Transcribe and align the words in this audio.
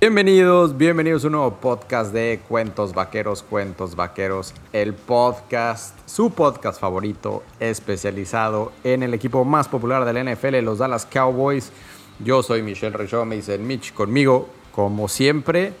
Bienvenidos, 0.00 0.76
bienvenidos 0.76 1.24
a 1.24 1.26
un 1.26 1.32
nuevo 1.32 1.56
podcast 1.56 2.12
de 2.12 2.40
Cuentos 2.46 2.94
Vaqueros, 2.94 3.42
Cuentos 3.42 3.96
Vaqueros, 3.96 4.54
el 4.72 4.94
podcast, 4.94 5.98
su 6.08 6.30
podcast 6.30 6.80
favorito, 6.80 7.42
especializado 7.58 8.70
en 8.84 9.02
el 9.02 9.12
equipo 9.12 9.44
más 9.44 9.66
popular 9.66 10.04
de 10.04 10.12
la 10.12 10.22
NFL, 10.22 10.60
los 10.60 10.78
Dallas 10.78 11.04
Cowboys. 11.04 11.72
Yo 12.20 12.44
soy 12.44 12.62
Michelle 12.62 12.96
Rechó, 12.96 13.24
me 13.24 13.34
dicen 13.34 13.66
Mitch 13.66 13.92
conmigo, 13.92 14.48
como 14.70 15.08
siempre. 15.08 15.72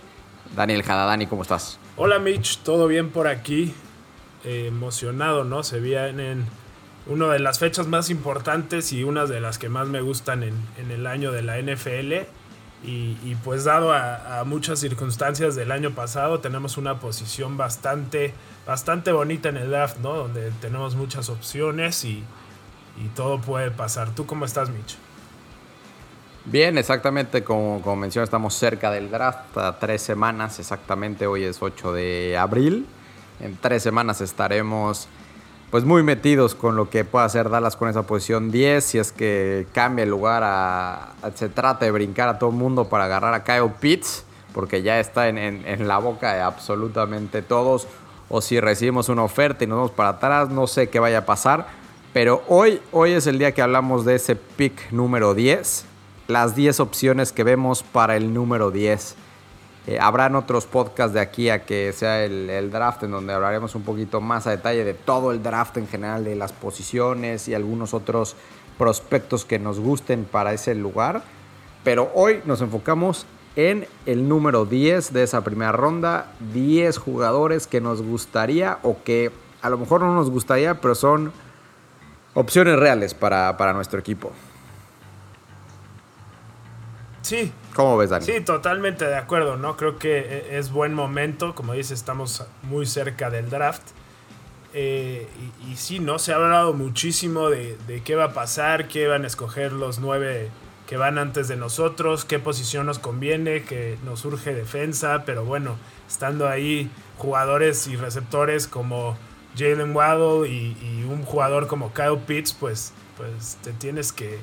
Daniel 0.56 0.82
Jadadani, 0.82 1.28
¿cómo 1.28 1.42
estás? 1.42 1.78
Hola 1.96 2.18
Mitch, 2.18 2.58
¿todo 2.64 2.88
bien 2.88 3.10
por 3.10 3.28
aquí? 3.28 3.72
Eh, 4.44 4.66
emocionado, 4.66 5.44
¿no? 5.44 5.62
Se 5.62 5.78
viene 5.78 6.32
en 6.32 6.44
una 7.06 7.28
de 7.28 7.38
las 7.38 7.60
fechas 7.60 7.86
más 7.86 8.10
importantes 8.10 8.92
y 8.92 9.04
una 9.04 9.26
de 9.26 9.40
las 9.40 9.58
que 9.58 9.68
más 9.68 9.86
me 9.86 10.00
gustan 10.00 10.42
en 10.42 10.90
el 10.90 11.06
año 11.06 11.30
de 11.30 11.42
la 11.42 11.60
NFL 11.62 12.26
y, 12.84 13.34
pues 13.44 13.64
dado 13.64 13.92
a, 13.92 14.44
muchas 14.44 14.78
circunstancias 14.78 15.56
del 15.56 15.72
año 15.72 15.90
pasado, 15.94 16.40
tenemos 16.40 16.76
una 16.76 17.00
posición 17.00 17.56
bastante, 17.56 18.32
bastante 18.66 19.10
bonita 19.10 19.48
en 19.48 19.56
el 19.56 19.70
draft, 19.70 19.98
¿no? 19.98 20.14
Donde 20.14 20.52
tenemos 20.60 20.94
muchas 20.94 21.28
opciones 21.28 22.04
y, 22.04 22.24
todo 23.14 23.40
puede 23.40 23.70
pasar. 23.70 24.10
¿Tú 24.10 24.26
cómo 24.26 24.44
estás, 24.44 24.70
Mitch? 24.70 24.96
Bien, 26.44 26.78
exactamente 26.78 27.44
como, 27.44 27.80
como 27.80 27.96
mencioné, 27.96 28.24
estamos 28.24 28.54
cerca 28.54 28.90
del 28.90 29.10
draft, 29.10 29.56
tres 29.78 30.02
semanas 30.02 30.58
exactamente, 30.58 31.26
hoy 31.26 31.44
es 31.44 31.62
8 31.62 31.92
de 31.92 32.36
abril. 32.36 32.86
En 33.40 33.56
tres 33.56 33.84
semanas 33.84 34.20
estaremos 34.20 35.08
pues 35.70 35.84
muy 35.84 36.02
metidos 36.02 36.54
con 36.54 36.76
lo 36.76 36.88
que 36.88 37.04
pueda 37.04 37.26
hacer 37.26 37.50
Dallas 37.50 37.76
con 37.76 37.88
esa 37.88 38.02
posición 38.04 38.50
10, 38.50 38.82
si 38.82 38.98
es 38.98 39.12
que 39.12 39.66
cambia 39.72 40.04
el 40.04 40.10
lugar 40.10 40.42
a, 40.44 41.12
se 41.34 41.48
trata 41.48 41.84
de 41.84 41.90
brincar 41.90 42.28
a 42.28 42.38
todo 42.38 42.50
el 42.50 42.56
mundo 42.56 42.88
para 42.88 43.04
agarrar 43.04 43.34
a 43.34 43.44
Kyle 43.44 43.70
Pitts, 43.78 44.24
porque 44.54 44.82
ya 44.82 44.98
está 44.98 45.28
en, 45.28 45.86
la 45.86 45.98
boca 45.98 46.32
de 46.32 46.40
absolutamente 46.40 47.42
todos, 47.42 47.86
o 48.30 48.40
si 48.40 48.60
recibimos 48.60 49.10
una 49.10 49.22
oferta 49.22 49.64
y 49.64 49.66
nos 49.66 49.76
vamos 49.76 49.90
para 49.90 50.10
atrás, 50.10 50.48
no 50.48 50.66
sé 50.66 50.88
qué 50.88 51.00
vaya 51.00 51.18
a 51.18 51.26
pasar, 51.26 51.66
pero 52.14 52.42
hoy, 52.48 52.80
hoy 52.90 53.12
es 53.12 53.26
el 53.26 53.38
día 53.38 53.52
que 53.52 53.60
hablamos 53.60 54.06
de 54.06 54.14
ese 54.14 54.36
pick 54.36 54.90
número 54.90 55.34
10, 55.34 55.84
las 56.28 56.54
10 56.54 56.80
opciones 56.80 57.32
que 57.32 57.44
vemos 57.44 57.82
para 57.82 58.16
el 58.16 58.32
número 58.32 58.70
10. 58.70 59.16
Eh, 59.88 59.98
habrán 59.98 60.36
otros 60.36 60.66
podcasts 60.66 61.14
de 61.14 61.20
aquí 61.20 61.48
a 61.48 61.64
que 61.64 61.94
sea 61.94 62.22
el, 62.22 62.70
draft 62.70 63.04
en 63.04 63.10
donde 63.10 63.32
hablaremos 63.32 63.74
un 63.74 63.84
poquito 63.84 64.20
más 64.20 64.46
a 64.46 64.50
detalle 64.50 64.84
de 64.84 64.92
todo 64.92 65.32
el 65.32 65.42
draft 65.42 65.78
en 65.78 65.88
general, 65.88 66.24
de 66.24 66.36
las 66.36 66.52
posiciones 66.52 67.48
y 67.48 67.54
algunos 67.54 67.94
otros 67.94 68.36
prospectos 68.76 69.46
que 69.46 69.58
nos 69.58 69.80
gusten 69.80 70.26
para 70.26 70.52
ese 70.52 70.74
lugar. 70.74 71.22
Pero 71.84 72.12
hoy 72.14 72.42
nos 72.44 72.60
enfocamos 72.60 73.24
en 73.56 73.88
el 74.04 74.28
número 74.28 74.66
10 74.66 75.14
de 75.14 75.22
esa 75.22 75.42
primera 75.42 75.72
ronda. 75.72 76.32
10 76.52 76.98
jugadores 76.98 77.66
que 77.66 77.80
nos 77.80 78.02
gustaría 78.02 78.80
o 78.82 79.02
que 79.02 79.32
a 79.62 79.70
lo 79.70 79.78
mejor 79.78 80.02
no 80.02 80.14
nos 80.14 80.30
gustaría, 80.30 80.82
pero 80.82 80.94
son 80.94 81.32
opciones 82.34 82.78
reales 82.78 83.14
para, 83.14 83.56
para 83.56 83.72
nuestro 83.72 83.98
equipo. 83.98 84.32
Sí. 87.22 87.50
¿Cómo 87.78 87.96
ves, 87.96 88.10
Dani? 88.10 88.24
Sí, 88.24 88.40
totalmente 88.40 89.04
de 89.04 89.14
acuerdo, 89.14 89.56
¿no? 89.56 89.76
Creo 89.76 89.98
que 89.98 90.18
e, 90.18 90.58
es 90.58 90.72
buen 90.72 90.94
momento, 90.94 91.54
como 91.54 91.74
dices, 91.74 91.92
estamos 91.92 92.44
muy 92.64 92.86
cerca 92.86 93.30
del 93.30 93.50
draft. 93.50 93.82
Eh, 94.74 95.28
y, 95.64 95.76
sí, 95.76 96.00
¿no? 96.00 96.18
Se 96.18 96.32
ha 96.32 96.36
hablado 96.36 96.72
muchísimo 96.72 97.50
de, 97.50 97.76
qué 98.04 98.16
va 98.16 98.24
a 98.24 98.32
pasar, 98.32 98.88
qué 98.88 99.06
van 99.06 99.22
a 99.22 99.28
escoger 99.28 99.70
los 99.72 100.00
nueve 100.00 100.48
que 100.88 100.96
van 100.96 101.18
antes 101.18 101.46
de 101.46 101.54
nosotros, 101.54 102.24
qué 102.24 102.40
posición 102.40 102.84
nos 102.84 102.98
conviene, 102.98 103.62
que 103.62 103.96
nos 104.04 104.18
surge 104.18 104.54
defensa, 104.54 105.22
pero 105.24 105.44
bueno, 105.44 105.76
estando 106.08 106.48
ahí 106.48 106.90
jugadores 107.16 107.86
y 107.86 107.94
receptores 107.94 108.66
como 108.66 109.16
Jalen 109.56 109.94
Waddle 109.94 110.48
y, 110.48 110.76
y 110.82 111.04
un 111.08 111.22
jugador 111.22 111.68
como 111.68 111.92
Kyle 111.92 112.18
Pitts, 112.26 112.54
pues, 112.54 112.92
pues 113.16 113.56
te 113.62 113.72
tienes 113.72 114.12
que 114.12 114.40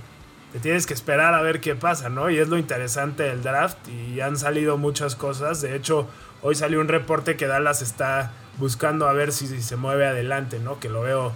tienes 0.59 0.85
que 0.85 0.93
esperar 0.93 1.33
a 1.33 1.41
ver 1.41 1.59
qué 1.59 1.75
pasa, 1.75 2.09
¿no? 2.09 2.29
Y 2.29 2.37
es 2.37 2.47
lo 2.47 2.57
interesante 2.57 3.23
del 3.23 3.43
draft 3.43 3.77
y 3.89 4.21
han 4.21 4.37
salido 4.37 4.77
muchas 4.77 5.15
cosas. 5.15 5.61
De 5.61 5.75
hecho, 5.75 6.07
hoy 6.41 6.55
salió 6.55 6.79
un 6.79 6.87
reporte 6.87 7.35
que 7.35 7.47
Dallas 7.47 7.81
está 7.81 8.31
buscando 8.57 9.07
a 9.07 9.13
ver 9.13 9.31
si, 9.31 9.47
se 9.61 9.75
mueve 9.75 10.05
adelante, 10.05 10.59
¿no? 10.59 10.79
Que 10.79 10.89
lo 10.89 11.01
veo, 11.01 11.33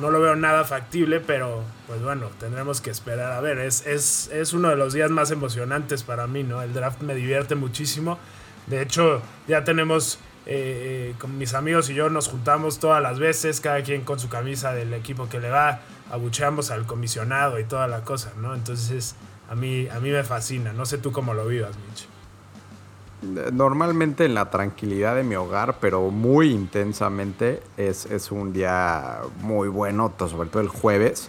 no 0.00 0.10
lo 0.10 0.20
veo 0.20 0.34
nada 0.34 0.64
factible, 0.64 1.20
pero 1.20 1.62
pues 1.86 2.02
bueno, 2.02 2.30
tendremos 2.40 2.80
que 2.80 2.90
esperar 2.90 3.32
a 3.32 3.40
ver. 3.40 3.58
Es, 3.58 3.86
es, 3.86 4.28
es 4.32 4.52
uno 4.52 4.70
de 4.70 4.76
los 4.76 4.92
días 4.92 5.10
más 5.10 5.30
emocionantes 5.30 6.02
para 6.02 6.26
mí, 6.26 6.42
¿no? 6.42 6.62
El 6.62 6.74
draft 6.74 7.00
me 7.02 7.14
divierte 7.14 7.54
muchísimo. 7.54 8.18
De 8.66 8.82
hecho, 8.82 9.22
ya 9.46 9.64
tenemos 9.64 10.18
eh, 10.48 11.14
con 11.18 11.38
mis 11.38 11.54
amigos 11.54 11.90
y 11.90 11.94
yo 11.94 12.10
nos 12.10 12.28
juntamos 12.28 12.78
todas 12.78 13.02
las 13.02 13.18
veces, 13.18 13.60
cada 13.60 13.82
quien 13.82 14.02
con 14.02 14.18
su 14.18 14.28
camisa 14.28 14.72
del 14.72 14.92
equipo 14.94 15.28
que 15.28 15.38
le 15.38 15.50
va 15.50 15.80
abucheamos 16.10 16.70
al 16.70 16.86
comisionado 16.86 17.58
y 17.58 17.64
toda 17.64 17.86
la 17.88 18.02
cosa, 18.02 18.32
¿no? 18.40 18.54
Entonces, 18.54 19.14
a 19.50 19.54
mí, 19.54 19.88
a 19.88 20.00
mí 20.00 20.10
me 20.10 20.24
fascina. 20.24 20.72
No 20.72 20.86
sé 20.86 20.98
tú 20.98 21.12
cómo 21.12 21.34
lo 21.34 21.46
vivas, 21.46 21.76
Mitch. 21.76 22.08
Normalmente 23.52 24.24
en 24.24 24.34
la 24.34 24.48
tranquilidad 24.48 25.16
de 25.16 25.24
mi 25.24 25.34
hogar, 25.34 25.78
pero 25.80 26.10
muy 26.10 26.50
intensamente, 26.50 27.60
es, 27.76 28.30
un 28.30 28.52
día 28.52 29.18
muy 29.40 29.68
bueno, 29.68 30.12
sobre 30.18 30.48
todo 30.48 30.62
el 30.62 30.68
jueves, 30.68 31.28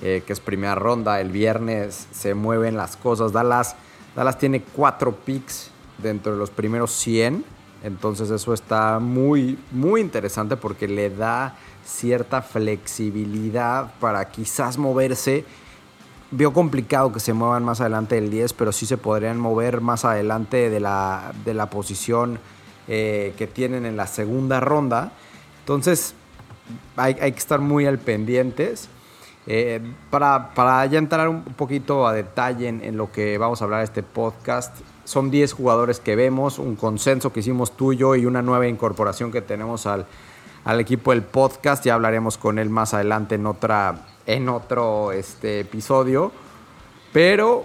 eh, 0.00 0.22
que 0.26 0.32
es 0.32 0.40
primera 0.40 0.74
ronda. 0.74 1.20
El 1.20 1.30
viernes 1.30 2.08
se 2.12 2.32
mueven 2.34 2.76
las 2.78 2.96
cosas. 2.96 3.32
Dallas, 3.32 3.76
Dallas 4.16 4.38
tiene 4.38 4.62
cuatro 4.62 5.12
picks 5.12 5.70
dentro 5.98 6.32
de 6.32 6.38
los 6.38 6.50
primeros 6.50 6.92
100. 6.92 7.44
Entonces 7.82 8.30
eso 8.30 8.52
está 8.52 8.98
muy, 8.98 9.58
muy 9.70 10.00
interesante 10.00 10.56
porque 10.56 10.88
le 10.88 11.10
da 11.10 11.56
cierta 11.84 12.42
flexibilidad 12.42 13.92
para 14.00 14.28
quizás 14.28 14.78
moverse. 14.78 15.44
Vio 16.30 16.52
complicado 16.52 17.12
que 17.12 17.20
se 17.20 17.32
muevan 17.32 17.64
más 17.64 17.80
adelante 17.80 18.16
del 18.16 18.30
10, 18.30 18.52
pero 18.52 18.72
sí 18.72 18.84
se 18.84 18.98
podrían 18.98 19.38
mover 19.38 19.80
más 19.80 20.04
adelante 20.04 20.68
de 20.68 20.80
la, 20.80 21.32
de 21.44 21.54
la 21.54 21.70
posición 21.70 22.38
eh, 22.86 23.34
que 23.38 23.46
tienen 23.46 23.86
en 23.86 23.96
la 23.96 24.06
segunda 24.06 24.60
ronda. 24.60 25.12
Entonces 25.60 26.14
hay, 26.96 27.14
que 27.14 27.28
estar 27.28 27.60
muy 27.60 27.86
al 27.86 27.98
pendientes. 27.98 28.88
Eh, 29.46 29.80
para, 30.10 30.52
para, 30.54 30.84
ya 30.86 30.98
entrar 30.98 31.28
un 31.28 31.42
poquito 31.42 32.06
a 32.06 32.12
detalle 32.12 32.68
en, 32.68 32.96
lo 32.96 33.10
que 33.10 33.38
vamos 33.38 33.62
a 33.62 33.64
hablar 33.64 33.82
este 33.82 34.02
podcast, 34.02 34.76
son 35.08 35.30
10 35.30 35.54
jugadores 35.54 36.00
que 36.00 36.16
vemos, 36.16 36.58
un 36.58 36.76
consenso 36.76 37.32
que 37.32 37.40
hicimos 37.40 37.72
tuyo 37.72 38.14
y 38.14 38.26
una 38.26 38.42
nueva 38.42 38.66
incorporación 38.66 39.32
que 39.32 39.40
tenemos 39.40 39.86
al, 39.86 40.04
al 40.66 40.80
equipo 40.80 41.12
del 41.12 41.22
podcast. 41.22 41.82
Ya 41.82 41.94
hablaremos 41.94 42.36
con 42.36 42.58
él 42.58 42.68
más 42.68 42.92
adelante 42.92 43.36
en, 43.36 43.46
otra, 43.46 44.04
en 44.26 44.50
otro 44.50 45.12
este, 45.12 45.60
episodio. 45.60 46.30
Pero, 47.10 47.64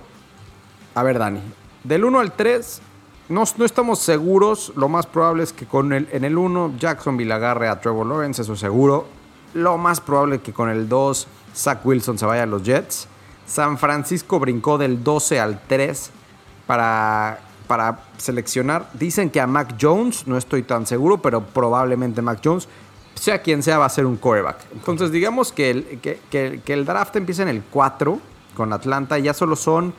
a 0.95 1.03
ver, 1.03 1.19
Dani, 1.19 1.41
del 1.83 2.05
1 2.05 2.21
al 2.21 2.31
3, 2.31 2.81
no, 3.27 3.43
no, 3.57 3.65
estamos 3.65 3.99
seguros. 3.99 4.71
Lo 4.77 4.87
más 4.87 5.05
probable 5.05 5.43
es 5.43 5.51
que 5.51 5.65
con 5.65 5.91
el, 5.91 6.07
en 6.13 6.23
el 6.23 6.37
1 6.37 6.75
Jacksonville 6.79 7.33
agarre 7.33 7.67
a 7.67 7.81
Trevor 7.81 8.07
Lawrence, 8.07 8.41
eso 8.41 8.55
seguro. 8.55 9.05
Lo 9.53 9.77
más 9.77 9.99
probable 9.99 10.37
es 10.37 10.41
que 10.43 10.53
con 10.53 10.69
el 10.69 10.87
2 10.87 11.27
Zach 11.53 11.85
Wilson 11.85 12.17
se 12.17 12.25
vaya 12.25 12.43
a 12.43 12.45
los 12.45 12.63
Jets. 12.63 13.09
San 13.45 13.77
Francisco 13.77 14.39
brincó 14.39 14.77
del 14.77 15.03
12 15.03 15.41
al 15.41 15.61
3 15.67 16.22
para 16.67 17.39
para 17.67 17.99
seleccionar. 18.17 18.89
Dicen 18.93 19.29
que 19.29 19.39
a 19.39 19.47
Mac 19.47 19.75
Jones, 19.79 20.27
no 20.27 20.37
estoy 20.37 20.63
tan 20.63 20.85
seguro, 20.85 21.21
pero 21.21 21.41
probablemente 21.41 22.21
Mac 22.21 22.39
Jones 22.43 22.67
sea 23.15 23.41
quien 23.41 23.63
sea, 23.63 23.77
va 23.77 23.85
a 23.85 23.89
ser 23.89 24.05
un 24.05 24.17
quarterback. 24.17 24.57
Entonces, 24.73 25.11
digamos 25.11 25.51
que 25.51 25.69
el, 25.69 25.99
que, 25.99 26.61
el 26.65 26.85
draft 26.85 27.15
empieza 27.15 27.43
en 27.43 27.49
el 27.49 27.63
4 27.63 28.19
con 28.55 28.73
Atlanta 28.73 29.17
ya 29.17 29.33
solo 29.33 29.55
son 29.55 29.93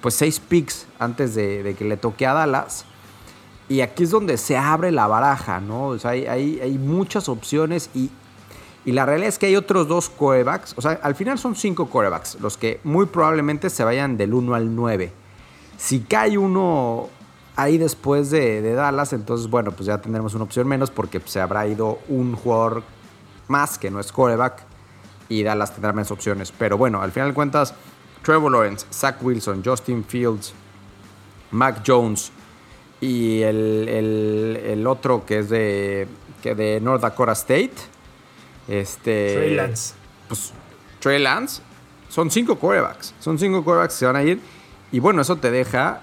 pues 0.00 0.14
6 0.14 0.40
picks 0.40 0.86
antes 0.98 1.34
de, 1.34 1.74
que 1.78 1.84
le 1.84 1.96
toque 1.96 2.26
a 2.26 2.32
Dallas. 2.32 2.84
Y 3.68 3.82
aquí 3.82 4.04
es 4.04 4.10
donde 4.10 4.36
se 4.36 4.56
abre 4.56 4.90
la 4.90 5.06
baraja, 5.06 5.60
¿no? 5.60 5.88
O 5.88 5.98
sea, 5.98 6.10
hay, 6.10 6.26
hay, 6.26 6.78
muchas 6.78 7.28
opciones 7.28 7.90
y, 7.94 8.10
y, 8.84 8.90
la 8.90 9.06
realidad 9.06 9.28
es 9.28 9.38
que 9.38 9.46
hay 9.46 9.54
otros 9.54 9.86
dos 9.86 10.08
quarterbacks. 10.10 10.74
O 10.76 10.82
sea, 10.82 10.98
al 11.02 11.14
final 11.14 11.38
son 11.38 11.54
5 11.54 11.86
quarterbacks, 11.86 12.38
los 12.40 12.56
que 12.56 12.80
muy 12.82 13.06
probablemente 13.06 13.70
se 13.70 13.84
vayan 13.84 14.16
del 14.16 14.34
1 14.34 14.54
al 14.54 14.74
9. 14.74 15.19
Si 15.80 16.00
cae 16.00 16.36
uno 16.36 17.08
ahí 17.56 17.78
después 17.78 18.30
de, 18.30 18.60
Dallas, 18.74 19.14
entonces 19.14 19.48
bueno, 19.48 19.72
pues 19.72 19.86
ya 19.86 19.96
tendremos 19.96 20.34
una 20.34 20.44
opción 20.44 20.68
menos 20.68 20.90
porque 20.90 21.22
se 21.24 21.40
habrá 21.40 21.66
ido 21.66 21.98
un 22.08 22.36
jugador 22.36 22.82
más 23.48 23.78
que 23.78 23.90
no 23.90 23.98
es 23.98 24.12
coreback 24.12 24.62
y 25.30 25.42
Dallas 25.42 25.72
tendrá 25.72 25.94
menos 25.94 26.10
opciones. 26.10 26.52
Pero 26.52 26.76
bueno, 26.76 27.00
al 27.00 27.12
final 27.12 27.30
de 27.30 27.34
cuentas, 27.34 27.72
Trevor 28.22 28.52
Lawrence, 28.52 28.86
Zach 28.92 29.22
Wilson, 29.22 29.62
Justin 29.64 30.04
Fields, 30.04 30.52
Mac 31.50 31.82
Jones 31.84 32.30
y 33.00 33.40
el, 33.40 34.84
otro 34.86 35.24
que 35.24 35.38
es 35.38 35.48
de, 35.48 36.06
que 36.42 36.54
de 36.54 36.78
North 36.82 37.00
Dakota 37.00 37.32
State. 37.32 37.72
Este, 38.68 39.34
Trey 39.34 39.54
Lance. 39.54 39.94
Pues 40.28 40.52
Trey 41.00 41.22
Lance. 41.22 41.62
Son 42.10 42.30
cinco 42.30 42.58
corebacks. 42.58 43.14
Son 43.18 43.38
cinco 43.38 43.64
corebacks 43.64 43.94
que 43.94 43.98
se 44.00 44.06
van 44.06 44.16
a 44.16 44.22
ir. 44.22 44.59
Y 44.92 45.00
bueno, 45.00 45.22
eso 45.22 45.36
te 45.36 45.50
deja 45.50 46.02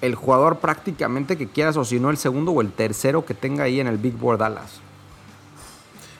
el 0.00 0.14
jugador 0.14 0.58
prácticamente 0.58 1.36
que 1.36 1.48
quieras, 1.48 1.76
o 1.76 1.84
si 1.84 2.00
no 2.00 2.10
el 2.10 2.16
segundo 2.16 2.52
o 2.52 2.60
el 2.60 2.72
tercero 2.72 3.24
que 3.24 3.34
tenga 3.34 3.64
ahí 3.64 3.80
en 3.80 3.86
el 3.86 3.98
Big 3.98 4.14
Board 4.14 4.38
Dallas. 4.38 4.80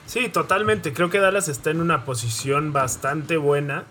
Sí, 0.07 0.29
totalmente. 0.29 0.93
Creo 0.93 1.09
que 1.09 1.21
Dallas 1.21 1.49
está 1.49 1.71
en 1.71 1.81
una 1.81 2.05
posición 2.05 2.73
bastante 2.73 3.37
buena. 3.37 3.85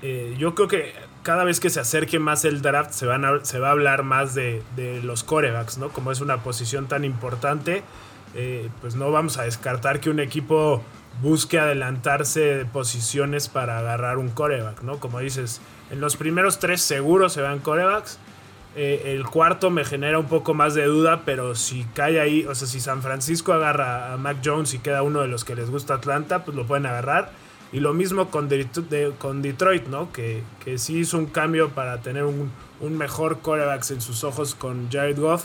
Eh, 0.00 0.36
yo 0.38 0.54
creo 0.54 0.68
que 0.68 0.94
cada 1.22 1.44
vez 1.44 1.60
que 1.60 1.70
se 1.70 1.80
acerque 1.80 2.18
más 2.18 2.44
el 2.44 2.62
draft 2.62 2.92
se, 2.92 3.04
van 3.04 3.44
se 3.44 3.58
va 3.58 3.68
a 3.68 3.72
hablar 3.72 4.02
más 4.02 4.34
de, 4.34 4.62
los 5.02 5.24
corebacks, 5.24 5.78
¿no? 5.78 5.90
Como 5.90 6.12
es 6.12 6.20
una 6.20 6.42
posición 6.42 6.86
tan 6.86 7.04
importante, 7.04 7.82
eh, 8.34 8.70
pues 8.80 8.94
no 8.94 9.10
vamos 9.10 9.38
a 9.38 9.42
descartar 9.42 10.00
que 10.00 10.08
un 10.08 10.20
equipo 10.20 10.82
busque 11.20 11.58
adelantarse 11.58 12.40
de 12.40 12.64
posiciones 12.64 13.48
para 13.48 13.78
agarrar 13.78 14.18
un 14.18 14.30
coreback, 14.30 14.82
¿no? 14.82 14.98
Como 14.98 15.18
dices, 15.18 15.60
en 15.90 16.00
los 16.00 16.16
primeros 16.16 16.58
tres 16.58 16.82
seguros 16.82 17.32
se 17.32 17.42
van 17.42 17.58
corebacks. 17.58 18.18
Eh, 18.76 19.14
el 19.16 19.24
cuarto 19.24 19.70
me 19.70 19.84
genera 19.84 20.18
un 20.18 20.28
poco 20.28 20.54
más 20.54 20.74
de 20.74 20.84
duda, 20.84 21.22
pero 21.24 21.56
si 21.56 21.84
cae 21.94 22.20
ahí, 22.20 22.44
o 22.46 22.54
sea, 22.54 22.68
si 22.68 22.78
San 22.80 23.02
Francisco 23.02 23.52
agarra 23.52 24.12
a 24.12 24.16
Mac 24.16 24.38
Jones 24.44 24.74
y 24.74 24.78
queda 24.78 25.02
uno 25.02 25.20
de 25.20 25.28
los 25.28 25.44
que 25.44 25.56
les 25.56 25.68
gusta 25.70 25.94
Atlanta, 25.94 26.44
pues 26.44 26.56
lo 26.56 26.66
pueden 26.66 26.86
agarrar. 26.86 27.32
Y 27.72 27.80
lo 27.80 27.92
mismo 27.94 28.30
con, 28.30 28.48
con 29.18 29.42
Detroit, 29.42 29.86
¿no? 29.88 30.12
Que, 30.12 30.42
que, 30.64 30.78
sí 30.78 30.98
hizo 30.98 31.18
un 31.18 31.26
cambio 31.26 31.70
para 31.70 32.00
tener 32.00 32.24
un, 32.24 32.50
un 32.80 32.98
mejor 32.98 33.40
corebacks 33.40 33.90
en 33.90 34.00
sus 34.00 34.24
ojos 34.24 34.54
con 34.54 34.90
Jared 34.90 35.18
Goff, 35.18 35.44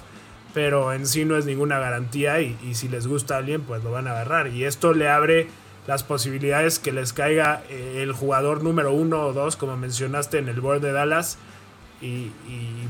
pero 0.54 0.94
en 0.94 1.06
sí 1.06 1.26
no 1.26 1.38
es 1.38 1.46
ninguna 1.46 1.80
garantía 1.80 2.42
y, 2.42 2.58
y 2.64 2.76
si 2.76 2.88
les 2.88 3.08
gusta 3.08 3.36
a 3.36 3.38
alguien, 3.40 3.62
pues 3.62 3.84
lo 3.84 3.92
van 3.92 4.08
a 4.08 4.12
agarrar. 4.12 4.48
Y 4.48 4.66
esto 4.66 4.94
le 4.94 5.10
abre 5.10 5.48
las 5.88 6.04
posibilidades 6.04 6.80
que 6.80 6.92
les 6.92 7.14
caiga 7.14 7.64
eh, 7.70 8.00
el 8.02 8.12
jugador 8.12 8.64
número 8.64 8.92
uno 8.92 9.22
o 9.22 9.34
dos, 9.34 9.56
como 9.56 9.78
mencionaste 9.78 10.40
en 10.40 10.50
el 10.50 10.62
board 10.62 10.82
de 10.82 10.92
Dallas. 10.92 11.38
Y, 12.02 12.30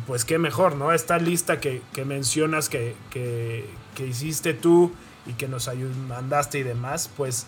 pues 0.07 0.25
qué 0.25 0.37
mejor, 0.37 0.75
¿no? 0.75 0.91
Esta 0.91 1.17
lista 1.19 1.61
que, 1.61 1.81
mencionas 2.05 2.67
que, 2.67 2.95
que, 3.11 3.65
hiciste 4.05 4.53
tú 4.53 4.91
y 5.25 5.33
que 5.33 5.47
nos 5.47 5.69
mandaste 6.09 6.59
y 6.59 6.63
demás, 6.63 7.09
pues 7.15 7.47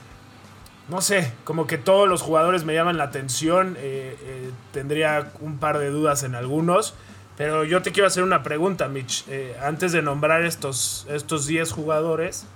no 0.88 1.02
sé, 1.02 1.34
como 1.44 1.68
que 1.68 1.78
todos 1.78 2.08
los 2.08 2.22
jugadores 2.22 2.64
me 2.64 2.74
llaman 2.74 2.98
la 2.98 3.06
atención. 3.06 3.76
Eh, 3.80 4.16
eh, 4.22 4.52
tendría 4.72 5.34
un 5.42 5.58
par 5.58 5.78
de 5.80 5.90
dudas 5.90 6.24
en 6.24 6.36
algunos. 6.36 6.94
Pero 7.36 7.66
yo 7.66 7.82
te 7.82 7.92
quiero 7.92 8.08
hacer 8.08 8.24
una 8.24 8.44
pregunta, 8.44 8.88
Mitch. 8.88 9.26
antes 9.62 9.92
de 9.92 10.02
nombrar 10.02 10.44
estos, 10.44 11.06
estos 11.10 11.48
10 11.48 11.72
jugadores, 11.72 12.48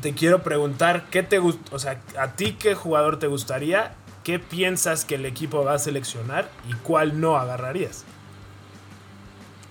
te 0.00 0.14
quiero 0.14 0.42
preguntar, 0.42 1.06
¿qué 1.10 1.22
te 1.22 1.38
o 1.38 1.78
sea, 1.78 2.00
a 2.18 2.32
ti 2.32 2.52
qué 2.52 2.74
jugador 2.74 3.18
te 3.18 3.26
gustaría? 3.26 3.94
¿Qué 4.24 4.38
piensas 4.38 5.04
que 5.04 5.14
el 5.16 5.26
equipo 5.26 5.64
va 5.64 5.74
a 5.74 5.78
seleccionar 5.78 6.50
y 6.68 6.74
cuál 6.74 7.20
no 7.20 7.36
agarrarías? 7.36 8.04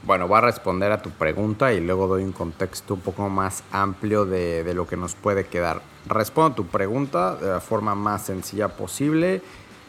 Bueno, 0.04 0.28
va 0.30 0.38
a 0.38 0.42
responder 0.42 0.92
a 0.92 1.02
tu 1.02 1.10
pregunta 1.12 1.74
y 1.74 1.82
luego 1.82 2.08
doy 2.08 2.24
un 2.24 2.32
contexto 2.32 2.94
un 2.94 3.02
poco 3.02 3.30
más 3.30 3.64
amplio 3.72 4.26
de, 4.26 4.74
lo 4.74 4.88
que 4.88 4.96
nos 4.96 5.16
puede 5.16 5.48
quedar. 5.48 5.82
Respondo 6.06 6.54
a 6.54 6.56
tu 6.56 6.66
pregunta 6.66 7.36
de 7.36 7.48
la 7.50 7.60
forma 7.60 7.94
más 7.94 8.26
sencilla 8.26 8.70
posible. 8.70 9.42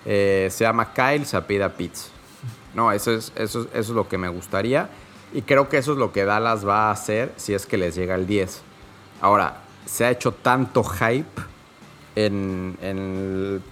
Eh, 0.05 0.49
se 0.50 0.64
llama 0.64 0.93
Kyle, 0.93 1.25
se 1.25 1.37
apida 1.37 1.70
Pitts. 1.70 2.11
No, 2.75 2.93
eso 2.93 3.12
es, 3.12 3.32
eso 3.37 3.69
es 3.73 3.88
lo 3.90 4.08
que 4.08 4.19
me 4.19 4.29
gustaría. 4.29 4.90
Y 5.32 5.43
creo 5.43 5.69
que 5.69 5.79
eso 5.79 5.93
es 5.93 5.99
lo 5.99 6.12
que 6.12 6.25
Dallas 6.25 6.67
va 6.67 6.88
a 6.88 6.90
hacer 6.90 7.32
si 7.37 7.55
es 7.55 7.64
que 7.64 7.76
les 7.76 7.94
llega 7.94 8.17
el 8.17 8.26
10. 8.26 8.62
Ahora, 9.20 9.67
se 9.88 10.05
ha 10.05 10.11
hecho 10.11 10.32
tanto 10.32 10.85
hype 10.85 11.43
en, 12.14 13.62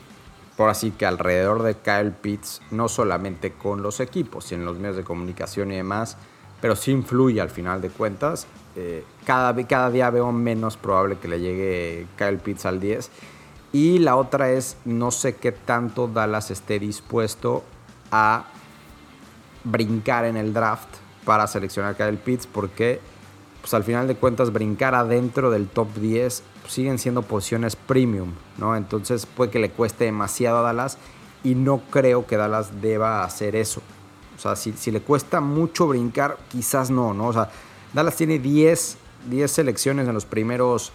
por 0.56 0.70
así 0.70 0.92
que 0.92 1.04
alrededor 1.04 1.62
de 1.62 1.74
Kyle 1.76 2.12
Pitts, 2.12 2.62
no 2.70 2.88
solamente 2.88 3.52
con 3.52 3.82
los 3.82 4.00
equipos, 4.00 4.46
sino 4.46 4.62
en 4.62 4.66
los 4.66 4.78
medios 4.78 4.96
de 4.96 5.04
comunicación 5.04 5.72
y 5.72 5.76
demás, 5.76 6.16
pero 6.60 6.74
sí 6.74 6.90
influye 6.90 7.40
al 7.40 7.50
final 7.50 7.82
de 7.82 7.90
cuentas. 7.90 8.46
Eh, 8.76 9.04
cada, 9.26 9.54
cada 9.66 9.90
día 9.90 10.08
veo 10.08 10.32
menos 10.32 10.78
probable 10.78 11.18
que 11.18 11.28
le 11.28 11.40
llegue 11.40 12.06
Kyle 12.16 12.38
Pitts 12.38 12.64
al 12.64 12.80
10. 12.80 13.10
Y 13.72 13.98
la 13.98 14.16
otra 14.16 14.50
es, 14.50 14.78
no 14.86 15.10
sé 15.10 15.36
qué 15.36 15.52
tanto 15.52 16.08
Dallas 16.08 16.50
esté 16.50 16.78
dispuesto 16.78 17.62
a 18.10 18.46
brincar 19.64 20.24
en 20.24 20.38
el 20.38 20.54
draft 20.54 20.88
para 21.26 21.46
seleccionar 21.46 21.92
a 21.92 21.96
Kyle 21.96 22.16
Pitts, 22.16 22.46
porque 22.46 23.00
pues 23.66 23.74
al 23.74 23.82
final 23.82 24.06
de 24.06 24.14
cuentas 24.14 24.52
brincar 24.52 24.94
adentro 24.94 25.50
del 25.50 25.66
top 25.66 25.92
10 25.96 26.44
pues, 26.62 26.72
siguen 26.72 27.00
siendo 27.00 27.22
posiciones 27.22 27.74
premium, 27.74 28.30
¿no? 28.58 28.76
Entonces 28.76 29.26
puede 29.26 29.50
que 29.50 29.58
le 29.58 29.70
cueste 29.70 30.04
demasiado 30.04 30.58
a 30.58 30.62
Dallas 30.62 30.98
y 31.42 31.56
no 31.56 31.82
creo 31.90 32.28
que 32.28 32.36
Dallas 32.36 32.80
deba 32.80 33.24
hacer 33.24 33.56
eso. 33.56 33.82
O 34.36 34.38
sea, 34.38 34.54
si, 34.54 34.72
le 34.92 35.00
cuesta 35.00 35.40
mucho 35.40 35.88
brincar, 35.88 36.38
quizás 36.48 36.92
no, 36.92 37.12
¿no? 37.12 37.26
O 37.26 37.32
sea, 37.32 37.50
Dallas 37.92 38.14
tiene 38.14 38.38
10, 38.38 38.98
10 39.30 39.50
selecciones 39.50 40.06
en 40.06 40.14
los 40.14 40.26
primeros, 40.26 40.92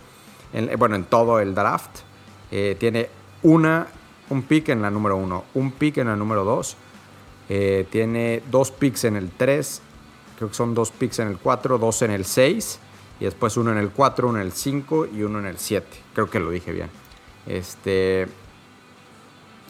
bueno, 0.78 0.96
en 0.96 1.04
todo 1.04 1.42
el 1.42 1.54
draft. 1.54 1.92
Eh, 2.52 2.78
tiene 2.80 3.10
una, 3.44 3.88
un 4.30 4.44
pick 4.44 4.70
en 4.70 4.82
la 4.82 4.90
número 4.90 5.18
1, 5.18 5.44
un 5.56 5.74
pick 5.74 5.98
en 5.98 6.08
la 6.08 6.16
número 6.16 6.46
2. 6.46 6.78
Eh, 7.50 7.86
tiene 7.90 8.42
dos 8.50 8.72
picks 8.72 9.04
en 9.04 9.18
el 9.18 9.30
3 9.30 9.82
Creo 10.42 10.50
que 10.50 10.56
son 10.56 10.74
dos 10.74 10.90
picks 10.90 11.20
en 11.20 11.28
el 11.28 11.38
4, 11.38 11.78
dos 11.78 12.02
en 12.02 12.10
el 12.10 12.26
6 12.26 12.80
y 13.20 13.26
después 13.26 13.58
uno 13.58 13.72
en 13.74 13.78
el 13.78 13.92
4, 13.92 14.28
uno 14.28 14.40
en 14.40 14.48
el 14.48 14.52
5 14.52 15.06
y 15.14 15.22
uno 15.22 15.38
en 15.38 15.46
el 15.46 15.60
7. 15.60 15.86
Creo 16.16 16.32
que 16.32 16.40
lo 16.40 16.50
dije 16.50 16.72
bien. 16.72 16.90
Este, 17.46 18.28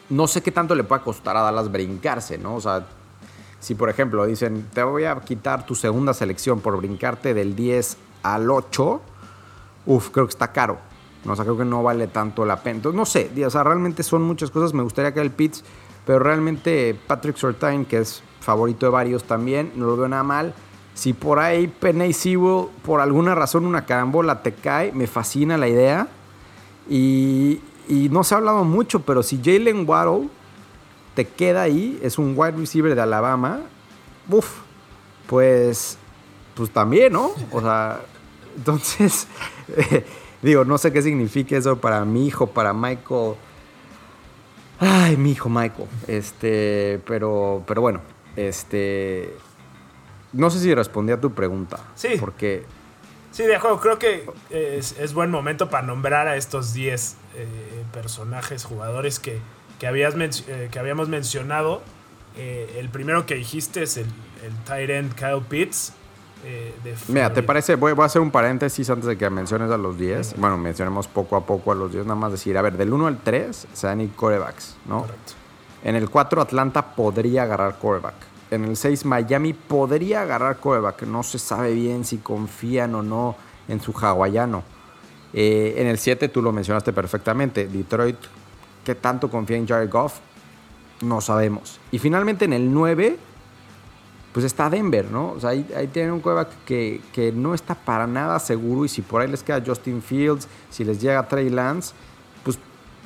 no 0.07 0.27
sé 0.27 0.41
qué 0.41 0.53
tanto 0.53 0.73
le 0.73 0.85
puede 0.85 1.01
costar 1.01 1.35
a 1.35 1.41
Dallas 1.41 1.69
brincarse, 1.69 2.38
¿no? 2.38 2.56
O 2.56 2.62
sea, 2.62 2.88
si 3.59 3.75
por 3.75 3.89
ejemplo 3.89 4.25
dicen, 4.25 4.69
te 4.73 4.81
voy 4.81 5.03
a 5.03 5.19
quitar 5.19 5.65
tu 5.65 5.75
segunda 5.75 6.13
selección 6.13 6.62
por 6.62 6.77
brincarte 6.77 7.33
del 7.33 7.53
10 7.53 7.97
al 8.24 8.50
8, 8.50 9.01
uff, 9.88 10.09
creo 10.12 10.25
que 10.25 10.31
está 10.31 10.53
caro. 10.53 10.77
¿no? 11.25 11.33
O 11.33 11.35
sea, 11.35 11.44
creo 11.44 11.57
que 11.57 11.65
no 11.65 11.83
vale 11.83 12.07
tanto 12.07 12.45
la 12.45 12.63
pena. 12.63 12.77
Entonces, 12.77 12.97
no 12.97 13.06
sé, 13.06 13.45
o 13.45 13.50
sea, 13.50 13.65
realmente 13.65 14.03
son 14.03 14.21
muchas 14.21 14.50
cosas. 14.51 14.74
Me 14.74 14.83
gustaría 14.83 15.13
que 15.13 15.19
el 15.19 15.31
Pitts, 15.31 15.65
pero 16.06 16.19
realmente 16.19 16.95
Patrick 17.07 17.38
Surtain, 17.38 17.86
que 17.86 18.00
es 18.00 18.24
favorito 18.39 18.86
de 18.86 18.92
varios 18.92 19.24
también, 19.24 19.71
no 19.75 19.86
lo 19.86 19.98
veo 19.98 20.07
nada 20.07 20.24
mal. 20.24 20.53
Si 20.94 21.13
por 21.13 21.39
ahí 21.39 21.68
Penny 21.68 22.13
Sewell, 22.13 22.68
por 22.83 23.00
alguna 23.00 23.33
razón, 23.33 23.65
una 23.65 23.86
carambola 23.86 24.44
te 24.44 24.53
cae, 24.53 24.92
me 24.92 25.07
fascina 25.07 25.57
la 25.57 25.68
idea. 25.68 26.07
Y, 26.89 27.62
no 28.09 28.24
se 28.24 28.33
ha 28.33 28.38
hablado 28.38 28.63
mucho, 28.63 29.01
pero 29.01 29.21
si 29.21 29.42
Jalen 29.44 29.88
Waddle 29.88 30.30
te 31.13 31.27
queda 31.27 31.63
ahí, 31.63 32.00
es 32.01 32.17
un 32.17 32.34
wide 32.38 32.53
receiver 32.53 32.96
de 32.96 33.01
Alabama, 33.01 33.60
uff, 34.29 34.60
pues, 35.27 35.98
pues 36.55 36.70
también, 36.70 37.13
¿no? 37.13 37.31
O 37.51 37.60
sea, 37.60 38.00
entonces, 38.55 39.27
digo, 40.41 40.63
no 40.63 40.77
sé 40.77 40.93
qué 40.93 41.01
significa 41.01 41.58
eso 41.58 41.77
para 41.77 42.05
mi 42.05 42.27
hijo, 42.27 42.48
para 42.48 42.74
Michael. 42.74 43.36
Ay, 44.81 45.15
mi 45.15 45.31
hijo 45.31 45.47
Michael. 45.47 45.88
Este, 46.07 47.00
pero, 47.05 47.63
pero 47.67 47.81
bueno, 47.81 48.01
este. 48.35 49.31
No 50.33 50.50
sé 50.50 50.59
si 50.59 50.73
respondí 50.73 51.13
a 51.13 51.21
tu 51.21 51.33
pregunta. 51.33 51.77
Sí. 51.95 52.17
Porque. 52.19 52.65
Sí, 53.31 53.43
de 53.43 53.55
acuerdo. 53.55 53.79
Creo 53.79 54.00
que 54.00 54.27
es, 54.50 55.13
buen 55.13 55.29
momento 55.29 55.69
para 55.69 55.85
nombrar 55.85 56.27
a 56.27 56.35
estos 56.35 56.73
10 56.73 57.15
eh, 57.35 57.47
personajes, 57.93 58.65
jugadores 58.65 59.19
que, 59.19 59.39
que, 59.79 59.85
habías 59.85 60.15
eh, 60.15 60.69
que 60.71 60.79
habíamos 60.79 61.09
mencionado. 61.09 61.83
Eh, 62.35 62.77
el 62.79 62.89
primero 62.89 63.27
que 63.27 63.35
dijiste 63.35 63.83
es 63.83 63.97
el, 63.97 64.07
el 64.43 64.55
tight 64.65 64.89
end 64.89 65.13
Kyle 65.13 65.43
Pitts. 65.47 65.93
Mira, 67.07 67.33
¿te 67.33 67.43
parece? 67.43 67.75
Voy, 67.75 67.93
a 67.98 68.05
hacer 68.05 68.21
un 68.21 68.31
paréntesis 68.31 68.89
antes 68.89 69.05
de 69.05 69.17
que 69.17 69.29
menciones 69.29 69.69
a 69.71 69.77
los 69.77 69.98
10. 69.98 70.36
Bueno, 70.38 70.57
mencionemos 70.57 71.07
poco 71.07 71.36
a 71.36 71.45
poco 71.45 71.71
a 71.71 71.75
los 71.75 71.91
10, 71.91 72.05
nada 72.05 72.15
más 72.15 72.31
decir, 72.31 72.57
a 72.57 72.62
ver, 72.62 72.77
del 72.77 72.91
1 72.91 73.07
al 73.07 73.17
3 73.19 73.67
se 73.74 73.88
dan 73.88 74.01
y 74.01 74.07
corebacks, 74.07 74.75
¿no? 74.86 75.01
Correcto. 75.01 75.33
En 75.83 75.95
el 75.95 76.10
4 76.10 76.41
Atlanta 76.41 76.95
podría 76.95 77.43
agarrar 77.43 77.79
coreback. 77.79 78.15
En 78.51 78.65
el 78.65 78.75
6 78.75 79.05
Miami 79.05 79.53
podría 79.53 80.21
agarrar 80.21 80.57
coreback. 80.57 81.03
No 81.03 81.24
se 81.24 81.39
sabe 81.39 81.74
bien 81.74 82.05
si 82.05 82.17
confían 82.17 82.93
o 82.95 83.01
no 83.01 83.36
en 83.67 83.79
su 83.79 83.93
hawaiano. 83.93 84.63
Eh, 85.33 85.75
en 85.77 85.88
el 85.88 85.98
7 85.98 86.27
tú 86.29 86.41
lo 86.41 86.51
mencionaste 86.51 86.93
perfectamente. 86.93 87.67
Detroit, 87.67 88.17
¿qué 88.83 88.95
tanto 88.95 89.29
confía 89.29 89.57
en 89.57 89.67
Jared 89.67 89.89
Goff? 89.89 90.19
No 91.01 91.21
sabemos. 91.21 91.79
Y 91.91 92.00
finalmente 92.00 92.45
en 92.45 92.53
el 92.53 92.71
9, 92.71 93.17
pues 94.33 94.45
está 94.45 94.69
Denver, 94.69 95.11
¿no? 95.11 95.31
O 95.31 95.39
sea, 95.39 95.50
ahí, 95.50 95.89
tienen 95.91 96.13
un 96.13 96.21
coreback 96.21 96.50
que, 96.65 97.33
no 97.35 97.53
está 97.53 97.75
para 97.75 98.07
nada 98.07 98.39
seguro. 98.39 98.85
Y 98.85 98.89
si 98.89 99.01
por 99.01 99.21
ahí 99.21 99.27
les 99.27 99.43
queda 99.43 99.61
Justin 99.65 100.01
Fields, 100.01 100.47
si 100.69 100.83
les 100.83 101.01
llega 101.01 101.27
Trey 101.27 101.50
Lance, 101.50 101.93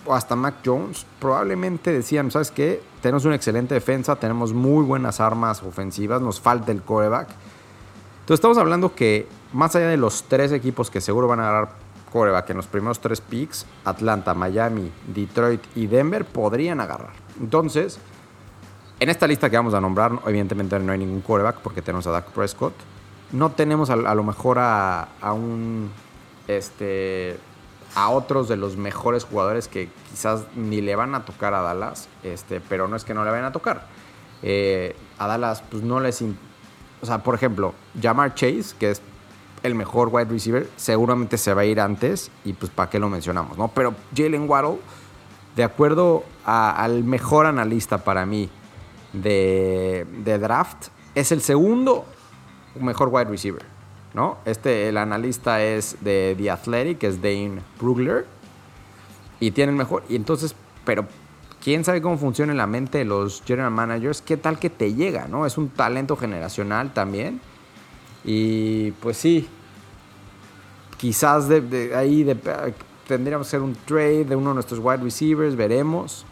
o 0.08 0.13
hasta 0.13 0.36
Mac 0.36 0.58
Jones, 0.63 1.05
probablemente 1.20 1.91
decían, 1.91 2.29
¿sabes 2.29 2.51
qué? 2.51 2.79
Tenemos 3.01 3.25
una 3.25 3.34
excelente 3.34 3.74
defensa, 3.74 4.15
tenemos 4.15 4.53
muy 4.53 4.86
buenas 4.86 5.20
armas 5.20 5.63
ofensivas, 5.63 6.22
nos 6.22 6.39
falta 6.39 6.72
el 6.72 6.84
coreback. 6.84 7.29
Entonces 7.29 8.36
estamos 8.36 8.60
hablando 8.60 8.94
que 8.94 9.27
más 9.51 9.75
allá 9.75 9.88
de 9.88 9.98
los 9.98 10.24
tres 10.24 10.51
equipos 10.51 10.91
que 10.91 11.01
seguro 11.01 11.27
van 11.27 11.39
a 11.39 11.50
agarrar 11.50 11.70
coreback 12.12 12.51
en 12.51 12.58
los 12.58 12.67
primeros 12.67 13.00
tres 13.00 13.20
picks, 13.20 13.65
Atlanta, 13.84 14.34
Miami, 14.34 14.91
Detroit 15.08 15.62
y 15.75 15.88
Denver 15.88 16.24
podrían 16.24 16.79
agarrar. 16.82 17.13
Entonces, 17.41 18.00
En 19.00 19.10
esta 19.10 19.28
lista 19.28 19.50
que 19.50 19.58
vamos 19.58 19.74
a 19.74 19.82
nombrar, 19.82 20.14
evidentemente 20.25 20.80
no 20.80 20.92
hay 20.92 21.00
ningún 21.00 21.22
quarterback 21.22 21.58
porque 21.58 21.82
tenemos 21.82 22.08
a 22.08 22.12
Dak 22.12 22.32
Prescott. 22.32 22.74
No 23.32 23.52
tenemos 23.52 23.90
a, 23.90 23.96
lo 23.96 24.24
mejor 24.24 24.58
a, 24.60 25.08
un. 25.34 25.92
Este. 26.48 27.38
A 27.96 28.10
otros 28.10 28.48
de 28.48 28.58
los 28.58 28.75
mejores 28.78 29.24
jugadores 29.24 29.68
que 29.68 29.90
quizás 30.10 30.46
ni 30.56 30.82
le 30.82 30.96
van 30.96 31.16
a 31.16 31.25
tocar 31.25 31.54
a 31.54 31.62
Dallas. 31.62 32.08
Este, 32.24 32.62
pero 32.62 32.88
no 32.88 32.96
es 32.96 33.04
que 33.04 33.14
no 33.14 33.25
le 33.25 33.32
vayan 33.32 33.46
a 33.46 33.52
tocar. 33.52 33.88
Eh, 34.42 34.96
a 35.18 35.28
Dallas, 35.28 35.62
pues 35.70 35.84
no 35.84 36.00
les. 36.00 36.22
O 36.22 37.06
sea, 37.06 37.22
por 37.22 37.36
ejemplo, 37.36 37.74
Jamar 38.02 38.34
Chase, 38.34 38.75
que 38.80 38.92
es 38.92 39.02
el 39.64 39.75
mejor 39.75 40.10
wide 40.12 40.25
receiver, 40.25 40.70
seguramente 40.78 41.38
se 41.38 41.54
va 41.54 41.62
a 41.62 41.66
ir 41.66 41.82
antes. 41.82 42.32
Y 42.46 42.54
pues, 42.54 42.72
¿para 42.72 42.90
qué 42.90 43.00
lo 43.00 43.10
mencionamos? 43.10 43.58
¿no? 43.58 43.68
Pero 43.70 43.94
Jalen 44.16 44.50
Waddle, 44.50 44.80
de 45.56 45.64
acuerdo 45.66 46.24
al 46.46 47.04
mejor 47.04 47.46
analista 47.46 47.98
para 47.98 48.25
mí 48.25 48.50
de, 49.22 50.38
draft, 50.39 50.88
es 51.13 51.31
el 51.31 51.41
segundo 51.41 52.05
mejor 52.79 53.10
wide 53.12 53.25
receiver. 53.25 53.63
¿no? 54.13 54.38
Este, 54.45 54.89
el 54.89 54.98
analista 54.98 55.62
es 55.62 55.98
de 56.01 56.36
The 56.38 56.51
Athletic, 56.51 57.03
es 57.03 57.22
Dane 57.22 57.60
Brugler. 57.79 58.25
Y 59.39 59.51
tiene 59.51 59.72
el 59.72 59.77
mejor. 59.77 60.03
Y 60.07 60.15
entonces, 60.15 60.55
pero 60.86 61.05
quién 61.62 61.84
sabe 61.84 62.01
cómo 62.01 62.17
funciona 62.17 62.51
en 62.51 62.57
la 62.57 62.67
mente 62.67 63.00
de 63.00 63.05
los 63.05 63.41
general 63.43 63.72
managers, 63.72 64.22
qué 64.22 64.38
tal 64.38 64.60
que 64.60 64.69
te 64.69 64.93
llega, 64.93 65.27
¿no? 65.27 65.45
Es 65.45 65.57
un 65.57 65.69
talento 65.69 66.15
generacional 66.15 66.93
también. 66.93 67.41
Y 68.24 68.91
pues 68.91 69.17
sí, 69.17 69.48
quizás 70.98 71.48
de, 71.50 71.91
ahí 71.95 72.24
tendríamos 73.07 73.48
que 73.48 73.50
hacer 73.50 73.62
un 73.62 73.75
trade 73.86 74.25
de 74.25 74.36
uno 74.36 74.50
de 74.50 74.53
nuestros 74.55 74.79
wide 74.79 74.98
receivers, 74.98 75.55
veremos. 75.55 76.25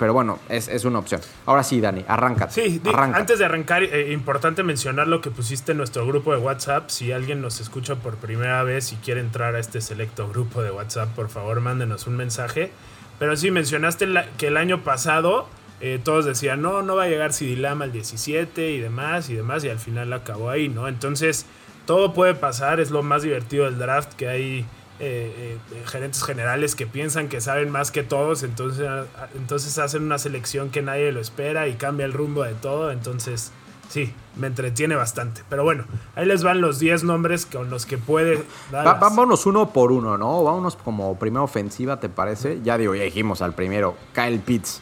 Pero 0.00 0.14
bueno, 0.14 0.38
es, 0.48 0.84
una 0.86 0.98
opción. 0.98 1.20
Ahora 1.44 1.62
sí, 1.62 1.78
Dani, 1.78 2.06
arranca. 2.08 2.48
Sí, 2.48 2.80
antes 2.94 3.38
de 3.38 3.44
arrancar, 3.44 3.82
eh, 3.82 4.12
importante 4.14 4.62
mencionar 4.62 5.06
lo 5.06 5.20
que 5.20 5.30
pusiste 5.30 5.72
en 5.72 5.78
nuestro 5.78 6.06
grupo 6.06 6.32
de 6.32 6.38
WhatsApp. 6.38 6.88
Si 6.88 7.12
alguien 7.12 7.42
nos 7.42 7.60
escucha 7.60 7.96
por 7.96 8.16
primera 8.16 8.62
vez 8.62 8.94
y 8.94 8.96
quiere 8.96 9.20
entrar 9.20 9.54
a 9.56 9.58
este 9.58 9.82
selecto 9.82 10.26
grupo 10.26 10.62
de 10.62 10.70
WhatsApp, 10.70 11.10
por 11.10 11.28
favor, 11.28 11.60
mándenos 11.60 12.06
un 12.06 12.16
mensaje. 12.16 12.72
Pero 13.18 13.36
sí, 13.36 13.50
mencionaste 13.50 14.08
que 14.38 14.46
el 14.46 14.56
año 14.56 14.82
pasado 14.84 15.46
eh, 15.82 16.00
todos 16.02 16.24
decían, 16.24 16.62
no, 16.62 16.80
no 16.80 16.96
va 16.96 17.02
a 17.02 17.08
llegar 17.08 17.34
Sidilama 17.34 17.84
al 17.84 17.92
17 17.92 18.70
y 18.70 18.80
demás 18.80 19.28
y 19.28 19.34
demás, 19.34 19.64
y 19.64 19.68
al 19.68 19.78
final 19.78 20.10
acabó 20.14 20.48
ahí, 20.48 20.70
¿no? 20.70 20.88
Entonces, 20.88 21.44
todo 21.84 22.14
puede 22.14 22.34
pasar, 22.34 22.80
es 22.80 22.90
lo 22.90 23.02
más 23.02 23.20
divertido 23.20 23.66
del 23.66 23.78
draft, 23.78 24.14
que 24.14 24.28
hay 24.28 24.66
eh, 25.00 25.58
eh, 25.72 25.82
gerentes 25.86 26.22
generales 26.22 26.74
que 26.74 26.86
piensan 26.86 27.28
que 27.28 27.40
saben 27.40 27.70
más 27.70 27.90
que 27.90 28.02
todos, 28.02 28.42
entonces, 28.42 28.86
entonces 29.34 29.78
hacen 29.78 30.02
una 30.02 30.18
selección 30.18 30.70
que 30.70 30.82
nadie 30.82 31.10
lo 31.10 31.20
espera 31.20 31.68
y 31.68 31.74
cambia 31.74 32.04
el 32.04 32.12
rumbo 32.12 32.42
de 32.42 32.52
todo, 32.52 32.90
entonces 32.90 33.50
sí, 33.88 34.12
me 34.36 34.46
entretiene 34.46 34.94
bastante. 34.94 35.42
Pero 35.48 35.64
bueno, 35.64 35.84
ahí 36.14 36.26
les 36.26 36.42
van 36.42 36.60
los 36.60 36.78
10 36.78 37.04
nombres 37.04 37.44
con 37.44 37.70
los 37.70 37.86
que 37.86 37.98
puede 37.98 38.42
dar. 38.70 38.98
vámonos 39.00 39.46
uno 39.46 39.70
por 39.70 39.92
uno, 39.92 40.16
¿no? 40.16 40.42
Vámonos 40.44 40.76
como 40.76 41.18
primera 41.18 41.42
ofensiva, 41.42 41.98
¿te 42.00 42.08
parece? 42.08 42.60
Ya 42.62 42.78
digo, 42.78 42.94
ya 42.94 43.04
dijimos 43.04 43.42
al 43.42 43.54
primero, 43.54 43.96
Kyle 44.14 44.38
Pitts. 44.38 44.80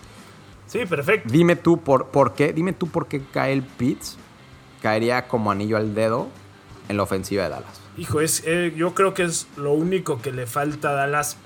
Sí, 0.66 0.80
perfecto. 0.84 1.28
Dime 1.32 1.56
tú 1.56 1.80
por, 1.80 2.08
por 2.08 2.34
qué, 2.34 2.52
dime 2.52 2.72
tú 2.72 2.88
por 2.88 3.06
qué 3.06 3.22
Kyle 3.22 3.62
Pitts 3.62 4.18
caería 4.82 5.26
como 5.26 5.50
anillo 5.50 5.76
al 5.76 5.94
dedo 5.94 6.28
en 6.88 6.96
la 6.96 7.02
ofensiva 7.02 7.44
de 7.44 7.50
Dallas. 7.50 7.87
Hijo, 7.98 8.20
es, 8.20 8.44
eh, 8.46 8.72
yo 8.76 8.94
creo 8.94 9.12
que 9.12 9.24
es 9.24 9.48
lo 9.56 9.72
único 9.72 10.22
que 10.22 10.30
le 10.30 10.46
falta 10.46 10.90
a 10.90 10.92
Dallas 10.92 11.36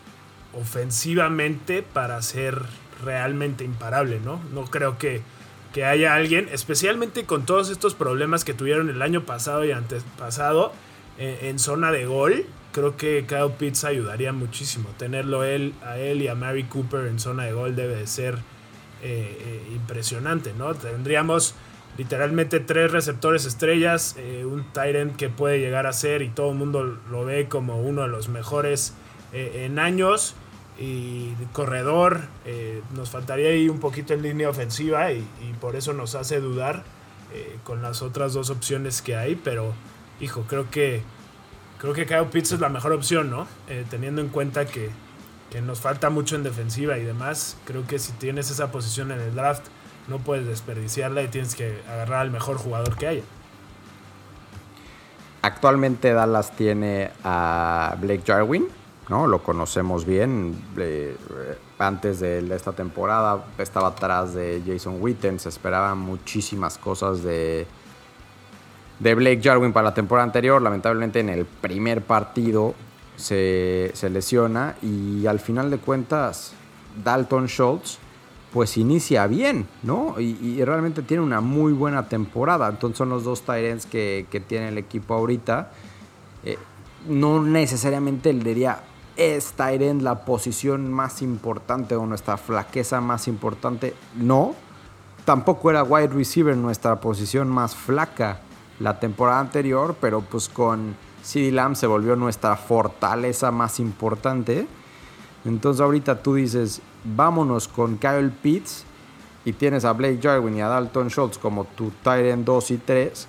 ofensivamente 0.53 1.83
para 1.83 2.21
ser 2.21 2.63
realmente 3.03 3.65
imparable, 3.65 4.21
¿no? 4.21 4.39
No 4.53 4.65
creo 4.65 4.99
que, 4.99 5.23
que 5.73 5.87
haya 5.87 6.15
alguien, 6.15 6.49
especialmente 6.53 7.25
con 7.25 7.47
todos 7.47 7.71
estos 7.71 7.95
problemas 7.95 8.45
que 8.45 8.53
tuvieron 8.53 8.91
el 8.91 9.01
año 9.01 9.25
pasado 9.25 9.65
y 9.65 9.73
antepasado 9.73 10.73
eh, 11.19 11.39
en 11.45 11.59
zona 11.59 11.91
de 11.91 12.05
gol. 12.05 12.45
Creo 12.73 12.99
que 12.99 13.25
Kyle 13.27 13.53
Pitts 13.59 13.85
ayudaría 13.85 14.33
muchísimo. 14.33 14.91
Tenerlo 14.99 15.45
él, 15.45 15.75
a 15.83 15.97
él 15.99 16.21
y 16.21 16.29
a 16.29 16.35
Mary 16.35 16.65
Cooper 16.65 17.07
en 17.07 17.19
zona 17.19 17.45
de 17.45 17.53
gol 17.53 17.77
debe 17.77 17.97
de 17.97 18.07
ser 18.07 18.39
eh, 19.03 19.63
impresionante, 19.73 20.53
¿no? 20.57 20.75
Tendríamos 20.75 21.55
literalmente 21.99 22.61
tres 22.61 22.91
receptores 22.91 23.45
estrellas, 23.45 24.17
eh, 24.19 24.45
un 24.45 24.65
Tyrant 24.73 25.17
que 25.17 25.29
puede 25.29 25.59
llegar 25.59 25.87
a 25.87 25.93
ser 25.93 26.23
y 26.23 26.31
todo 26.31 26.53
el 26.53 26.59
mundo 26.59 26.99
lo 27.11 27.25
ve 27.25 27.49
como 27.49 27.81
uno 27.81 28.03
de 28.03 28.09
los 28.09 28.29
mejores 28.29 28.95
eh, 29.33 29.65
en 29.67 29.79
años 29.79 30.35
y 30.79 31.35
corredor, 31.53 32.23
eh, 32.47 32.83
nos 32.97 33.11
faltaría 33.11 33.51
ahí 33.51 33.69
un 33.69 33.79
poquito 33.79 34.15
en 34.15 34.23
línea 34.23 34.49
ofensiva 34.49 35.13
y, 35.13 35.25
por 35.61 35.77
eso 35.77 35.93
nos 35.93 36.15
hace 36.15 36.41
dudar 36.41 36.83
con 37.65 37.81
las 37.81 38.03
otras 38.03 38.35
dos 38.35 38.51
opciones 38.51 39.01
que 39.01 39.17
hay, 39.17 39.37
pero 39.37 39.73
hijo, 40.21 40.45
creo 40.47 40.71
que 40.71 41.03
creo 41.79 41.95
que 41.95 42.05
Kyle 42.05 42.27
Pitts 42.27 42.53
es 42.53 42.61
la 42.61 42.69
mejor 42.69 42.93
opción, 42.93 43.31
¿no? 43.31 43.47
teniendo 43.89 44.21
en 44.21 44.29
cuenta 44.29 44.67
que, 44.67 44.91
que 45.51 45.63
nos 45.63 45.81
falta 45.81 46.11
mucho 46.11 46.37
en 46.37 46.43
defensiva 46.43 46.99
y 46.99 47.05
demás, 47.05 47.57
creo 47.65 47.87
que 47.87 47.99
si 47.99 48.13
tienes 48.13 48.51
esa 48.51 48.71
posición 48.71 49.13
en 49.13 49.21
el 49.21 49.35
draft, 49.35 49.65
no 50.09 50.19
puedes 50.19 50.47
desperdiciarla 50.47 51.23
y 51.23 51.29
tienes 51.29 51.55
que 51.55 51.81
agarrar 51.89 52.21
al 52.21 52.31
mejor 52.31 52.57
jugador 52.57 52.97
que 52.97 53.07
haya. 53.07 53.23
Actualmente 55.43 56.13
Dallas 56.13 56.53
tiene 56.53 57.11
a 57.25 57.97
Blake 58.01 58.23
Jarwin, 58.25 58.69
¿no? 59.09 59.27
Lo 59.27 59.43
conocemos 59.43 60.05
bien. 60.05 60.57
Eh, 60.77 61.17
antes 61.79 62.21
de 62.21 62.55
esta 62.55 62.73
temporada 62.73 63.45
estaba 63.59 63.89
atrás 63.89 64.35
de 64.35 64.63
Jason 64.65 64.99
Witten. 65.01 65.41
Se 65.41 65.49
esperaban 65.49 65.99
muchísimas 65.99 66.79
cosas 66.79 67.25
de, 67.25 67.67
de 69.01 69.15
Blake 69.15 69.41
Jarwin 69.43 69.73
para 69.73 69.89
la 69.89 69.95
temporada 69.95 70.25
anterior. 70.25 70.63
Lamentablemente 70.63 71.19
en 71.19 71.29
el 71.29 71.45
primer 71.45 72.03
partido 72.03 72.75
se, 73.17 73.91
se 73.95 74.11
lesiona 74.11 74.77
y 74.81 75.27
al 75.27 75.41
final 75.41 75.71
de 75.71 75.79
cuentas 75.79 76.53
Dalton 77.03 77.47
Schultz 77.47 77.99
pues 78.53 78.77
inicia 78.77 79.27
bien, 79.27 79.67
¿no? 79.83 80.21
Y, 80.21 80.63
realmente 80.65 81.03
tiene 81.03 81.23
una 81.23 81.41
muy 81.41 81.73
buena 81.73 82.09
temporada. 82.09 82.69
Entonces 82.69 82.99
son 82.99 83.09
los 83.09 83.25
dos 83.25 83.43
Tyrants 83.43 83.87
que, 83.87 84.27
que 84.31 84.41
tiene 84.41 84.69
el 84.69 84.79
equipo 84.79 85.15
ahorita. 85.15 85.71
Eh, 86.45 86.59
no 87.09 87.43
necesariamente 87.43 88.33
le 88.33 88.45
diría 88.45 88.81
es 89.17 89.53
Tyrant 89.53 90.03
la 90.03 90.25
posición 90.25 90.93
más 90.93 91.23
importante 91.23 91.97
o 91.97 92.07
nuestra 92.07 92.37
flaqueza 92.37 93.01
más 93.01 93.29
importante. 93.29 93.95
No. 94.17 94.55
Tampoco 95.25 95.71
era 95.71 95.83
wide 95.85 96.09
receiver 96.09 96.57
nuestra 96.57 97.01
posición 97.01 97.49
más 97.49 97.77
flaca 97.77 98.41
la 98.81 98.99
temporada 98.99 99.41
anterior, 99.41 99.97
pero 100.01 100.23
pues 100.23 100.49
con 100.49 100.97
CD 101.23 101.53
Lamb 101.53 101.77
se 101.77 101.87
volvió 101.87 102.17
nuestra 102.17 102.57
fortaleza 102.57 103.51
más 103.53 103.79
importante. 103.79 104.67
Entonces 105.45 105.81
ahorita 105.81 106.23
tú 106.23 106.35
dices, 106.35 106.83
vámonos 107.05 107.69
con 107.69 107.99
Kyle 107.99 108.31
Pitts 108.31 108.85
y 109.45 109.53
tienes 109.53 109.85
a 109.85 109.93
Blake 109.93 110.21
Jarwin 110.23 110.57
y 110.57 110.61
a 110.61 110.69
Dalton 110.69 111.09
Schultz 111.09 111.39
como 111.39 111.65
tu 111.65 111.91
Tyrant 112.03 112.45
2 112.45 112.71
y 112.71 112.77
3 112.79 113.29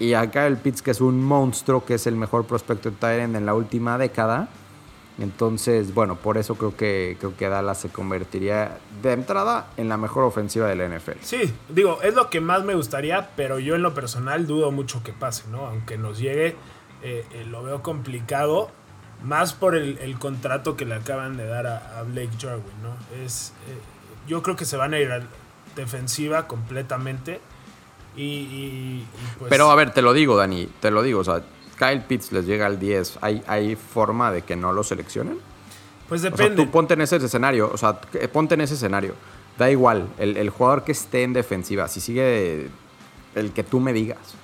y 0.00 0.14
a 0.14 0.30
Kyle 0.30 0.56
Pitts 0.56 0.82
que 0.82 0.90
es 0.90 1.00
un 1.00 1.22
monstruo 1.22 1.84
que 1.84 1.94
es 1.94 2.06
el 2.06 2.16
mejor 2.16 2.46
prospecto 2.46 2.90
de 2.90 2.96
Tyrant 2.96 3.36
en 3.36 3.46
la 3.46 3.54
última 3.54 3.98
década. 3.98 4.48
Entonces, 5.18 5.94
bueno, 5.94 6.16
por 6.16 6.38
eso 6.38 6.56
creo 6.56 6.76
que, 6.76 7.16
creo 7.20 7.36
que 7.36 7.48
Dallas 7.48 7.78
se 7.78 7.88
convertiría 7.88 8.78
de 9.00 9.12
entrada 9.12 9.68
en 9.76 9.88
la 9.88 9.96
mejor 9.96 10.24
ofensiva 10.24 10.66
del 10.66 10.90
NFL. 10.90 11.18
Sí, 11.20 11.54
digo, 11.68 12.02
es 12.02 12.14
lo 12.14 12.30
que 12.30 12.40
más 12.40 12.64
me 12.64 12.74
gustaría, 12.74 13.30
pero 13.36 13.60
yo 13.60 13.76
en 13.76 13.82
lo 13.82 13.94
personal 13.94 14.48
dudo 14.48 14.72
mucho 14.72 15.04
que 15.04 15.12
pase, 15.12 15.44
¿no? 15.50 15.66
Aunque 15.66 15.98
nos 15.98 16.18
llegue, 16.18 16.56
eh, 17.02 17.24
eh, 17.32 17.44
lo 17.48 17.62
veo 17.62 17.80
complicado 17.80 18.70
más 19.24 19.54
por 19.54 19.74
el, 19.74 20.18
contrato 20.18 20.76
que 20.76 20.84
le 20.84 20.94
acaban 20.94 21.36
de 21.36 21.46
dar 21.46 21.66
a, 21.66 22.02
Blake 22.06 22.30
Jarwin, 22.38 22.82
¿no? 22.82 23.24
Es, 23.24 23.52
eh, 23.68 23.78
yo 24.28 24.42
creo 24.42 24.56
que 24.56 24.64
se 24.64 24.76
van 24.76 24.94
a 24.94 24.98
ir 24.98 25.10
a 25.10 25.22
defensiva 25.74 26.46
completamente. 26.46 27.40
Y, 28.16 29.02
pues 29.38 29.50
Pero 29.50 29.70
a 29.70 29.74
ver, 29.74 29.92
te 29.92 30.02
lo 30.02 30.12
digo, 30.12 30.36
Dani, 30.36 30.68
te 30.80 30.90
lo 30.90 31.02
digo, 31.02 31.20
o 31.20 31.24
sea, 31.24 31.42
Kyle 31.78 32.02
Pitts 32.02 32.30
les 32.30 32.46
llega 32.46 32.66
al 32.66 32.78
10, 32.78 33.18
¿hay, 33.22 33.42
hay 33.48 33.74
forma 33.74 34.30
de 34.30 34.42
que 34.42 34.54
no 34.54 34.72
lo 34.72 34.84
seleccionen? 34.84 35.38
Pues 36.08 36.22
depende. 36.22 36.54
tú 36.54 36.70
ponte 36.70 36.94
en 36.94 37.00
ese 37.00 37.16
escenario, 37.16 37.70
o 37.72 37.76
sea, 37.76 38.00
ponte 38.32 38.54
en 38.54 38.60
ese 38.60 38.74
escenario. 38.74 39.14
Da 39.58 39.70
igual, 39.70 40.08
el, 40.18 40.36
el 40.36 40.50
jugador 40.50 40.84
que 40.84 40.92
esté 40.92 41.22
en 41.22 41.32
defensiva, 41.32 41.88
si 41.88 42.00
sigue 42.00 42.68
el 43.34 43.52
que 43.52 43.64
tú 43.64 43.80
me 43.80 43.92
digas, 43.92 44.36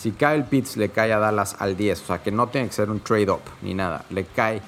si 0.00 0.12
Kyle 0.12 0.44
Pitts 0.44 0.78
le 0.78 0.88
cae 0.88 1.12
a 1.12 1.18
Dallas 1.18 1.56
al 1.58 1.76
10, 1.76 2.00
o 2.00 2.06
sea 2.06 2.22
que 2.22 2.30
no 2.30 2.48
tiene 2.48 2.68
que 2.68 2.72
ser 2.72 2.88
un 2.88 3.00
trade-up 3.00 3.42
ni 3.60 3.74
nada, 3.74 4.06
le 4.08 4.24
cae 4.24 4.62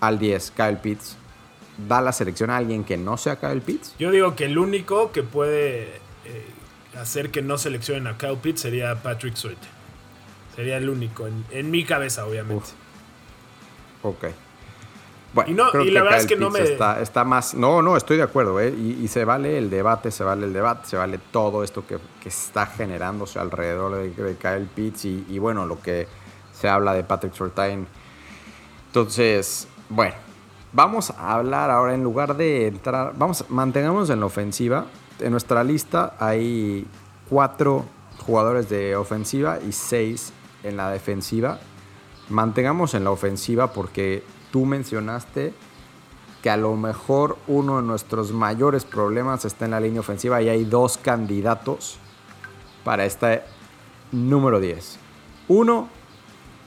al 0.00 0.18
10 0.18 0.52
Kyle 0.52 0.78
Pitts, 0.78 1.18
¿Dallas 1.76 2.16
selecciona 2.16 2.54
a 2.54 2.56
alguien 2.56 2.82
que 2.84 2.96
no 2.96 3.18
sea 3.18 3.36
Kyle 3.36 3.60
Pitts? 3.60 3.94
Yo 3.98 4.10
digo 4.10 4.34
que 4.34 4.46
el 4.46 4.56
único 4.56 5.12
que 5.12 5.22
puede 5.22 5.96
eh, 6.24 6.46
hacer 6.98 7.30
que 7.30 7.42
no 7.42 7.58
seleccionen 7.58 8.06
a 8.06 8.16
Kyle 8.16 8.38
Pitts 8.38 8.62
sería 8.62 9.02
Patrick 9.02 9.36
Swayze. 9.36 9.58
Sería 10.56 10.78
el 10.78 10.88
único, 10.88 11.26
en, 11.26 11.70
mi 11.70 11.84
cabeza, 11.84 12.26
obviamente. 12.26 12.68
Ok. 14.02 14.26
Bueno, 15.34 15.50
y, 15.50 15.54
no, 15.54 15.70
creo 15.70 15.84
y 15.84 15.90
la 15.90 16.02
verdad 16.02 16.20
es 16.20 16.26
que 16.26 16.36
no 16.36 16.50
me... 16.50 16.60
Está, 16.60 17.00
está, 17.00 17.24
más... 17.24 17.54
No, 17.54 17.80
no, 17.80 17.96
estoy 17.96 18.18
de 18.18 18.22
acuerdo, 18.22 18.60
¿eh? 18.60 18.68
Y, 18.68 19.02
y, 19.02 19.08
se 19.08 19.24
vale 19.24 19.56
el 19.56 19.70
debate, 19.70 20.10
se 20.10 20.24
vale 20.24 20.44
el 20.44 20.52
debate, 20.52 20.88
se 20.88 20.96
vale 20.96 21.18
todo 21.30 21.64
esto 21.64 21.86
que, 21.86 21.98
que 22.22 22.28
está 22.28 22.66
generándose 22.66 23.38
alrededor 23.38 23.96
de, 23.96 24.10
de 24.10 24.36
Kyle 24.36 24.68
Pitts 24.74 25.06
y, 25.06 25.26
y, 25.28 25.38
bueno, 25.38 25.64
lo 25.64 25.80
que 25.80 26.06
se 26.52 26.68
habla 26.68 26.92
de 26.92 27.02
Patrick 27.02 27.32
Surtain. 27.32 27.86
Entonces, 28.88 29.68
bueno, 29.88 30.14
vamos 30.72 31.10
a 31.10 31.34
hablar 31.34 31.70
ahora 31.70 31.94
en 31.94 32.02
lugar 32.02 32.36
de 32.36 32.66
entrar... 32.66 33.14
Vamos, 33.16 33.46
mantengamos 33.48 34.10
en 34.10 34.20
la 34.20 34.26
ofensiva. 34.26 34.86
En 35.18 35.30
nuestra 35.30 35.64
lista 35.64 36.14
hay 36.18 36.86
cuatro 37.30 37.86
jugadores 38.26 38.68
de 38.68 38.96
ofensiva 38.96 39.58
y 39.66 39.72
seis 39.72 40.32
en 40.62 40.76
la 40.76 40.90
defensiva. 40.90 41.58
Mantengamos 42.28 42.92
en 42.94 43.04
la 43.04 43.10
ofensiva 43.10 43.72
porque 43.72 44.22
tú 44.52 44.64
mencionaste 44.64 45.52
que 46.42 46.50
a 46.50 46.56
lo 46.56 46.76
mejor 46.76 47.36
uno 47.48 47.80
de 47.80 47.82
nuestros 47.82 48.32
mayores 48.32 48.84
problemas 48.84 49.44
está 49.44 49.64
en 49.64 49.72
la 49.72 49.80
línea 49.80 50.00
ofensiva 50.00 50.42
y 50.42 50.48
hay 50.48 50.64
dos 50.64 50.98
candidatos 50.98 51.98
para 52.84 53.04
este 53.04 53.42
número 54.10 54.60
10. 54.60 54.98
Uno, 55.48 55.88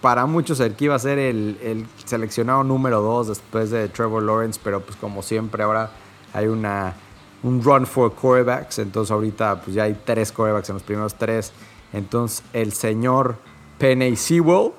para 0.01 0.25
muchos 0.25 0.59
el 0.61 0.75
que 0.75 0.85
iba 0.85 0.95
a 0.95 0.99
ser 0.99 1.19
el, 1.19 1.57
el 1.61 1.85
seleccionado 2.05 2.63
número 2.63 3.01
2 3.01 3.27
después 3.27 3.69
de 3.69 3.87
Trevor 3.89 4.23
Lawrence, 4.23 4.59
pero 4.63 4.81
pues 4.81 4.97
como 4.97 5.21
siempre 5.21 5.63
ahora 5.63 5.91
hay 6.33 6.47
una, 6.47 6.95
un 7.43 7.61
run 7.61 7.85
for 7.85 8.13
quarterbacks, 8.13 8.79
entonces 8.79 9.11
ahorita 9.11 9.61
pues 9.61 9.75
ya 9.75 9.83
hay 9.83 9.99
tres 10.05 10.31
quarterbacks 10.31 10.69
en 10.69 10.75
los 10.75 10.83
primeros 10.83 11.15
tres. 11.15 11.51
Entonces 11.91 12.43
el 12.53 12.71
señor 12.71 13.37
Penny 13.77 14.15
Sewell 14.15 14.71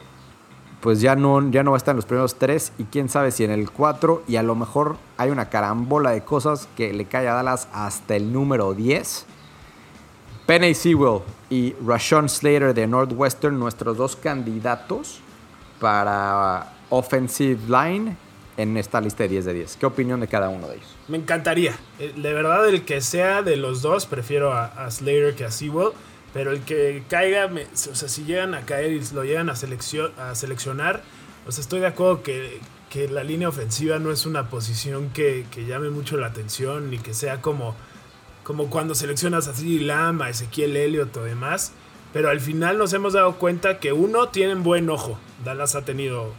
pues 0.86 1.00
ya 1.00 1.16
no, 1.16 1.50
ya 1.50 1.64
no 1.64 1.72
va 1.72 1.76
a 1.76 1.78
estar 1.78 1.94
en 1.94 1.96
los 1.96 2.04
primeros 2.04 2.36
tres 2.36 2.72
y 2.78 2.84
quién 2.84 3.08
sabe 3.08 3.32
si 3.32 3.42
en 3.42 3.50
el 3.50 3.72
4 3.72 4.22
y 4.28 4.36
a 4.36 4.44
lo 4.44 4.54
mejor 4.54 4.98
hay 5.16 5.30
una 5.30 5.48
carambola 5.48 6.12
de 6.12 6.22
cosas 6.22 6.68
que 6.76 6.92
le 6.92 7.06
cae 7.06 7.26
a 7.26 7.32
Dallas 7.32 7.66
hasta 7.72 8.14
el 8.14 8.32
número 8.32 8.72
10. 8.72 9.26
Penny 10.46 10.74
Sewell 10.74 11.22
y 11.50 11.74
Rashawn 11.84 12.28
Slater 12.28 12.72
de 12.72 12.86
Northwestern, 12.86 13.58
nuestros 13.58 13.96
dos 13.96 14.14
candidatos 14.14 15.18
para 15.80 16.72
offensive 16.88 17.58
line 17.66 18.16
en 18.56 18.76
esta 18.76 19.00
lista 19.00 19.24
de 19.24 19.30
10 19.30 19.44
de 19.44 19.54
10. 19.54 19.76
¿Qué 19.78 19.86
opinión 19.86 20.20
de 20.20 20.28
cada 20.28 20.50
uno 20.50 20.68
de 20.68 20.76
ellos? 20.76 20.96
Me 21.08 21.16
encantaría. 21.16 21.76
Eh, 21.98 22.12
de 22.14 22.32
verdad, 22.32 22.68
el 22.68 22.84
que 22.84 23.00
sea 23.00 23.42
de 23.42 23.56
los 23.56 23.82
dos, 23.82 24.06
prefiero 24.06 24.52
a, 24.52 24.66
a 24.66 24.88
Slater 24.92 25.34
que 25.34 25.46
a 25.46 25.50
Sewell. 25.50 25.90
Pero 26.36 26.52
el 26.52 26.60
que 26.60 27.02
caiga, 27.08 27.46
o 27.46 27.76
sea, 27.94 28.10
si 28.10 28.24
llegan 28.24 28.52
a 28.52 28.66
caer 28.66 28.92
y 28.92 29.00
lo 29.14 29.24
llegan 29.24 29.48
a, 29.48 29.56
seleccion, 29.56 30.12
a 30.18 30.34
seleccionar, 30.34 31.02
o 31.46 31.50
sea, 31.50 31.62
estoy 31.62 31.80
de 31.80 31.86
acuerdo 31.86 32.22
que, 32.22 32.60
que, 32.90 33.08
la 33.08 33.24
línea 33.24 33.48
ofensiva 33.48 33.98
no 33.98 34.12
es 34.12 34.26
una 34.26 34.50
posición 34.50 35.08
que, 35.14 35.46
que, 35.50 35.64
llame 35.64 35.88
mucho 35.88 36.18
la 36.18 36.26
atención, 36.26 36.90
ni 36.90 36.98
que 36.98 37.14
sea 37.14 37.40
como, 37.40 37.74
como 38.44 38.68
cuando 38.68 38.94
seleccionas 38.94 39.48
a 39.48 39.54
CeeDee 39.54 39.86
Lamb, 39.86 40.20
a 40.20 40.28
Ezequiel 40.28 40.76
Elliott 40.76 41.16
o 41.16 41.24
demás. 41.24 41.72
Pero 42.12 42.28
al 42.28 42.42
final 42.42 42.76
nos 42.76 42.92
hemos 42.92 43.14
dado 43.14 43.36
cuenta 43.36 43.78
que 43.78 43.94
uno, 43.94 44.28
tienen 44.28 44.62
buen 44.62 44.90
ojo. 44.90 45.18
Dallas 45.42 45.74
ha 45.74 45.86
tenido 45.86 46.34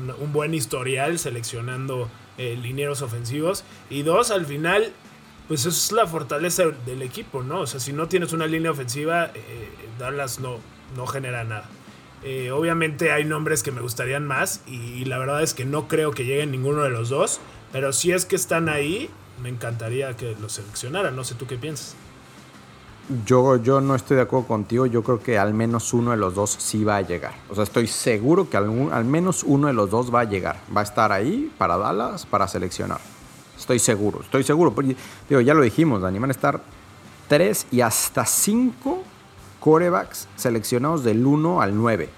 un, 0.00 0.10
un 0.10 0.32
buen 0.32 0.54
historial 0.54 1.20
seleccionando 1.20 2.10
eh, 2.36 2.58
linieros 2.60 3.00
ofensivos. 3.00 3.62
Y 3.90 4.02
dos, 4.02 4.32
al 4.32 4.44
final 4.44 4.92
pues 5.48 5.64
es 5.66 5.92
la 5.92 6.06
fortaleza 6.06 6.64
del 6.84 7.02
equipo, 7.02 7.42
¿no? 7.42 7.60
O 7.60 7.66
sea, 7.66 7.80
si 7.80 7.92
no 7.92 8.08
tienes 8.08 8.32
una 8.32 8.46
línea 8.46 8.70
ofensiva, 8.70 9.30
eh, 9.34 9.68
Dallas 9.98 10.40
no, 10.40 10.58
no 10.96 11.06
genera 11.06 11.44
nada. 11.44 11.68
Eh, 12.22 12.50
obviamente 12.50 13.12
hay 13.12 13.24
nombres 13.24 13.62
que 13.62 13.70
me 13.70 13.80
gustarían 13.80 14.26
más 14.26 14.62
y, 14.66 15.04
la 15.04 15.18
verdad 15.18 15.42
es 15.42 15.54
que 15.54 15.64
no 15.64 15.86
creo 15.86 16.10
que 16.10 16.24
lleguen 16.24 16.50
ninguno 16.50 16.82
de 16.82 16.90
los 16.90 17.08
dos, 17.08 17.40
pero 17.72 17.92
si 17.92 18.10
es 18.10 18.24
que 18.24 18.34
están 18.34 18.68
ahí, 18.68 19.10
me 19.42 19.48
encantaría 19.48 20.16
que 20.16 20.34
los 20.40 20.52
seleccionaran. 20.52 21.14
No 21.14 21.22
sé 21.22 21.34
tú 21.34 21.46
qué 21.46 21.56
piensas. 21.56 21.94
Yo, 23.24 23.62
yo 23.62 23.80
no 23.80 23.94
estoy 23.94 24.16
de 24.16 24.24
acuerdo 24.24 24.48
contigo, 24.48 24.86
yo 24.86 25.04
creo 25.04 25.22
que 25.22 25.38
al 25.38 25.54
menos 25.54 25.94
uno 25.94 26.10
de 26.10 26.16
los 26.16 26.34
dos 26.34 26.56
sí 26.58 26.82
va 26.82 26.96
a 26.96 27.02
llegar. 27.02 27.34
O 27.48 27.54
sea, 27.54 27.62
estoy 27.62 27.86
seguro 27.86 28.50
que 28.50 28.56
al 28.56 29.04
menos 29.04 29.44
uno 29.44 29.68
de 29.68 29.74
los 29.74 29.90
dos 29.90 30.12
va 30.12 30.22
a 30.22 30.24
llegar. 30.24 30.60
Va 30.76 30.80
a 30.80 30.84
estar 30.84 31.12
ahí 31.12 31.52
para 31.56 31.76
Dallas, 31.76 32.26
para 32.26 32.48
seleccionar. 32.48 32.98
Estoy 33.58 33.78
seguro, 33.78 34.20
estoy 34.20 34.42
seguro. 34.42 34.74
Digo, 35.28 35.40
ya 35.40 35.54
lo 35.54 35.62
dijimos, 35.62 36.02
Dani, 36.02 36.18
van 36.18 36.30
a 36.30 36.32
estar 36.32 36.60
3 37.28 37.68
y 37.70 37.80
hasta 37.80 38.24
5 38.24 39.02
corebacks 39.60 40.28
seleccionados 40.36 41.02
del 41.04 41.26
1 41.26 41.60
al 41.60 41.76
9. 41.76 42.08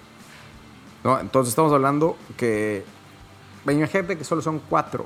¿no? 1.05 1.21
Entonces 1.21 1.51
estamos 1.51 1.73
hablando 1.73 2.17
que. 2.37 2.85
Imagínate 3.67 4.17
que 4.17 4.25
solo 4.25 4.43
son 4.43 4.61
4. 4.69 5.05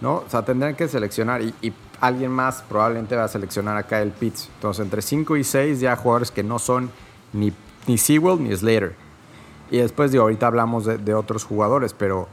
¿no? 0.00 0.16
O 0.16 0.24
sea, 0.28 0.44
tendrán 0.44 0.74
que 0.74 0.88
seleccionar 0.88 1.42
y, 1.42 1.54
y, 1.62 1.72
alguien 2.00 2.30
más 2.30 2.62
probablemente 2.68 3.16
va 3.16 3.24
a 3.24 3.28
seleccionar 3.28 3.76
acá 3.76 4.02
el 4.02 4.10
Pitts. 4.10 4.50
Entonces, 4.56 4.84
entre 4.84 5.00
5 5.00 5.36
y 5.36 5.44
6 5.44 5.80
ya 5.80 5.96
jugadores 5.96 6.30
que 6.30 6.42
no 6.42 6.58
son 6.58 6.90
ni, 7.32 7.52
ni 7.86 7.96
Sewell 7.96 8.42
ni 8.42 8.54
Slater. 8.54 8.94
Y 9.70 9.78
después, 9.78 10.12
digo, 10.12 10.24
ahorita 10.24 10.46
hablamos 10.46 10.84
de, 10.84 10.98
de 10.98 11.14
otros 11.14 11.44
jugadores, 11.44 11.94
pero 11.94 12.28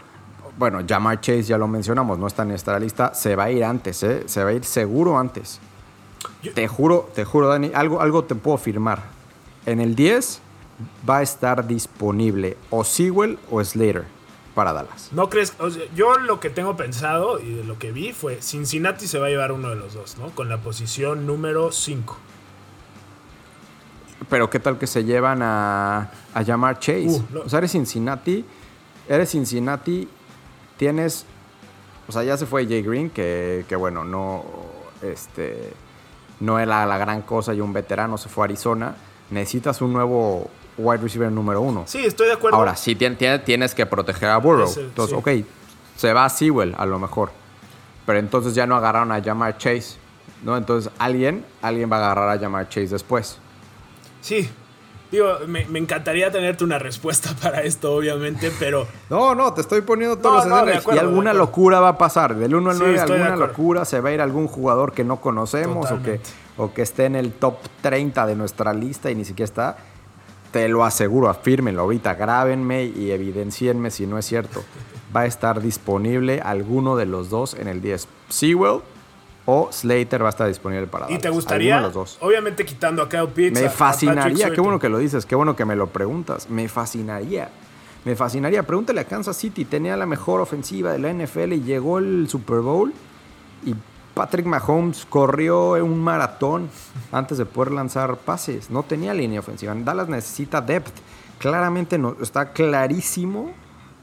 bueno, 0.62 0.84
Jamar 0.88 1.20
Chase 1.20 1.42
ya 1.42 1.58
lo 1.58 1.68
mencionamos, 1.68 2.20
no 2.20 2.28
está 2.28 2.44
en 2.44 2.52
esta 2.52 2.78
lista, 2.78 3.16
se 3.16 3.36
va 3.36 3.46
a 3.46 3.52
ir 3.52 3.64
antes, 3.64 4.04
¿eh? 4.04 4.26
se 4.28 4.44
va 4.44 4.52
a 4.52 4.54
ir 4.54 4.64
seguro 4.64 5.18
antes. 5.18 5.60
Yo... 6.44 6.54
Te 6.54 6.68
juro, 6.68 7.10
te 7.16 7.26
juro, 7.26 7.48
Dani, 7.48 7.72
algo, 7.74 8.00
algo 8.00 8.26
te 8.26 8.36
puedo 8.36 8.60
firmar. 8.60 9.02
En 9.66 9.82
el 9.82 9.96
10 9.96 10.40
va 11.10 11.18
a 11.18 11.22
estar 11.24 11.66
disponible 11.66 12.58
o 12.70 12.84
Sewell 12.84 13.40
o 13.50 13.64
Slater 13.64 14.06
para 14.54 14.72
Dallas. 14.72 15.10
¿No 15.14 15.32
crees? 15.32 15.56
O 15.58 15.72
sea, 15.72 15.82
yo 15.96 16.20
lo 16.20 16.40
que 16.40 16.52
tengo 16.52 16.78
pensado 16.78 17.40
y 17.40 17.56
de 17.56 17.64
lo 17.64 17.80
que 17.80 17.92
vi 17.92 18.14
fue 18.14 18.40
Cincinnati 18.40 19.08
se 19.08 19.18
va 19.18 19.26
a 19.26 19.30
llevar 19.30 19.54
uno 19.54 19.72
de 19.72 19.78
los 19.78 19.96
dos, 19.96 20.20
¿no? 20.20 20.30
Con 20.30 20.48
la 20.48 20.60
posición 20.60 21.26
número 21.26 21.72
5. 21.72 22.18
Pero 24.30 24.48
qué 24.52 24.60
tal 24.60 24.78
que 24.78 24.86
se 24.86 25.04
llevan 25.04 25.42
a, 25.42 26.12
a 26.36 26.46
Jamar 26.46 26.78
Chase. 26.78 27.08
Uh, 27.08 27.24
no. 27.32 27.40
O 27.42 27.50
sea, 27.50 27.58
eres 27.58 27.72
Cincinnati, 27.72 28.46
eres 29.10 29.32
Cincinnati 29.32 30.08
tienes, 30.82 31.28
o 32.08 32.12
sea, 32.12 32.24
ya 32.24 32.36
se 32.38 32.48
fue 32.48 32.66
Jay 32.66 32.82
Green, 32.82 33.12
que, 33.12 33.66
que 33.70 33.76
bueno, 33.76 34.04
no, 34.04 34.44
este, 35.04 35.74
no 36.40 36.58
era 36.58 36.88
la 36.88 36.98
gran 36.98 37.22
cosa 37.22 37.54
y 37.54 37.62
un 37.62 37.72
veterano 37.72 38.18
se 38.18 38.30
fue 38.30 38.46
a 38.46 38.46
Arizona. 38.46 38.96
Necesitas 39.30 39.80
un 39.84 39.94
nuevo 39.94 40.50
wide 40.80 40.98
receiver 40.98 41.32
número 41.32 41.62
uno. 41.62 41.84
Sí, 41.86 42.04
estoy 42.04 42.26
de 42.30 42.34
acuerdo. 42.34 42.58
Ahora, 42.58 42.76
sí 42.76 42.96
tienes, 42.96 43.46
tienes 43.46 43.76
que 43.76 43.86
proteger 43.86 44.30
a 44.30 44.38
Burrow. 44.38 44.66
Ese, 44.66 44.82
entonces, 44.82 45.16
sí. 45.16 45.42
ok, 45.42 45.46
se 45.98 46.14
va 46.14 46.26
a 46.26 46.30
Sewell 46.30 46.74
a 46.76 46.88
lo 46.88 46.98
mejor. 46.98 47.32
Pero 48.08 48.18
entonces 48.18 48.56
ya 48.56 48.66
no 48.66 48.76
agarraron 48.76 49.12
a 49.12 49.22
Jamar 49.22 49.60
Chase. 49.60 49.98
¿no? 50.42 50.58
Entonces 50.58 50.92
alguien, 50.98 51.46
alguien 51.62 51.92
va 51.92 51.98
a 51.98 52.00
agarrar 52.00 52.36
a 52.36 52.42
Jamar 52.42 52.70
Chase 52.70 52.88
después. 52.88 53.38
Sí, 54.22 54.50
Digo, 55.12 55.28
me, 55.46 55.66
me, 55.66 55.80
encantaría 55.80 56.32
tenerte 56.32 56.64
una 56.64 56.80
respuesta 56.80 57.36
para 57.42 57.62
esto, 57.64 57.94
obviamente, 57.94 58.52
pero. 58.58 58.88
No, 59.10 59.36
no, 59.36 59.54
te 59.54 59.62
estoy 59.62 59.82
poniendo 59.82 60.18
todos 60.18 60.46
no, 60.46 60.56
los 60.56 60.60
escenarios. 60.60 60.88
No, 60.88 60.96
y 60.96 61.00
alguna 61.00 61.34
locura 61.34 61.82
va 61.82 61.90
a 61.90 61.98
pasar. 61.98 62.36
Del 62.36 62.56
1 62.56 62.72
al 62.72 62.80
9, 62.80 62.94
sí, 62.94 63.00
alguna 63.00 63.36
locura. 63.36 63.84
Se 63.84 64.00
va 64.00 64.10
a 64.10 64.14
ir 64.14 64.22
algún 64.22 64.48
jugador 64.48 64.94
que 64.94 65.04
no 65.04 65.20
conocemos 65.20 65.92
o 65.92 66.02
que, 66.02 66.22
o 66.58 66.74
que 66.74 66.82
esté 66.82 67.06
en 67.06 67.18
el 67.18 67.34
top 67.34 67.58
30 67.82 68.26
de 68.26 68.36
nuestra 68.36 68.74
lista 68.74 69.12
y 69.12 69.16
ni 69.16 69.26
siquiera 69.26 69.46
está. 69.46 69.78
Te 70.54 70.68
lo 70.68 70.84
aseguro, 70.86 71.30
afírmenlo 71.30 71.82
ahorita. 71.82 72.14
Grábenme 72.14 72.86
y 72.86 73.12
evidencienme 73.12 73.92
si 73.92 74.08
no 74.08 74.18
es 74.18 74.26
cierto. 74.26 74.64
Va 75.16 75.22
a 75.22 75.26
estar 75.26 75.62
disponible 75.62 76.42
alguno 76.42 76.96
de 76.96 77.06
los 77.06 77.30
dos 77.30 77.54
en 77.54 77.68
el 77.68 77.82
10. 77.82 78.08
Sewell 78.30 78.82
o 79.46 79.70
Slater 79.72 80.22
va 80.22 80.28
a 80.28 80.30
estar 80.30 80.48
disponible 80.48 80.88
para 80.88 81.12
¿Y 81.12 81.18
te 81.18 81.30
gustaría? 81.30 81.82
los 81.82 81.94
dos. 81.94 82.18
Obviamente 82.22 82.66
quitando 82.66 83.02
a 83.02 83.10
Kyle 83.10 83.28
Pitts. 83.28 83.60
Me 83.60 83.70
fascinaría, 83.70 84.52
qué 84.52 84.62
bueno 84.62 84.80
que 84.80 84.90
lo 84.90 85.00
dices, 85.00 85.26
qué 85.26 85.36
bueno 85.36 85.56
que 85.56 85.66
me 85.66 85.76
lo 85.76 85.88
preguntas. 85.88 86.50
Me 86.50 86.68
fascinaría. 86.68 87.50
Me 88.06 88.16
fascinaría. 88.16 88.64
Pregúntale 88.64 89.02
a 89.02 89.06
Kansas 89.06 89.38
City, 89.38 89.66
tenía 89.66 89.98
la 89.98 90.06
mejor 90.06 90.42
ofensiva 90.42 90.92
de 90.92 91.00
la 91.00 91.12
NFL 91.12 91.54
y 91.54 91.62
llegó 91.62 92.00
el 92.00 92.28
Super 92.30 92.60
Bowl 92.60 92.94
y 93.64 93.76
Patrick 94.14 94.46
Mahomes 94.46 95.06
corrió 95.06 95.72
un 95.84 96.00
maratón 96.00 96.70
antes 97.12 97.38
de 97.38 97.46
poder 97.46 97.72
lanzar 97.72 98.18
pases. 98.18 98.70
No 98.70 98.84
tenía 98.84 99.14
línea 99.14 99.40
ofensiva. 99.40 99.74
Dallas 99.76 100.10
necesita 100.10 100.62
depth. 100.62 100.94
Claramente 101.40 101.98
no, 101.98 102.16
está 102.22 102.52
clarísimo 102.52 103.52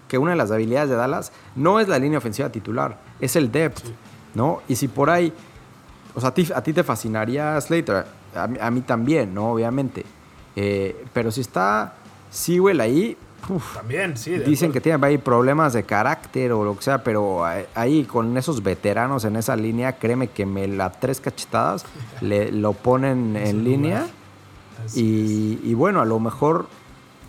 que 0.09 0.19
una 0.19 0.33
de 0.33 0.37
las 0.39 0.51
habilidades 0.51 0.91
de 0.91 0.97
Dallas 0.97 1.33
no 1.55 1.79
es 1.79 1.87
la 1.87 1.99
línea 1.99 2.19
ofensiva 2.19 2.51
titular, 2.51 2.99
es 3.21 3.37
el 3.37 3.53
depth. 3.53 3.85
Sí. 3.85 3.95
¿No? 4.35 4.63
Y 4.69 4.77
si 4.77 4.89
por 4.89 5.11
ahí, 5.11 5.33
o 6.15 6.21
sea, 6.21 6.31
a 6.31 6.35
ti, 6.35 6.49
a 6.55 6.63
ti 6.63 6.73
te 6.73 6.83
fascinaría 6.85 7.61
Slater, 7.61 8.07
a 8.35 8.47
mí, 8.47 8.59
a 8.61 8.71
mí 8.71 8.81
también, 8.83 9.35
¿no? 9.35 9.53
Obviamente. 9.53 10.05
Eh, 10.57 11.05
pero 11.13 11.31
si 11.31 11.41
está 11.41 11.95
Sewell 12.31 12.81
ahí, 12.81 13.17
uf, 13.49 13.75
también, 13.75 14.17
sí. 14.17 14.39
Dicen 14.39 14.73
que 14.73 14.81
tiene 14.81 15.05
ahí 15.07 15.19
problemas 15.19 15.73
de 15.73 15.85
carácter 15.85 16.53
o 16.53 16.65
lo 16.65 16.77
que 16.77 16.83
sea, 16.83 17.05
pero 17.05 17.45
ahí 17.75 18.05
con 18.05 18.37
esos 18.37 18.63
veteranos 18.63 19.25
en 19.25 19.37
esa 19.37 19.57
línea, 19.57 19.99
créeme 19.99 20.29
que 20.29 20.47
me 20.47 20.67
la 20.67 20.91
tres 20.91 21.21
cachetadas 21.21 21.85
le, 22.21 22.51
lo 22.53 22.73
ponen 22.73 23.37
en 23.37 23.65
línea. 23.65 24.07
Y, 24.95 25.61
y, 25.65 25.75
bueno, 25.75 26.01
a 26.01 26.05
lo 26.05 26.21
mejor 26.21 26.69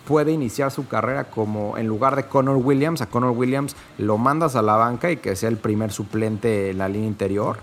puede 0.06 0.32
iniciar 0.32 0.70
su 0.70 0.88
carrera 0.88 1.24
como 1.24 1.76
en 1.78 1.86
lugar 1.86 2.16
de 2.16 2.24
Connor 2.24 2.56
Williams, 2.56 3.00
a 3.00 3.06
Connor 3.06 3.30
Williams 3.30 3.76
lo 3.98 4.18
mandas 4.18 4.56
a 4.56 4.62
la 4.62 4.76
banca 4.76 5.10
y 5.10 5.18
que 5.18 5.36
sea 5.36 5.48
el 5.48 5.56
primer 5.56 5.92
suplente 5.92 6.70
en 6.70 6.78
la 6.78 6.88
línea 6.88 7.08
interior. 7.08 7.58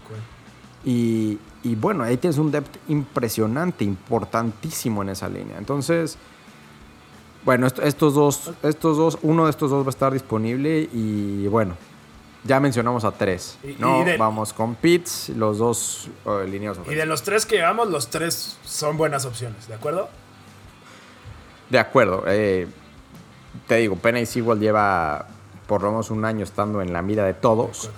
Y, 0.86 1.40
y 1.64 1.76
bueno, 1.76 2.04
ahí 2.04 2.18
tienes 2.18 2.38
un 2.38 2.52
depth 2.52 2.78
impresionante, 2.88 3.84
importantísimo 3.84 5.02
en 5.02 5.10
esa 5.10 5.28
línea. 5.28 5.58
Entonces, 5.58 6.18
bueno, 7.44 7.68
estos 7.68 8.14
dos, 8.14 8.52
estos 8.64 8.98
dos, 8.98 9.18
uno 9.22 9.46
de 9.46 9.52
estos 9.52 9.70
dos 9.72 9.84
va 9.84 9.88
a 9.88 9.90
estar 9.90 10.14
disponible 10.14 10.90
y 10.94 11.48
bueno, 11.48 11.76
ya 12.44 12.60
mencionamos 12.60 13.04
a 13.04 13.12
tres, 13.12 13.58
¿no? 13.80 14.04
Vamos 14.18 14.54
con 14.54 14.76
Pitts, 14.76 15.30
los 15.30 15.58
dos 15.58 16.10
uh, 16.26 16.48
líneas 16.48 16.78
Y 16.90 16.96
de 16.96 17.06
los 17.06 17.24
tres 17.24 17.46
que 17.46 17.58
llevamos, 17.58 17.90
los 17.90 18.10
tres 18.10 18.58
son 18.64 18.98
buenas 18.98 19.26
opciones, 19.26 19.68
¿de 19.68 19.74
acuerdo? 19.76 20.10
De 21.70 21.80
acuerdo. 21.80 22.24
Eh, 22.28 22.68
te 23.68 23.76
digo, 23.78 23.96
Penny 23.96 24.26
Sewell 24.26 24.60
lleva 24.60 25.28
por 25.68 25.84
lo 25.84 25.92
menos 25.92 26.12
un 26.12 26.24
año 26.26 26.44
estando 26.44 26.82
en 26.82 26.94
la 26.94 27.02
mira 27.02 27.26
de 27.26 27.34
todos. 27.34 27.90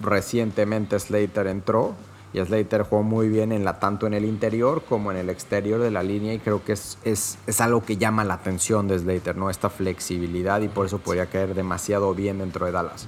Recientemente 0.00 0.98
Slater 0.98 1.46
entró 1.46 1.94
y 2.32 2.40
Slater 2.44 2.82
jugó 2.82 3.02
muy 3.02 3.28
bien 3.28 3.52
en 3.52 3.64
la, 3.64 3.78
tanto 3.78 4.06
en 4.06 4.14
el 4.14 4.24
interior 4.24 4.82
como 4.88 5.12
en 5.12 5.18
el 5.18 5.30
exterior 5.30 5.80
de 5.80 5.90
la 5.90 6.02
línea 6.02 6.34
y 6.34 6.38
creo 6.38 6.64
que 6.64 6.72
es, 6.72 6.98
es, 7.04 7.38
es 7.46 7.60
algo 7.60 7.84
que 7.84 7.96
llama 7.96 8.24
la 8.24 8.34
atención 8.34 8.88
de 8.88 8.98
Slater, 8.98 9.36
¿no? 9.36 9.50
Esta 9.50 9.70
flexibilidad 9.70 10.60
y 10.62 10.68
por 10.68 10.86
eso 10.86 10.98
podría 10.98 11.26
caer 11.26 11.54
demasiado 11.54 12.12
bien 12.14 12.38
dentro 12.38 12.66
de 12.66 12.72
Dallas. 12.72 13.06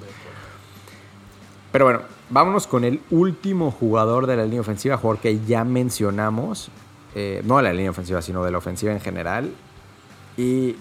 Pero 1.72 1.86
bueno, 1.86 2.00
vámonos 2.30 2.66
con 2.66 2.84
el 2.84 3.00
último 3.10 3.70
jugador 3.70 4.26
de 4.26 4.36
la 4.36 4.44
línea 4.44 4.60
ofensiva, 4.60 4.96
jugador 4.96 5.20
que 5.20 5.40
ya 5.44 5.64
mencionamos, 5.64 6.70
eh, 7.14 7.42
no 7.44 7.56
de 7.56 7.64
la 7.64 7.72
línea 7.72 7.90
ofensiva, 7.90 8.22
sino 8.22 8.44
de 8.44 8.50
la 8.50 8.58
ofensiva 8.58 8.92
en 8.92 9.00
general. 9.00 9.52
Y 10.36 10.76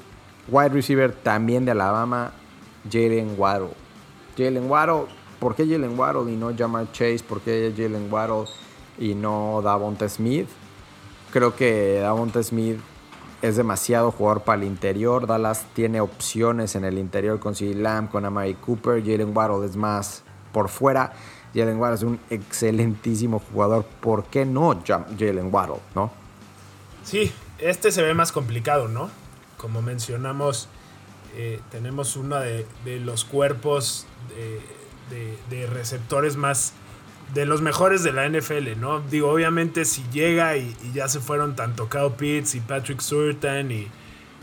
wide 0.47 0.69
receiver 0.69 1.13
también 1.13 1.65
de 1.65 1.71
Alabama, 1.71 2.33
Jalen 2.91 3.35
Waddle. 3.37 3.73
Jalen 4.37 4.69
Waddle, 4.69 5.05
¿por 5.39 5.55
qué 5.55 5.65
Jalen 5.65 5.97
Waddle 5.97 6.31
y 6.31 6.35
no 6.35 6.55
Jamar 6.55 6.91
Chase? 6.91 7.23
¿Por 7.27 7.41
qué 7.41 7.73
Jalen 7.75 8.11
Waddle 8.11 8.49
y 8.99 9.13
no 9.15 9.61
Davonte 9.63 10.09
Smith? 10.09 10.47
Creo 11.31 11.55
que 11.55 11.99
Davonte 12.01 12.43
Smith 12.43 12.79
es 13.41 13.57
demasiado 13.57 14.11
jugador 14.11 14.41
para 14.41 14.61
el 14.61 14.67
interior. 14.67 15.27
Dallas 15.27 15.65
tiene 15.73 16.01
opciones 16.01 16.75
en 16.75 16.83
el 16.85 16.97
interior 16.97 17.39
con 17.39 17.55
C. 17.55 17.73
Lamb, 17.73 18.09
con 18.09 18.25
Amari 18.25 18.55
Cooper. 18.55 19.03
Jalen 19.03 19.35
Waddle 19.35 19.65
es 19.65 19.75
más 19.75 20.23
por 20.51 20.69
fuera. 20.69 21.13
Jalen 21.53 21.77
Waddle 21.79 21.95
es 21.95 22.03
un 22.03 22.19
excelentísimo 22.29 23.39
jugador. 23.39 23.85
¿Por 24.01 24.25
qué 24.25 24.45
no 24.45 24.81
Jalen 24.85 25.53
Waddle, 25.53 25.79
no? 25.93 26.11
Sí, 27.03 27.31
este 27.59 27.91
se 27.91 28.01
ve 28.01 28.13
más 28.13 28.31
complicado, 28.31 28.87
¿no? 28.87 29.09
Como 29.57 29.81
mencionamos, 29.81 30.67
eh, 31.35 31.59
tenemos 31.71 32.15
uno 32.15 32.39
de, 32.39 32.65
los 32.99 33.25
cuerpos 33.25 34.05
de, 35.49 35.67
receptores 35.67 36.35
más 36.35 36.73
de 37.33 37.45
los 37.45 37.61
mejores 37.61 38.03
de 38.03 38.13
la 38.13 38.29
NFL, 38.29 38.79
¿no? 38.79 39.01
Digo, 39.01 39.31
obviamente 39.31 39.85
si 39.85 40.03
llega 40.11 40.57
y, 40.57 40.75
ya 40.93 41.07
se 41.07 41.19
fueron 41.19 41.55
tanto 41.55 41.89
Kyle 41.89 42.11
Pitts 42.17 42.55
y 42.55 42.59
Patrick 42.59 43.01
Surtain 43.01 43.71
y, 43.71 43.87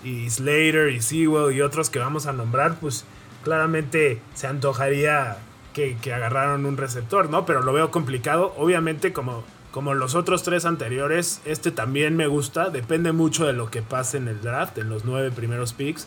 y, 0.04 0.28
Slater 0.28 0.88
y 0.88 1.00
Sewell 1.00 1.54
y 1.54 1.60
otros 1.60 1.90
que 1.90 1.98
vamos 1.98 2.26
a 2.26 2.32
nombrar, 2.32 2.78
pues 2.80 3.04
claramente 3.42 4.20
se 4.34 4.46
antojaría 4.46 5.38
que, 5.72 5.96
agarraron 6.12 6.66
un 6.66 6.76
receptor, 6.76 7.30
¿no? 7.30 7.46
Pero 7.46 7.62
lo 7.62 7.72
veo 7.72 7.90
complicado. 7.90 8.54
Obviamente, 8.56 9.12
como, 9.12 9.44
como 9.72 9.94
los 9.94 10.14
otros 10.14 10.42
tres 10.42 10.66
anteriores, 10.66 11.40
este 11.46 11.70
también 11.70 12.14
me 12.14 12.26
gusta. 12.26 12.68
Depende 12.68 13.12
mucho 13.12 13.46
de 13.46 13.54
lo 13.54 13.70
que 13.70 13.80
pase 13.80 14.18
en 14.18 14.28
el 14.28 14.40
draft, 14.42 14.76
en 14.78 14.90
los 14.90 15.04
nueve 15.06 15.30
primeros 15.30 15.72
picks. 15.72 16.06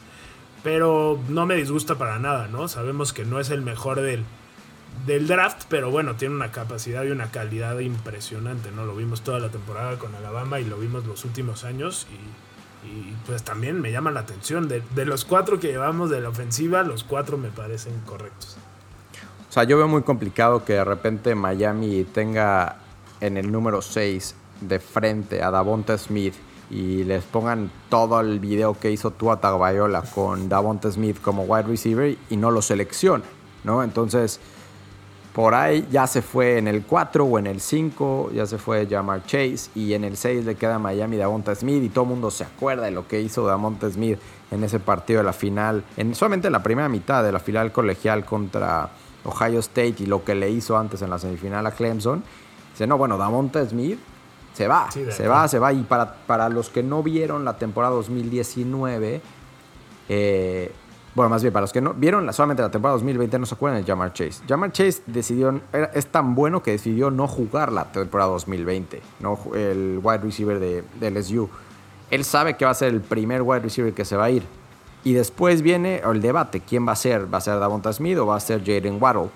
Pero 0.63 1.19
no 1.29 1.45
me 1.45 1.55
disgusta 1.55 1.95
para 1.95 2.19
nada, 2.19 2.47
¿no? 2.47 2.67
Sabemos 2.67 3.11
que 3.11 3.25
no 3.25 3.39
es 3.39 3.49
el 3.49 3.61
mejor 3.61 4.01
del, 4.01 4.23
del 5.07 5.27
draft, 5.27 5.63
pero 5.67 5.89
bueno, 5.89 6.15
tiene 6.15 6.35
una 6.35 6.51
capacidad 6.51 7.03
y 7.03 7.11
una 7.11 7.31
calidad 7.31 7.79
impresionante, 7.79 8.71
¿no? 8.71 8.85
Lo 8.85 8.95
vimos 8.95 9.21
toda 9.21 9.39
la 9.39 9.49
temporada 9.49 9.97
con 9.97 10.13
Alabama 10.15 10.59
y 10.59 10.65
lo 10.65 10.77
vimos 10.77 11.05
los 11.05 11.25
últimos 11.25 11.63
años 11.63 12.07
y, 12.11 12.45
pues 13.25 13.41
también 13.41 13.81
me 13.81 13.91
llama 13.91 14.11
la 14.11 14.19
atención. 14.19 14.67
De, 14.67 14.83
de, 14.93 15.05
los 15.05 15.25
cuatro 15.25 15.59
que 15.59 15.69
llevamos 15.69 16.11
de 16.11 16.21
la 16.21 16.29
ofensiva, 16.29 16.83
los 16.83 17.03
cuatro 17.03 17.35
me 17.35 17.49
parecen 17.49 17.99
correctos. 18.05 18.57
O 19.49 19.51
sea, 19.51 19.63
yo 19.63 19.75
veo 19.77 19.87
muy 19.87 20.03
complicado 20.03 20.63
que 20.63 20.73
de 20.73 20.83
repente 20.83 21.33
Miami 21.33 22.03
tenga 22.03 22.84
en 23.25 23.37
el 23.37 23.51
número 23.51 23.81
6 23.81 24.35
de 24.61 24.79
frente 24.79 25.43
a 25.43 25.51
Davonta 25.51 25.97
Smith 25.97 26.33
y 26.69 27.03
les 27.03 27.23
pongan 27.23 27.69
todo 27.89 28.19
el 28.19 28.39
video 28.39 28.77
que 28.79 28.91
hizo 28.91 29.11
Tua 29.11 29.39
Tagovailoa 29.39 30.01
con 30.13 30.49
Davonta 30.49 30.91
Smith 30.91 31.21
como 31.21 31.43
wide 31.43 31.63
receiver 31.63 32.17
y 32.29 32.37
no 32.37 32.51
lo 32.51 32.61
selecciona, 32.61 33.23
¿no? 33.63 33.83
Entonces, 33.83 34.39
por 35.33 35.53
ahí 35.53 35.85
ya 35.91 36.07
se 36.07 36.21
fue 36.21 36.57
en 36.57 36.67
el 36.67 36.83
4 36.83 37.25
o 37.25 37.37
en 37.37 37.47
el 37.47 37.59
5, 37.59 38.31
ya 38.33 38.45
se 38.45 38.57
fue 38.57 38.87
Jamar 38.87 39.25
Chase 39.25 39.69
y 39.75 39.93
en 39.93 40.05
el 40.05 40.15
6 40.15 40.45
le 40.45 40.55
queda 40.55 40.79
Miami 40.79 41.17
Davonta 41.17 41.53
Smith 41.53 41.83
y 41.83 41.89
todo 41.89 42.05
el 42.05 42.11
mundo 42.11 42.31
se 42.31 42.45
acuerda 42.45 42.85
de 42.85 42.91
lo 42.91 43.07
que 43.07 43.21
hizo 43.21 43.45
Davonta 43.45 43.89
Smith 43.91 44.17
en 44.49 44.63
ese 44.63 44.79
partido 44.79 45.19
de 45.19 45.25
la 45.25 45.33
final, 45.33 45.83
en 45.97 46.15
solamente 46.15 46.47
en 46.47 46.53
la 46.53 46.63
primera 46.63 46.87
mitad 46.87 47.21
de 47.21 47.31
la 47.31 47.39
final 47.39 47.71
colegial 47.71 48.23
contra 48.23 48.89
Ohio 49.25 49.59
State 49.59 49.95
y 49.99 50.05
lo 50.05 50.23
que 50.23 50.35
le 50.35 50.49
hizo 50.49 50.77
antes 50.77 51.01
en 51.01 51.09
la 51.09 51.19
semifinal 51.19 51.65
a 51.67 51.71
Clemson, 51.71 52.23
dice, 52.75 52.87
no, 52.87 52.97
bueno, 52.97 53.17
Damonte 53.17 53.65
Smith 53.65 53.99
se 54.53 54.67
va, 54.67 54.89
se 54.91 55.27
va, 55.27 55.47
se 55.47 55.59
va. 55.59 55.73
Y 55.73 55.83
para, 55.83 56.13
para 56.13 56.49
los 56.49 56.69
que 56.69 56.83
no 56.83 57.03
vieron 57.03 57.43
la 57.43 57.57
temporada 57.57 57.95
2019, 57.95 59.21
eh, 60.07 60.71
bueno, 61.13 61.29
más 61.29 61.41
bien, 61.41 61.53
para 61.53 61.61
los 61.61 61.71
que 61.71 61.81
no 61.81 61.93
vieron 61.93 62.31
solamente 62.33 62.61
la 62.61 62.69
temporada 62.69 62.95
2020, 62.95 63.39
no 63.39 63.45
se 63.45 63.55
acuerdan 63.55 63.81
de 63.81 63.87
Jamar 63.87 64.13
Chase. 64.13 64.43
Jamar 64.47 64.71
Chase 64.71 65.01
decidió, 65.07 65.61
es 65.93 66.07
tan 66.07 66.35
bueno 66.35 66.61
que 66.61 66.71
decidió 66.71 67.09
no 67.09 67.27
jugar 67.27 67.71
la 67.71 67.85
temporada 67.91 68.31
2020, 68.31 69.01
¿no? 69.21 69.39
el 69.55 69.99
wide 70.03 70.17
receiver 70.19 70.59
de, 70.59 70.83
de 70.99 71.11
LSU. 71.11 71.49
Él 72.11 72.23
sabe 72.25 72.57
que 72.57 72.65
va 72.65 72.71
a 72.71 72.75
ser 72.75 72.93
el 72.93 73.01
primer 73.01 73.41
wide 73.41 73.61
receiver 73.61 73.93
que 73.93 74.03
se 74.03 74.17
va 74.17 74.25
a 74.25 74.29
ir. 74.29 74.43
Y 75.05 75.13
después 75.13 75.61
viene 75.61 76.01
el 76.03 76.21
debate, 76.21 76.61
¿quién 76.61 76.87
va 76.87 76.93
a 76.93 76.95
ser? 76.95 77.31
¿Va 77.31 77.37
a 77.37 77.41
ser 77.41 77.59
Davonta 77.59 77.93
Smith 77.93 78.17
o 78.17 78.25
va 78.25 78.37
a 78.37 78.39
ser 78.39 78.59
Jaden 78.59 79.01
Waddle? 79.01 79.29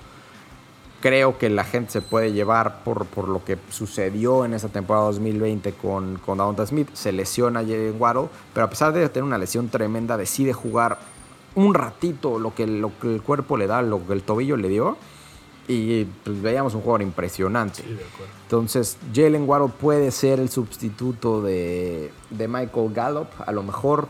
Creo 1.01 1.37
que 1.37 1.49
la 1.49 1.63
gente 1.63 1.91
se 1.91 2.01
puede 2.01 2.33
llevar 2.33 2.83
por, 2.83 3.05
por 3.05 3.29
lo 3.29 3.43
que 3.43 3.57
sucedió 3.69 4.43
en 4.43 4.53
esa 4.53 4.67
temporada 4.67 5.05
2020 5.05 5.71
con, 5.73 6.17
con 6.17 6.37
Davonta 6.37 6.65
Smith. 6.65 6.89
Se 6.93 7.11
lesiona 7.13 7.61
Jaden 7.61 7.95
Waddle, 7.97 8.27
pero 8.53 8.65
a 8.65 8.69
pesar 8.69 8.91
de 8.91 9.07
tener 9.07 9.23
una 9.23 9.37
lesión 9.37 9.69
tremenda, 9.69 10.17
decide 10.17 10.51
jugar 10.51 10.99
un 11.55 11.73
ratito 11.73 12.37
lo 12.37 12.53
que, 12.53 12.67
lo 12.67 12.91
que 12.99 13.15
el 13.15 13.21
cuerpo 13.21 13.57
le 13.57 13.67
da, 13.67 13.81
lo 13.81 14.05
que 14.05 14.13
el 14.13 14.23
tobillo 14.23 14.57
le 14.57 14.67
dio. 14.67 14.97
Y 15.67 16.05
pues, 16.05 16.41
veíamos 16.41 16.73
un 16.73 16.81
jugador 16.81 17.03
impresionante. 17.03 17.83
Entonces, 18.43 18.97
Jalen 19.13 19.47
Waddle 19.47 19.71
puede 19.79 20.11
ser 20.11 20.39
el 20.39 20.49
sustituto 20.49 21.41
de, 21.41 22.11
de 22.31 22.47
Michael 22.47 22.91
Gallup. 22.91 23.27
A 23.45 23.51
lo 23.51 23.61
mejor 23.61 24.07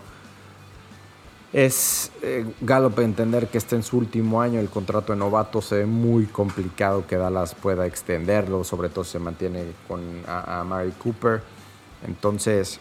es 1.52 2.12
eh, 2.22 2.46
Gallup 2.62 3.00
entender 3.00 3.48
que 3.48 3.58
está 3.58 3.76
en 3.76 3.84
su 3.84 3.98
último 3.98 4.42
año, 4.42 4.60
el 4.60 4.70
contrato 4.70 5.14
de 5.14 5.20
novato 5.20 5.62
se 5.62 5.78
ve 5.78 5.86
muy 5.86 6.26
complicado 6.26 7.08
que 7.08 7.18
Dallas 7.18 7.56
pueda 7.56 7.88
extenderlo, 7.88 8.64
sobre 8.64 8.90
todo 8.90 9.04
si 9.04 9.14
se 9.14 9.20
mantiene 9.20 9.66
con 9.88 10.02
a, 10.28 10.64
Mary 10.64 10.92
Cooper. 10.92 11.42
Entonces, 12.08 12.80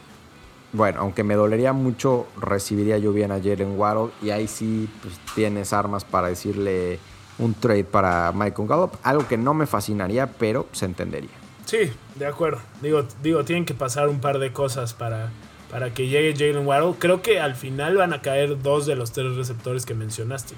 bueno, 0.72 1.00
aunque 1.00 1.24
me 1.24 1.34
dolería 1.34 1.72
mucho, 1.72 2.26
recibiría 2.38 2.98
yo 2.98 3.12
bien 3.12 3.32
a 3.32 3.36
Jalen 3.36 3.78
Waddle 3.78 4.10
y 4.22 4.30
ahí 4.30 4.46
sí 4.46 4.88
pues, 5.02 5.18
tienes 5.34 5.72
armas 5.72 6.04
para 6.04 6.28
decirle 6.28 6.98
un 7.38 7.54
trade 7.54 7.84
para 7.84 8.32
Michael 8.32 8.68
Gallup, 8.68 8.96
algo 9.02 9.26
que 9.26 9.38
no 9.38 9.54
me 9.54 9.66
fascinaría, 9.66 10.26
pero 10.26 10.66
se 10.72 10.84
entendería. 10.84 11.30
Sí, 11.64 11.90
de 12.16 12.26
acuerdo. 12.26 12.60
Digo, 12.82 13.04
digo, 13.22 13.44
tienen 13.44 13.64
que 13.64 13.74
pasar 13.74 14.08
un 14.08 14.20
par 14.20 14.38
de 14.38 14.52
cosas 14.52 14.94
para 14.94 15.30
para 15.70 15.92
que 15.92 16.08
llegue 16.08 16.32
Jalen 16.32 16.66
Waddle. 16.66 16.94
Creo 16.98 17.22
que 17.22 17.40
al 17.40 17.54
final 17.54 17.96
van 17.96 18.12
a 18.12 18.22
caer 18.22 18.60
dos 18.62 18.86
de 18.86 18.96
los 18.96 19.12
tres 19.12 19.34
receptores 19.36 19.84
que 19.86 19.94
mencionaste. 19.94 20.54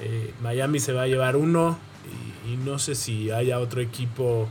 Eh, 0.00 0.32
Miami 0.42 0.80
se 0.80 0.92
va 0.92 1.02
a 1.02 1.06
llevar 1.06 1.36
uno 1.36 1.78
y, 2.46 2.56
no 2.56 2.78
sé 2.78 2.94
si 2.94 3.30
haya 3.30 3.58
otro 3.60 3.80
equipo 3.80 4.48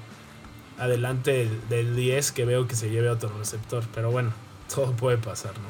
adelante 0.78 1.50
del, 1.70 1.96
10 1.96 2.32
que 2.32 2.46
veo 2.46 2.68
que 2.68 2.76
se 2.76 2.90
lleve 2.90 3.10
otro 3.10 3.32
receptor. 3.38 3.84
Pero 3.94 4.12
bueno, 4.12 4.32
todo 4.74 4.94
puede 4.94 5.18
pasar, 5.18 5.54
¿no? 5.54 5.68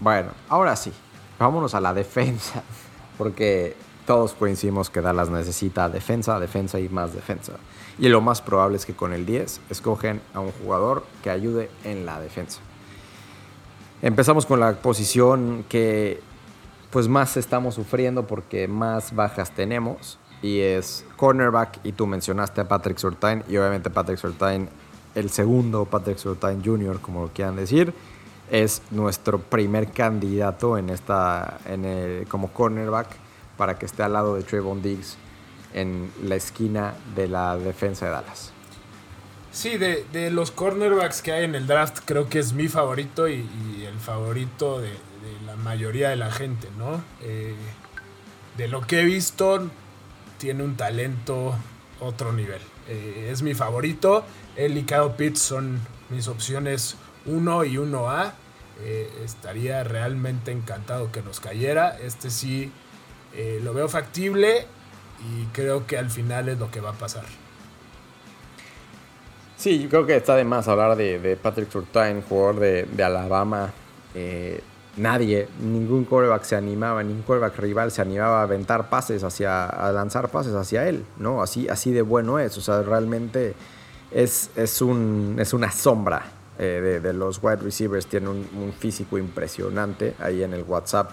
Bueno, 0.00 0.32
ahora 0.48 0.76
sí, 0.76 0.92
vámonos 1.38 1.74
a 1.74 1.80
la 1.80 1.94
defensa. 1.94 2.62
Porque 3.18 3.76
todos 4.06 4.32
coincidimos 4.34 4.90
que 4.90 5.00
Dallas 5.00 5.30
necesita 5.30 5.88
defensa, 5.88 6.38
defensa 6.40 6.80
y 6.80 6.88
más 6.88 7.14
defensa. 7.14 7.54
Y 7.98 8.08
lo 8.08 8.20
más 8.20 8.40
probable 8.40 8.76
es 8.76 8.86
que 8.86 8.94
con 8.94 9.12
el 9.12 9.26
10 9.26 9.60
escogen 9.70 10.20
a 10.34 10.40
un 10.40 10.52
jugador 10.52 11.04
que 11.22 11.30
ayude 11.30 11.70
en 11.84 12.06
la 12.06 12.20
defensa. 12.20 12.60
Empezamos 14.00 14.46
con 14.46 14.60
la 14.60 14.74
posición 14.74 15.64
que 15.68 16.20
pues 16.90 17.08
más 17.08 17.36
estamos 17.36 17.74
sufriendo 17.74 18.26
porque 18.26 18.68
más 18.68 19.14
bajas 19.14 19.52
tenemos 19.52 20.18
y 20.42 20.60
es 20.60 21.06
cornerback 21.16 21.78
y 21.84 21.92
tú 21.92 22.06
mencionaste 22.06 22.60
a 22.60 22.68
Patrick 22.68 22.98
Surtain 22.98 23.44
y 23.48 23.56
obviamente 23.56 23.88
Patrick 23.88 24.18
Surtain 24.18 24.68
el 25.14 25.30
segundo 25.30 25.84
Patrick 25.84 26.18
Surtain 26.18 26.62
Jr. 26.62 27.00
como 27.00 27.22
lo 27.22 27.28
quieran 27.28 27.56
decir 27.56 27.94
es 28.50 28.82
nuestro 28.90 29.38
primer 29.38 29.92
candidato 29.92 30.76
en 30.76 30.90
esta, 30.90 31.58
en 31.64 31.84
el, 31.86 32.28
como 32.28 32.52
cornerback 32.52 33.06
para 33.62 33.78
que 33.78 33.86
esté 33.86 34.02
al 34.02 34.14
lado 34.14 34.34
de 34.34 34.42
Trayvon 34.42 34.82
Diggs 34.82 35.16
en 35.72 36.10
la 36.24 36.34
esquina 36.34 36.94
de 37.14 37.28
la 37.28 37.56
defensa 37.56 38.06
de 38.06 38.10
Dallas. 38.10 38.50
Sí, 39.52 39.78
de, 39.78 40.30
los 40.32 40.50
cornerbacks 40.50 41.22
que 41.22 41.30
hay 41.30 41.44
en 41.44 41.54
el 41.54 41.68
draft, 41.68 42.00
creo 42.04 42.28
que 42.28 42.40
es 42.40 42.54
mi 42.54 42.66
favorito 42.66 43.28
y, 43.28 43.46
el 43.86 44.00
favorito 44.00 44.80
de, 44.80 44.90
la 45.46 45.54
mayoría 45.54 46.08
de 46.08 46.16
la 46.16 46.32
gente, 46.32 46.66
¿no? 46.76 47.04
Eh, 47.20 47.54
de 48.56 48.66
lo 48.66 48.80
que 48.80 49.02
he 49.02 49.04
visto, 49.04 49.70
tiene 50.38 50.64
un 50.64 50.74
talento 50.76 51.54
otro 52.00 52.32
nivel. 52.32 52.62
Eh, 52.88 53.28
es 53.30 53.42
mi 53.42 53.54
favorito. 53.54 54.24
Él 54.56 54.76
y 54.76 54.82
Kyle 54.82 55.12
Pitts 55.16 55.40
son 55.40 55.78
mis 56.10 56.26
opciones 56.26 56.96
1 57.26 57.64
y 57.66 57.76
1A. 57.76 58.32
Eh, 58.80 59.08
estaría 59.24 59.84
realmente 59.84 60.50
encantado 60.50 61.12
que 61.12 61.22
nos 61.22 61.38
cayera. 61.38 61.96
Este 62.00 62.28
sí 62.28 62.72
eh, 63.34 63.60
lo 63.62 63.74
veo 63.74 63.88
factible 63.88 64.66
y 65.20 65.46
creo 65.52 65.86
que 65.86 65.98
al 65.98 66.10
final 66.10 66.48
es 66.48 66.58
lo 66.58 66.70
que 66.70 66.80
va 66.80 66.90
a 66.90 66.94
pasar. 66.94 67.24
Sí, 69.56 69.80
yo 69.80 69.88
creo 69.88 70.06
que 70.06 70.16
está 70.16 70.34
de 70.34 70.44
más 70.44 70.66
hablar 70.66 70.96
de, 70.96 71.38
Patrick 71.40 71.70
Surtain, 71.70 72.22
jugador 72.22 72.58
de, 72.58 73.04
Alabama. 73.04 73.72
Eh, 74.14 74.60
nadie, 74.96 75.48
ningún 75.60 76.04
quarterback 76.04 76.42
se 76.42 76.56
animaba, 76.56 77.02
ningún 77.02 77.22
quarterback 77.22 77.58
rival 77.58 77.90
se 77.90 78.02
animaba 78.02 78.40
a 78.40 78.42
aventar 78.42 78.90
pases 78.90 79.22
hacia, 79.24 79.66
a 79.66 79.92
lanzar 79.92 80.30
pases 80.30 80.54
hacia 80.54 80.88
él, 80.88 81.04
¿no? 81.16 81.42
Así, 81.42 81.68
así 81.68 81.92
de 81.92 82.02
bueno 82.02 82.38
es, 82.38 82.58
o 82.58 82.60
sea, 82.60 82.82
realmente 82.82 83.54
es, 84.10 84.50
es, 84.56 84.82
un, 84.82 85.36
es 85.38 85.52
una 85.52 85.70
sombra 85.70 86.24
eh, 86.58 87.00
de, 87.02 87.12
los 87.12 87.42
wide 87.42 87.56
receivers, 87.56 88.06
tiene 88.06 88.28
un, 88.28 88.74
físico 88.78 89.16
impresionante 89.16 90.14
ahí 90.18 90.42
en 90.42 90.52
el 90.52 90.64
WhatsApp. 90.64 91.10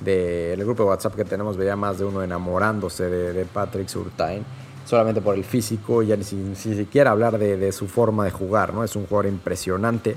De, 0.00 0.54
grupo 0.58 0.82
de 0.82 0.90
WhatsApp 0.90 1.14
que 1.16 1.24
tenemos 1.24 1.56
veía 1.56 1.76
más 1.76 1.98
de 1.98 2.04
uno 2.04 2.22
enamorándose 2.22 3.08
de, 3.08 3.44
Patrick 3.46 3.88
Surtain 3.88 4.44
solamente 4.84 5.20
por 5.20 5.34
el 5.34 5.42
físico, 5.42 6.02
ya 6.02 6.16
ni, 6.16 6.22
siquiera 6.22 7.10
hablar 7.10 7.38
de, 7.38 7.56
de, 7.56 7.72
su 7.72 7.88
forma 7.88 8.24
de 8.24 8.30
jugar, 8.30 8.72
¿no? 8.72 8.84
Es 8.84 8.94
un 8.94 9.06
jugador 9.06 9.26
impresionante. 9.26 10.16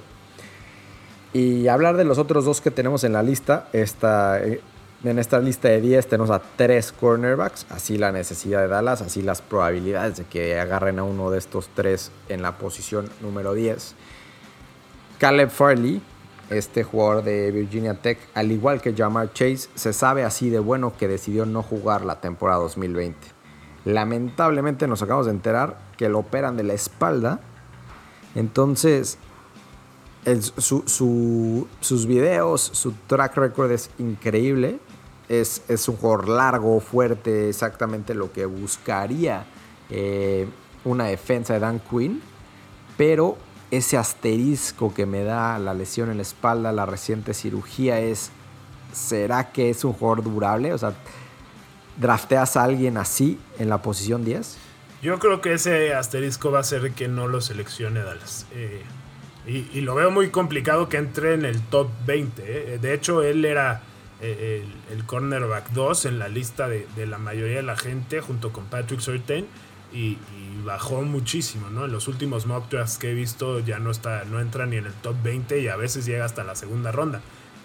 Y 1.33 1.67
hablar 1.67 1.95
de 1.97 2.05
los 2.05 2.17
otros 2.17 2.45
dos 2.45 2.59
que 2.61 2.71
tenemos 2.71 3.03
en 3.03 3.13
la 3.13 3.21
lista, 3.21 3.67
esta, 3.71 4.43
eh, 4.43 4.61
en 5.03 5.19
esta 5.19 5.39
lista 5.39 5.69
de 5.69 5.79
10 5.79 6.07
tenemos 6.07 6.31
a 6.31 6.41
tres 6.55 6.91
cornerbacks, 6.91 7.67
así 7.69 7.97
la 7.97 8.11
necesidad 8.11 8.61
de 8.61 8.67
Dallas, 8.67 9.01
así 9.01 9.21
las 9.21 9.41
probabilidades 9.41 10.17
de 10.17 10.23
que 10.25 10.59
agarren 10.59 10.97
a 10.97 11.03
uno 11.03 11.29
de 11.29 11.37
estos 11.37 11.69
tres 11.75 12.11
en 12.29 12.41
la 12.41 12.57
posición 12.57 13.09
número 13.21 13.53
10. 13.53 13.93
Caleb 15.19 15.49
Farley, 15.49 16.01
este 16.49 16.83
jugador 16.83 17.23
de 17.23 17.51
Virginia 17.51 17.95
Tech, 17.95 18.17
al 18.33 18.51
igual 18.51 18.81
que 18.81 18.93
Jamar 18.93 19.33
Chase, 19.33 19.69
se 19.75 19.93
sabe 19.93 20.23
así 20.23 20.49
de 20.49 20.59
bueno 20.59 20.93
que 20.97 21.07
decidió 21.07 21.45
no 21.45 21.61
jugar 21.63 22.05
la 22.05 22.21
temporada 22.21 22.59
2020. 22.59 23.17
Lamentablemente 23.85 24.87
nos 24.87 25.01
acabamos 25.01 25.27
de 25.27 25.33
enterar 25.33 25.77
que 25.97 26.09
lo 26.09 26.19
operan 26.19 26.57
de 26.57 26.63
la 26.63 26.73
espalda. 26.73 27.39
Entonces, 28.35 29.17
sus 30.57 32.05
videos, 32.05 32.61
su 32.61 32.93
track 33.07 33.37
record 33.37 33.71
es 33.71 33.89
increíble. 33.99 34.79
Es, 35.27 35.63
es, 35.67 35.87
un 35.87 35.95
jugador 35.97 36.27
largo, 36.27 36.79
fuerte, 36.79 37.49
exactamente 37.49 38.15
lo 38.15 38.31
que 38.31 38.47
buscaría 38.47 39.45
eh, 39.91 40.47
una 40.83 41.05
defensa 41.05 41.53
de 41.53 41.59
Dan 41.59 41.79
Quinn. 41.79 42.21
Pero 42.97 43.37
ese 43.71 43.97
asterisco 43.97 44.93
que 44.93 45.05
me 45.05 45.23
da 45.23 45.59
la 45.59 45.73
lesión 45.73 46.09
en 46.09 46.17
la 46.17 46.23
espalda, 46.23 46.71
la 46.71 46.85
reciente 46.85 47.33
cirugía, 47.33 47.99
es, 47.99 48.31
¿será 48.93 49.51
que 49.51 49.69
es 49.69 49.83
un 49.83 49.93
jugador 49.93 50.23
durable? 50.23 50.73
O 50.73 50.77
sea, 50.77 50.93
¿drafteas 51.97 52.57
a 52.57 52.63
alguien 52.63 52.97
así 52.97 53.39
en 53.59 53.69
la 53.69 53.81
posición 53.81 54.25
10? 54.25 54.57
Yo 55.01 55.19
creo 55.19 55.39
que 55.41 55.53
ese 55.53 55.93
asterisco 55.93 56.51
va 56.51 56.59
a 56.59 56.63
ser 56.63 56.91
que 56.91 57.07
no 57.07 57.27
lo 57.27 57.41
seleccione 57.41 58.01
Dallas. 58.01 58.45
Eh, 58.53 58.81
y, 59.47 59.81
lo 59.81 59.95
veo 59.95 60.11
muy 60.11 60.29
complicado 60.29 60.89
que 60.89 60.97
entre 60.97 61.33
en 61.33 61.45
el 61.45 61.61
top 61.61 61.89
20. 62.05 62.43
¿eh? 62.45 62.77
De 62.77 62.93
hecho, 62.93 63.23
él 63.23 63.45
era 63.45 63.81
eh, 64.21 64.63
el, 64.91 65.05
cornerback 65.05 65.69
2 65.71 66.05
en 66.05 66.19
la 66.19 66.27
lista 66.27 66.67
de, 66.67 66.85
la 67.07 67.17
mayoría 67.17 67.57
de 67.57 67.63
la 67.63 67.77
gente, 67.77 68.21
junto 68.21 68.51
con 68.51 68.65
Patrick 68.65 68.99
Surtain. 68.99 69.47
Y, 69.93 70.17
bajó 70.65 71.01
muchísimo, 71.01 71.69
¿no? 71.69 71.85
En 71.85 71.91
los 71.91 72.07
últimos 72.07 72.45
mock 72.45 72.69
drafts 72.69 72.97
que 72.97 73.09
he 73.11 73.13
visto 73.13 73.59
ya 73.59 73.79
no 73.79 73.89
está, 73.89 74.25
no 74.25 74.39
entra 74.39 74.65
ni 74.65 74.75
en 74.75 74.85
el 74.85 74.93
top 74.93 75.15
20 75.23 75.61
y 75.61 75.67
a 75.67 75.77
veces 75.77 76.05
llega 76.05 76.25
hasta 76.25 76.43
la 76.43 76.53
segunda 76.55 76.91
ronda. 76.91 77.21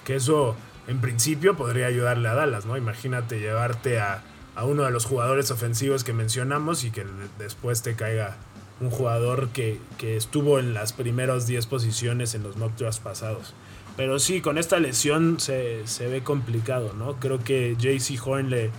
Que 0.07 0.15
eso, 0.15 0.57
en 0.87 1.01
principio, 1.01 1.57
podría 1.57 1.87
ayudarle 1.87 2.29
a 2.29 2.35
Dallas, 2.35 2.65
¿no? 2.65 2.77
Imagínate 2.77 3.41
llevarte 3.41 3.99
a, 3.99 4.23
a 4.55 4.65
uno 4.65 4.85
de 4.85 4.91
los 4.91 5.05
jugadores 5.05 5.51
ofensivos 5.51 6.05
que 6.05 6.13
mencionamos 6.13 6.85
y 6.85 6.93
que 6.93 7.05
después 7.39 7.83
te 7.83 7.95
caiga 7.95 8.37
un 8.81 8.91
jugador 8.91 9.49
que, 9.49 9.81
estuvo 10.01 10.59
en 10.59 10.75
las 10.75 10.93
primeras 10.93 11.47
10 11.47 11.67
posiciones 11.67 12.35
en 12.35 12.43
los 12.43 12.57
mock 12.57 12.77
drafts 12.77 13.01
pasados. 13.01 13.55
Pero 13.97 14.19
sí, 14.19 14.41
con 14.41 14.59
esta 14.59 14.79
lesión 14.81 15.39
se, 15.39 15.85
ve 16.01 16.23
complicado, 16.23 16.93
¿no? 16.95 17.19
Creo 17.21 17.43
que 17.43 17.77
JC 17.77 18.21
Horn 18.25 18.51
le, 18.51 18.71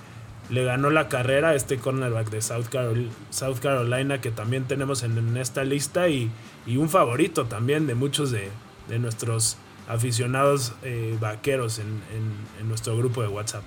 le 0.50 0.64
ganó 0.64 0.90
la 0.90 1.10
carrera 1.10 1.50
a 1.50 1.56
este 1.56 1.78
cornerback 1.78 2.30
de 2.30 2.42
South 2.42 2.66
Carolina, 2.72 3.12
South 3.30 3.58
Carolina 3.62 4.22
que 4.22 4.32
también 4.32 4.66
tenemos 4.66 5.04
en, 5.04 5.38
esta 5.38 5.64
lista 5.64 6.08
y, 6.10 6.32
un 6.68 6.90
favorito 6.90 7.46
también 7.46 7.88
de 7.88 7.96
muchos 7.96 8.32
de, 8.32 8.50
nuestros 9.00 9.58
aficionados 9.88 10.74
eh, 10.84 11.18
vaqueros 11.20 11.80
en, 11.80 12.02
en, 12.60 12.68
nuestro 12.68 12.98
grupo 12.98 13.22
de 13.22 13.28
WhatsApp. 13.28 13.64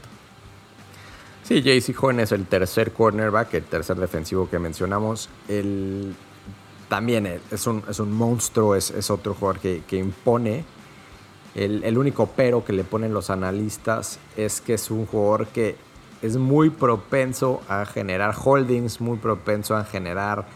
Sí, 1.45 1.63
JC 1.63 1.95
Horn 2.03 2.21
es 2.21 2.33
el 2.33 2.47
tercer 2.47 2.93
cornerback, 2.93 3.55
el 3.55 3.65
tercer 3.65 3.97
defensivo 3.97 4.51
que 4.51 4.59
mencionamos. 4.59 5.31
El, 5.49 6.15
también 6.89 7.41
es 7.51 7.67
un, 7.67 7.83
es 7.89 8.01
un 8.01 8.13
monstruo, 8.13 8.75
es, 8.75 8.91
es 8.91 9.11
otro 9.11 9.35
jugador 9.35 9.61
que, 9.61 9.83
que 9.87 9.97
impone. 9.97 10.65
El, 11.55 11.83
el, 11.85 11.99
único 11.99 12.31
pero 12.37 12.65
que 12.65 12.73
le 12.73 12.85
ponen 12.85 13.15
los 13.15 13.31
analistas 13.31 14.19
es 14.37 14.61
que 14.61 14.75
es 14.75 14.91
un 14.91 15.07
jugador 15.07 15.49
que 15.49 15.77
es 16.23 16.37
muy 16.37 16.71
propenso 16.71 17.63
a 17.69 17.85
generar 17.87 18.35
holdings, 18.37 19.01
muy 19.01 19.19
propenso 19.19 19.77
a 19.77 19.85
generar 19.85 20.47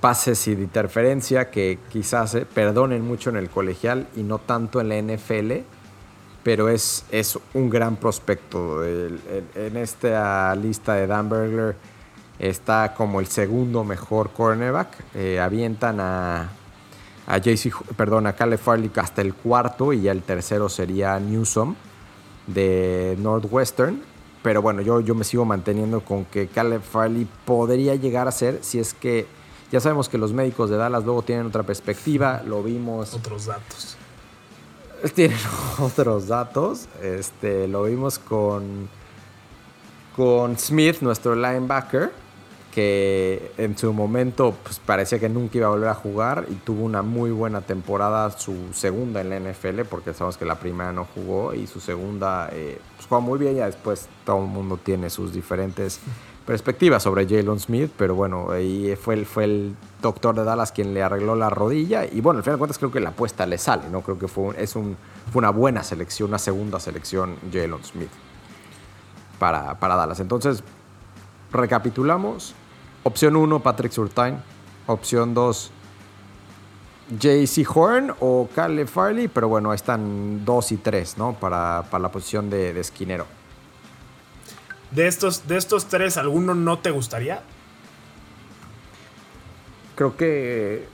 pases 0.00 0.46
y 0.46 0.54
de 0.54 0.62
interferencia 0.62 1.50
que 1.50 1.78
quizás 1.88 2.34
eh, 2.34 2.46
perdonen 2.46 3.06
mucho 3.06 3.30
en 3.30 3.36
el 3.36 3.50
colegial 3.50 4.06
y 4.14 4.22
no 4.22 4.38
tanto 4.38 4.80
en 4.80 4.88
la 4.88 5.02
NFL 5.02 5.64
pero 6.48 6.70
es, 6.70 7.04
es 7.10 7.38
un 7.52 7.68
gran 7.68 7.96
prospecto. 7.96 8.82
en 8.82 9.76
esta 9.76 10.54
lista 10.54 10.94
de 10.94 11.06
Dan 11.06 11.28
Bergler 11.28 11.76
está 12.38 12.94
como 12.94 13.20
el 13.20 13.26
segundo 13.26 13.84
mejor 13.84 14.30
cornerback. 14.30 14.88
Eh, 15.14 15.40
avientan 15.40 16.00
a, 16.00 16.48
a 17.26 17.38
JC, 17.38 17.70
perdón, 17.96 18.26
a 18.26 18.32
Farley 18.32 18.90
hasta 18.96 19.20
el 19.20 19.34
cuarto 19.34 19.92
y 19.92 20.02
ya 20.02 20.12
el 20.12 20.22
tercero 20.22 20.70
sería 20.70 21.18
Newsom 21.18 21.74
de 22.46 23.16
Northwestern. 23.20 24.00
Pero 24.48 24.62
bueno, 24.62 24.80
yo, 24.80 25.00
yo 25.00 25.14
me 25.14 25.24
sigo 25.24 25.44
manteniendo 25.44 26.00
con 26.00 26.24
que 26.24 26.46
Caleb 26.46 26.80
Farley 26.80 27.28
podría 27.44 27.94
llegar 27.96 28.28
a 28.28 28.32
ser 28.32 28.60
si 28.62 28.78
es 28.78 28.94
que 28.94 29.26
ya 29.70 29.78
sabemos 29.78 30.08
que 30.08 30.16
los 30.16 30.32
médicos 30.32 30.70
de 30.70 30.78
Dallas 30.78 31.04
luego 31.04 31.20
tienen 31.20 31.44
otra 31.44 31.64
perspectiva, 31.64 32.42
lo 32.46 32.62
vimos. 32.62 33.12
Otros 33.12 33.44
datos 33.44 33.98
tienen 35.14 35.36
otros 35.78 36.28
datos. 36.28 36.88
Este, 37.02 37.68
lo 37.68 37.82
vimos 37.82 38.18
con, 38.18 38.88
con 40.16 40.58
Smith, 40.58 41.02
nuestro 41.02 41.34
linebacker, 41.34 42.10
que 42.78 43.50
en 43.58 43.76
su 43.76 43.92
momento 43.92 44.54
pues, 44.62 44.78
parecía 44.78 45.18
que 45.18 45.28
nunca 45.28 45.58
iba 45.58 45.66
a 45.66 45.70
volver 45.70 45.88
a 45.88 45.94
jugar 45.94 46.46
y 46.48 46.54
tuvo 46.54 46.84
una 46.84 47.02
muy 47.02 47.32
buena 47.32 47.60
temporada, 47.60 48.30
su 48.30 48.54
segunda 48.72 49.20
en 49.20 49.30
la 49.30 49.40
NFL, 49.40 49.80
porque 49.90 50.14
sabemos 50.14 50.36
que 50.36 50.44
la 50.44 50.60
primera 50.60 50.92
no 50.92 51.04
jugó 51.12 51.54
y 51.54 51.66
su 51.66 51.80
segunda 51.80 52.48
eh, 52.52 52.80
pues, 52.94 53.08
jugó 53.08 53.20
muy 53.20 53.40
bien. 53.40 53.56
Ya 53.56 53.66
después 53.66 54.06
todo 54.24 54.44
el 54.44 54.46
mundo 54.46 54.78
tiene 54.80 55.10
sus 55.10 55.32
diferentes 55.32 55.98
perspectiva 56.46 57.00
sobre 57.00 57.26
Jalen 57.26 57.58
Smith, 57.58 57.90
pero 57.96 58.14
bueno, 58.14 58.52
ahí 58.52 58.94
fue 58.94 59.14
el, 59.14 59.26
fue 59.26 59.42
el 59.42 59.74
doctor 60.00 60.36
de 60.36 60.44
Dallas 60.44 60.70
quien 60.70 60.94
le 60.94 61.02
arregló 61.02 61.34
la 61.34 61.50
rodilla 61.50 62.06
y 62.06 62.20
bueno, 62.20 62.38
al 62.38 62.44
final 62.44 62.54
de 62.54 62.58
cuentas 62.58 62.78
creo 62.78 62.92
que 62.92 63.00
la 63.00 63.08
apuesta 63.08 63.44
le 63.44 63.58
sale, 63.58 63.90
¿no? 63.90 64.02
Creo 64.02 64.20
que 64.20 64.28
fue, 64.28 64.54
es 64.56 64.76
un, 64.76 64.96
fue 65.32 65.40
una 65.40 65.50
buena 65.50 65.82
selección, 65.82 66.28
una 66.28 66.38
segunda 66.38 66.78
selección 66.78 67.34
Jalen 67.52 67.82
Smith 67.82 68.10
para, 69.40 69.80
para 69.80 69.96
Dallas. 69.96 70.20
Entonces, 70.20 70.62
recapitulamos. 71.50 72.54
Opción 73.08 73.36
1, 73.36 73.60
Patrick 73.60 73.90
Surtain. 73.90 74.42
Opción 74.86 75.32
2, 75.32 75.70
JC 77.18 77.66
Horn 77.74 78.14
o 78.20 78.48
Caleb 78.54 78.86
Farley, 78.86 79.28
pero 79.28 79.48
bueno, 79.48 79.70
ahí 79.70 79.76
están 79.76 80.44
2 80.44 80.72
y 80.72 80.76
3, 80.76 81.16
¿no? 81.16 81.32
Para, 81.32 81.84
para 81.90 82.02
la 82.02 82.10
posición 82.10 82.50
de, 82.50 82.74
de 82.74 82.80
esquinero. 82.80 83.26
De 84.90 85.06
estos, 85.06 85.48
de 85.48 85.56
estos 85.56 85.86
tres, 85.86 86.18
¿alguno 86.18 86.54
no 86.54 86.80
te 86.80 86.90
gustaría? 86.90 87.42
Creo 89.94 90.14
que. 90.16 90.86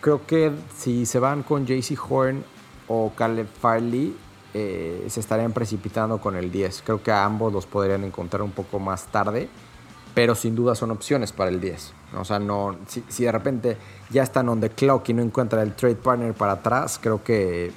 Creo 0.00 0.26
que 0.26 0.50
si 0.76 1.06
se 1.06 1.20
van 1.20 1.44
con 1.44 1.64
JC 1.64 1.96
Horn, 2.08 2.44
o 2.88 3.12
Caleb 3.14 3.46
Farley 3.60 4.16
eh, 4.52 5.06
se 5.08 5.20
estarían 5.20 5.52
precipitando 5.52 6.18
con 6.18 6.36
el 6.36 6.50
10. 6.50 6.82
Creo 6.84 7.02
que 7.02 7.12
a 7.12 7.24
ambos 7.24 7.52
los 7.52 7.66
podrían 7.66 8.02
encontrar 8.02 8.42
un 8.42 8.50
poco 8.50 8.80
más 8.80 9.06
tarde, 9.06 9.48
pero 10.14 10.34
sin 10.34 10.54
duda 10.54 10.74
son 10.74 10.90
opciones 10.90 11.32
para 11.32 11.50
el 11.50 11.60
10. 11.60 11.92
O 12.16 12.24
sea, 12.24 12.38
no, 12.38 12.76
si, 12.86 13.24
de 13.24 13.32
repente 13.32 13.76
ya 14.10 14.22
están 14.22 14.48
on 14.48 14.60
the 14.60 14.70
clock 14.70 15.08
y 15.08 15.14
no 15.14 15.22
encuentran 15.22 15.62
el 15.62 15.74
trade 15.74 15.96
partner 15.96 16.32
para 16.34 16.52
atrás, 16.52 17.00
creo 17.02 17.22
que 17.24 17.72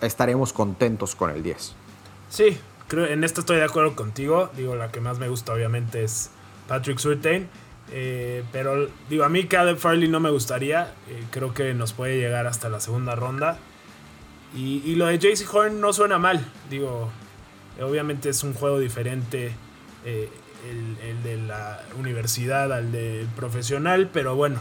estaremos 0.00 0.52
contentos 0.52 1.14
con 1.16 1.30
el 1.30 1.42
10. 1.42 1.74
Sí, 2.30 2.58
creo, 2.86 3.06
en 3.06 3.24
esto 3.24 3.40
estoy 3.40 3.56
de 3.56 3.64
acuerdo 3.64 3.96
contigo. 3.96 4.50
Digo, 4.56 4.76
la 4.76 4.92
que 4.92 5.00
más 5.00 5.18
me 5.18 5.28
gusta 5.28 5.52
obviamente 5.52 6.04
es 6.04 6.30
Patrick 6.68 6.98
Surtain. 6.98 7.48
Eh, 7.92 8.42
pero 8.52 8.88
digo, 9.08 9.24
a 9.24 9.28
mí 9.28 9.46
Caleb 9.46 9.78
Farley 9.78 10.08
no 10.08 10.20
me 10.20 10.30
gustaría. 10.30 10.94
Eh, 11.08 11.24
creo 11.30 11.52
que 11.52 11.74
nos 11.74 11.92
puede 11.92 12.18
llegar 12.18 12.46
hasta 12.46 12.68
la 12.68 12.80
segunda 12.80 13.16
ronda. 13.16 13.58
Y, 14.54 14.94
lo 14.94 15.06
de 15.06 15.18
JC 15.18 15.52
Horn 15.52 15.80
no 15.80 15.92
suena 15.92 16.18
mal. 16.18 16.40
Digo, 16.70 17.10
obviamente 17.82 18.30
es 18.30 18.42
un 18.42 18.54
juego 18.54 18.78
diferente 18.78 19.52
eh, 20.04 20.30
el, 20.64 21.22
de 21.22 21.36
la 21.36 21.82
universidad 21.98 22.72
al 22.72 22.92
de 22.92 23.26
profesional, 23.36 24.10
pero 24.12 24.34
bueno. 24.34 24.60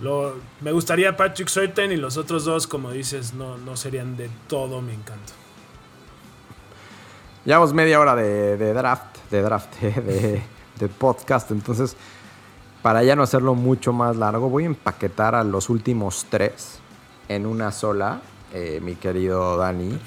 Lo, 0.00 0.34
me 0.60 0.72
gustaría 0.72 1.16
Patrick 1.16 1.48
Surtain 1.48 1.92
y 1.92 1.96
los 1.96 2.16
otros 2.16 2.44
dos, 2.44 2.66
como 2.66 2.90
dices, 2.90 3.34
no, 3.34 3.56
no 3.58 3.76
serían 3.76 4.16
de 4.16 4.28
todo 4.48 4.80
mi 4.82 4.92
encanto. 4.92 5.32
Llevamos 7.44 7.72
media 7.72 8.00
hora 8.00 8.16
de, 8.16 8.56
draft, 8.72 9.18
de 9.30 9.42
draft, 9.42 9.80
de, 9.80 10.42
de 10.78 10.88
podcast, 10.88 11.50
entonces 11.50 11.96
para 12.82 13.04
ya 13.04 13.14
no 13.14 13.22
hacerlo 13.22 13.54
mucho 13.54 13.92
más 13.92 14.16
largo, 14.16 14.48
voy 14.48 14.64
a 14.64 14.66
empaquetar 14.66 15.36
a 15.36 15.44
los 15.44 15.70
últimos 15.70 16.26
tres 16.28 16.80
en 17.28 17.46
una 17.46 17.70
sola 17.70 18.20
eh, 18.54 18.80
mi 18.82 18.96
querido 18.96 19.56
Dani. 19.56 19.98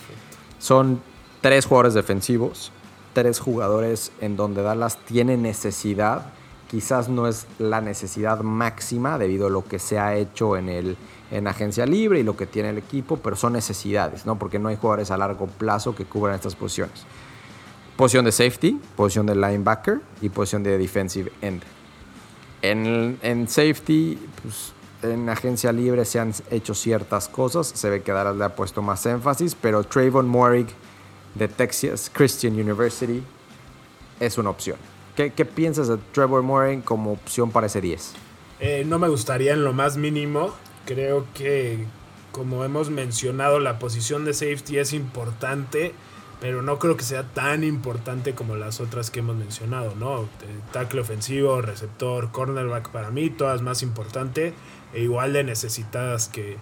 Son 0.60 1.02
tres 1.42 1.66
jugadores 1.66 1.96
defensivos, 1.96 2.72
tres 3.16 3.40
jugadores 3.40 4.12
en 4.20 4.36
donde 4.36 4.62
Dallas 4.62 5.00
tiene 5.06 5.38
necesidad. 5.38 6.34
Quizás 6.70 7.08
no 7.08 7.28
es 7.28 7.48
la 7.58 7.80
necesidad 7.80 8.42
máxima 8.42 9.18
debido 9.18 9.48
a 9.48 9.50
lo 9.50 9.64
que 9.64 9.80
se 9.80 9.98
ha 9.98 10.16
hecho 10.16 10.58
en, 10.58 10.68
el, 10.68 10.98
en 11.32 11.48
agencia 11.48 11.86
libre 11.86 12.20
y 12.20 12.24
lo 12.24 12.36
que 12.36 12.46
tiene 12.46 12.70
el 12.70 12.78
equipo, 12.78 13.18
pero 13.18 13.38
son 13.38 13.54
necesidades, 13.54 14.26
¿no? 14.26 14.38
Porque 14.38 14.60
no 14.60 14.68
hay 14.68 14.76
jugadores 14.76 15.12
a 15.12 15.18
largo 15.18 15.48
plazo 15.48 15.96
que 15.96 16.04
cubran 16.04 16.36
estas 16.36 16.56
posiciones. 16.56 17.06
Posición 17.96 18.26
de 18.26 18.34
safety, 18.34 18.82
posición 18.98 19.26
de 19.26 19.36
linebacker 19.36 20.02
y 20.22 20.28
posición 20.28 20.64
de 20.64 20.78
defensive 20.78 21.32
end. 21.42 21.64
En, 22.62 23.18
en 23.22 23.48
safety, 23.48 24.20
pues 24.42 24.74
en 25.04 25.30
agencia 25.30 25.72
libre 25.72 26.04
se 26.04 26.20
han 26.20 26.34
hecho 26.50 26.74
ciertas 26.74 27.30
cosas. 27.30 27.68
Se 27.68 27.90
ve 27.90 28.02
que 28.02 28.12
Dallas 28.12 28.36
le 28.36 28.44
ha 28.44 28.56
puesto 28.56 28.82
más 28.82 29.06
énfasis, 29.06 29.56
pero 29.56 29.84
Trayvon 29.84 30.28
Morig 30.28 30.68
de 31.36 31.48
Texas 31.48 32.10
Christian 32.12 32.54
University 32.54 33.22
es 34.20 34.38
una 34.38 34.50
opción. 34.50 34.78
¿Qué, 35.16 35.30
piensas 35.46 35.88
de 35.88 35.98
Trevor 36.12 36.42
Morig 36.44 36.84
como 36.84 37.14
opción 37.14 37.50
para 37.52 37.68
ese 37.68 37.80
10? 37.80 38.14
Eh, 38.60 38.84
no 38.86 39.00
me 39.00 39.08
gustaría 39.08 39.54
en 39.54 39.64
lo 39.64 39.72
más 39.72 39.96
mínimo. 39.96 40.54
Creo 40.86 41.26
que, 41.34 41.86
como 42.34 42.66
hemos 42.66 42.90
mencionado, 42.90 43.60
la 43.60 43.80
posición 43.80 44.26
de 44.26 44.34
safety 44.34 44.78
es 44.78 44.92
importante, 44.92 45.94
pero 46.42 46.62
no 46.62 46.80
creo 46.80 46.98
que 46.98 47.06
sea 47.06 47.24
tan 47.24 47.64
importante 47.64 48.36
como 48.36 48.58
las 48.58 48.82
otras 48.82 49.10
que 49.10 49.20
hemos 49.20 49.38
mencionado, 49.38 49.96
¿no? 49.96 50.24
Eh, 50.24 50.28
tackle 50.74 51.00
ofensivo, 51.00 51.62
receptor, 51.62 52.32
cornerback 52.32 52.90
para 52.90 53.10
mí, 53.10 53.30
todas 53.30 53.62
más 53.62 53.84
importante 53.84 54.54
e 54.94 55.02
igual 55.02 55.32
de 55.32 55.46
necesitadas 55.46 56.28
que, 56.28 56.58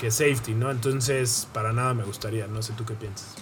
que 0.00 0.12
safety, 0.12 0.54
¿no? 0.54 0.70
Entonces, 0.70 1.48
para 1.52 1.72
nada 1.72 1.92
me 1.92 2.04
gustaría, 2.04 2.46
no 2.46 2.62
sé 2.62 2.72
tú 2.74 2.84
qué 2.84 2.94
piensas. 2.94 3.34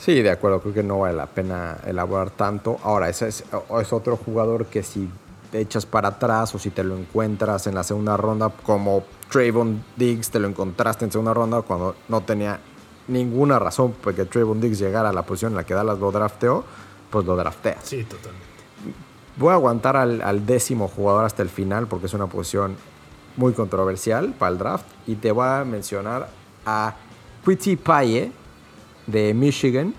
Sí, 0.00 0.22
de 0.22 0.30
acuerdo, 0.30 0.62
creo 0.62 0.72
que 0.72 0.82
no 0.82 1.00
vale 1.00 1.14
la 1.14 1.26
pena 1.26 1.76
elaborar 1.84 2.30
tanto. 2.30 2.78
Ahora, 2.82 3.10
ese 3.10 3.28
es, 3.28 3.44
es 3.80 3.92
otro 3.92 4.16
jugador 4.16 4.64
que 4.64 4.82
si 4.82 5.10
te 5.52 5.60
echas 5.60 5.84
para 5.84 6.08
atrás 6.08 6.54
o 6.54 6.58
si 6.58 6.70
te 6.70 6.82
lo 6.82 6.96
encuentras 6.96 7.66
en 7.66 7.74
la 7.74 7.84
segunda 7.84 8.16
ronda, 8.16 8.50
como 8.62 9.04
Trayvon 9.30 9.84
Diggs, 9.96 10.30
te 10.30 10.38
lo 10.38 10.48
encontraste 10.48 11.04
en 11.04 11.12
segunda 11.12 11.34
ronda 11.34 11.60
cuando 11.60 11.96
no 12.08 12.22
tenía 12.22 12.60
ninguna 13.08 13.58
razón 13.58 13.94
porque 14.00 14.24
Trayvon 14.24 14.58
Diggs 14.58 14.78
llegara 14.78 15.10
a 15.10 15.12
la 15.12 15.22
posición 15.22 15.52
en 15.52 15.56
la 15.56 15.64
que 15.64 15.74
Dallas 15.74 15.98
lo 15.98 16.10
drafteó, 16.10 16.64
pues 17.10 17.26
lo 17.26 17.36
draftea. 17.36 17.76
Sí, 17.82 18.02
totalmente. 18.04 18.46
Voy 19.36 19.50
a 19.50 19.54
aguantar 19.54 19.98
al, 19.98 20.22
al, 20.22 20.46
décimo 20.46 20.88
jugador 20.88 21.26
hasta 21.26 21.42
el 21.42 21.50
final 21.50 21.88
porque 21.88 22.06
es 22.06 22.14
una 22.14 22.26
posición 22.26 22.74
muy 23.36 23.52
controversial 23.52 24.32
para 24.38 24.52
el 24.52 24.58
draft. 24.58 24.86
Y 25.06 25.16
te 25.16 25.30
voy 25.30 25.46
a 25.46 25.62
mencionar 25.66 26.30
a 26.64 26.94
Quitty 27.44 27.76
Paye 27.76 28.39
de 29.06 29.34
Michigan 29.34 29.94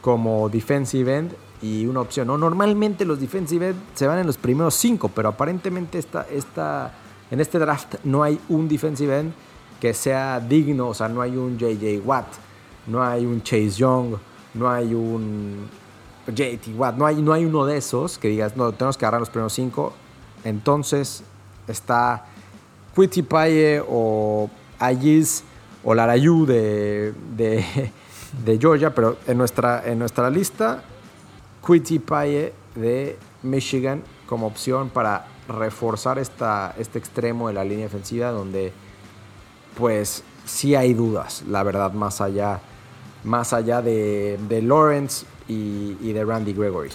como 0.00 0.48
defensive 0.48 1.16
end 1.16 1.32
y 1.62 1.86
una 1.86 2.00
opción. 2.00 2.26
¿no? 2.26 2.36
Normalmente 2.36 3.04
los 3.04 3.20
defensive 3.20 3.70
end 3.70 3.80
se 3.94 4.06
van 4.06 4.18
en 4.18 4.26
los 4.26 4.36
primeros 4.36 4.74
cinco, 4.74 5.08
pero 5.08 5.30
aparentemente 5.30 5.98
esta, 5.98 6.26
esta, 6.30 6.92
en 7.30 7.40
este 7.40 7.58
draft 7.58 7.96
no 8.04 8.22
hay 8.22 8.38
un 8.48 8.68
defensive 8.68 9.18
end 9.18 9.32
que 9.80 9.94
sea 9.94 10.40
digno. 10.40 10.88
O 10.88 10.94
sea, 10.94 11.08
no 11.08 11.20
hay 11.20 11.36
un 11.36 11.58
JJ 11.58 12.00
Watt, 12.04 12.26
no 12.86 13.02
hay 13.02 13.24
un 13.24 13.42
Chase 13.42 13.70
Young, 13.70 14.16
no 14.54 14.70
hay 14.70 14.94
un 14.94 15.68
JT 16.26 16.74
Watt, 16.76 16.96
no 16.96 17.06
hay, 17.06 17.20
no 17.22 17.32
hay 17.32 17.44
uno 17.44 17.66
de 17.66 17.76
esos 17.76 18.18
que 18.18 18.28
digas, 18.28 18.56
no, 18.56 18.72
tenemos 18.72 18.96
que 18.96 19.04
agarrar 19.04 19.20
los 19.20 19.30
primeros 19.30 19.52
cinco. 19.52 19.92
Entonces, 20.44 21.24
está 21.66 22.26
Paye 23.28 23.82
o 23.88 24.48
Ayis 24.78 25.44
o 25.84 25.94
Larayu 25.94 26.46
de, 26.46 27.12
de, 27.36 28.58
Georgia, 28.58 28.94
pero 28.94 29.16
en 29.26 29.38
nuestra, 29.38 29.82
en 29.84 29.98
nuestra 29.98 30.30
lista, 30.30 30.82
Paye 32.06 32.52
de 32.74 33.18
Michigan 33.42 34.02
como 34.26 34.46
opción 34.46 34.90
para 34.90 35.26
reforzar 35.48 36.18
esta, 36.18 36.74
este 36.78 36.98
extremo 36.98 37.48
de 37.48 37.54
la 37.54 37.64
línea 37.64 37.84
defensiva 37.84 38.30
donde 38.30 38.72
pues 39.76 40.24
sí 40.44 40.74
hay 40.74 40.94
dudas, 40.94 41.42
la 41.48 41.62
verdad, 41.62 41.92
más 41.92 42.20
allá, 42.20 42.60
más 43.24 43.52
allá 43.52 43.82
de, 43.82 44.38
de 44.48 44.62
Lawrence 44.62 45.26
y, 45.48 45.96
y 46.00 46.12
de 46.12 46.24
Randy 46.24 46.52
Gregory. 46.52 46.90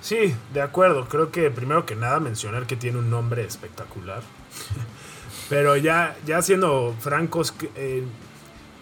Sí, 0.00 0.34
de 0.52 0.60
acuerdo. 0.60 1.06
Creo 1.08 1.30
que 1.30 1.50
primero 1.50 1.86
que 1.86 1.96
nada 1.96 2.20
mencionar 2.20 2.66
que 2.66 2.76
tiene 2.76 2.98
un 2.98 3.08
nombre 3.08 3.42
espectacular. 3.44 4.22
Pero 5.48 5.76
ya, 5.76 6.14
ya 6.26 6.42
siendo 6.42 6.94
francos, 7.00 7.54
eh, 7.74 8.04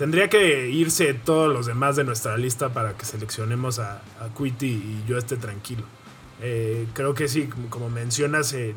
tendría 0.02 0.28
que 0.28 0.68
irse 0.68 1.14
todos 1.14 1.54
los 1.54 1.66
demás 1.66 1.94
de 1.94 2.02
nuestra 2.02 2.36
lista 2.36 2.70
para 2.70 2.94
que 2.94 3.04
seleccionemos 3.04 3.78
a, 3.78 4.02
a 4.18 4.30
y 4.42 5.04
yo 5.06 5.16
esté 5.16 5.36
tranquilo. 5.36 5.84
Eh, 6.40 6.88
creo 6.92 7.14
que 7.14 7.28
sí, 7.28 7.48
como 7.70 7.88
mencionas, 7.88 8.52
eh, 8.52 8.74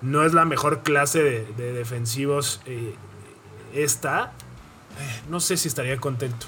no 0.00 0.24
es 0.24 0.32
la 0.32 0.46
mejor 0.46 0.82
clase 0.82 1.22
de, 1.22 1.72
defensivos 1.74 2.62
esta. 3.74 4.32
no 5.28 5.40
sé 5.40 5.58
si 5.58 5.68
estaría 5.68 5.98
contento. 5.98 6.46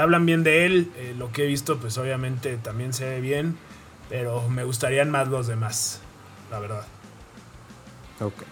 hablan 0.00 0.24
bien 0.24 0.42
de 0.42 0.64
él, 0.64 0.90
lo 1.18 1.30
que 1.30 1.44
he 1.44 1.46
visto 1.46 1.76
pues 1.78 1.98
obviamente 1.98 2.56
también 2.56 2.94
se 2.94 3.06
ve 3.06 3.20
bien, 3.20 3.58
pero 4.08 4.48
me 4.48 4.64
gustarían 4.64 5.10
más 5.10 5.28
los 5.28 5.46
demás, 5.46 6.00
la 6.50 6.58
verdad. 6.58 6.86
Ok. 8.18 8.44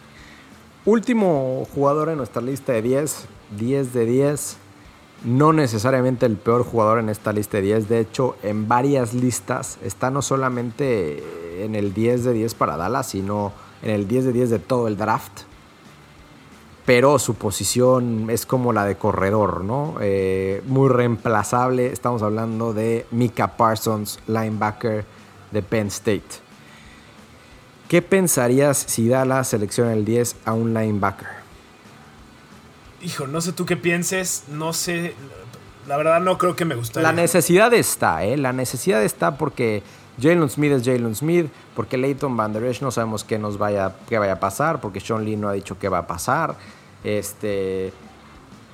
Último 0.84 1.66
jugador 1.74 2.10
en 2.10 2.18
nuestra 2.18 2.42
lista 2.42 2.74
de 2.74 2.82
10, 2.82 3.28
10 3.56 3.92
de 3.92 4.06
10. 4.06 4.56
No 5.24 5.52
necesariamente 5.52 6.26
el 6.26 6.36
peor 6.36 6.64
jugador 6.64 6.98
en 7.00 7.08
esta 7.08 7.32
lista 7.32 7.56
de 7.58 7.64
10. 7.64 7.88
De 7.88 8.00
hecho, 8.00 8.36
en 8.42 8.68
varias 8.68 9.14
listas 9.14 9.78
está 9.82 10.10
no 10.10 10.22
solamente 10.22 11.64
en 11.64 11.74
el 11.74 11.92
10 11.92 12.24
de 12.24 12.32
10 12.32 12.54
para 12.54 12.76
Dallas, 12.76 13.08
sino 13.08 13.52
en 13.82 13.90
el 13.90 14.06
10 14.06 14.26
de 14.26 14.32
10 14.32 14.50
de 14.50 14.58
todo 14.58 14.88
el 14.88 14.96
draft. 14.96 15.42
Pero 16.86 17.18
su 17.18 17.34
posición 17.34 18.30
es 18.30 18.46
como 18.46 18.72
la 18.72 18.86
de 18.86 18.96
corredor, 18.96 19.62
¿no? 19.62 19.96
Eh, 20.00 20.62
muy 20.66 20.88
reemplazable. 20.88 21.92
Estamos 21.92 22.22
hablando 22.22 22.72
de 22.72 23.04
Mika 23.10 23.56
Parsons, 23.58 24.20
linebacker 24.26 25.04
de 25.50 25.62
Penn 25.62 25.88
State. 25.88 26.48
¿Qué 27.88 28.02
pensarías 28.02 28.76
si 28.76 29.08
da 29.08 29.24
la 29.24 29.44
selección 29.44 29.88
el 29.88 30.04
10 30.04 30.36
a 30.44 30.52
un 30.52 30.72
linebacker? 30.72 31.37
Hijo, 33.02 33.26
no 33.26 33.40
sé 33.40 33.52
tú 33.52 33.64
qué 33.64 33.76
pienses, 33.76 34.44
no 34.48 34.72
sé, 34.72 35.14
la 35.86 35.96
verdad 35.96 36.20
no 36.20 36.36
creo 36.36 36.56
que 36.56 36.64
me 36.64 36.74
gustaría. 36.74 37.08
La 37.08 37.14
necesidad 37.14 37.72
está, 37.72 38.24
¿eh? 38.24 38.36
La 38.36 38.52
necesidad 38.52 39.02
está 39.02 39.38
porque 39.38 39.82
Jalen 40.20 40.48
Smith 40.50 40.72
es 40.72 40.84
Jalen 40.84 41.14
Smith, 41.14 41.46
porque 41.76 41.96
Leighton 41.96 42.36
Van 42.36 42.52
Der 42.52 42.64
Esch 42.64 42.82
no 42.82 42.90
sabemos 42.90 43.24
qué 43.24 43.38
nos 43.38 43.56
vaya, 43.56 43.94
qué 44.08 44.18
vaya 44.18 44.34
a 44.34 44.40
pasar, 44.40 44.80
porque 44.80 45.00
Sean 45.00 45.24
Lee 45.24 45.36
no 45.36 45.48
ha 45.48 45.52
dicho 45.52 45.78
qué 45.78 45.88
va 45.88 45.98
a 45.98 46.06
pasar, 46.06 46.56
este, 47.04 47.92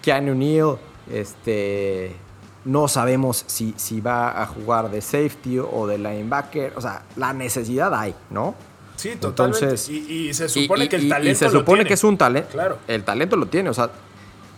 Keanu 0.02 0.34
Neal, 0.34 0.78
este, 1.12 2.16
no 2.64 2.88
sabemos 2.88 3.44
si, 3.46 3.74
si 3.76 4.00
va 4.00 4.42
a 4.42 4.46
jugar 4.46 4.90
de 4.90 5.02
safety 5.02 5.58
o 5.58 5.86
de 5.86 5.98
linebacker, 5.98 6.72
o 6.76 6.80
sea, 6.80 7.02
la 7.16 7.32
necesidad 7.34 7.94
hay, 7.94 8.14
¿no? 8.30 8.54
Sí, 8.96 9.16
totalmente. 9.16 9.74
y, 9.90 10.32
se 10.32 10.48
supone 10.48 10.88
que 10.88 10.96
el 10.96 11.08
talento. 11.08 11.32
Y 11.32 11.34
se 11.34 11.50
supone 11.50 11.84
que 11.84 11.94
es 11.94 12.04
un 12.04 12.16
talento. 12.16 12.50
Claro. 12.52 12.78
El 12.86 13.02
talento 13.02 13.36
lo 13.36 13.46
tiene. 13.46 13.68
O 13.68 13.74
sea, 13.74 13.90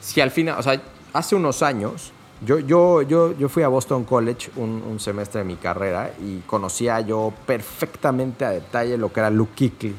si 0.07 0.21
al 0.21 0.31
final, 0.31 0.59
o 0.59 0.63
sea, 0.63 0.81
hace 1.13 1.35
unos 1.35 1.63
años, 1.63 2.13
yo, 2.45 2.59
yo, 2.61 3.03
yo, 3.03 3.37
yo 3.37 3.49
fui 3.49 3.63
a 3.65 3.69
Boston 3.69 4.05
College 4.05 4.51
un, 4.57 5.01
semestre 5.01 5.41
de 5.41 5.45
mi 5.45 5.57
carrera 5.57 6.13
y 6.23 6.41
conocía 6.47 7.01
yo 7.01 7.33
perfectamente 7.47 8.45
a 8.45 8.51
detalle 8.51 8.97
lo 8.99 9.13
que 9.13 9.21
era 9.21 9.31
Luke 9.31 9.53
Kuechly. 9.57 9.97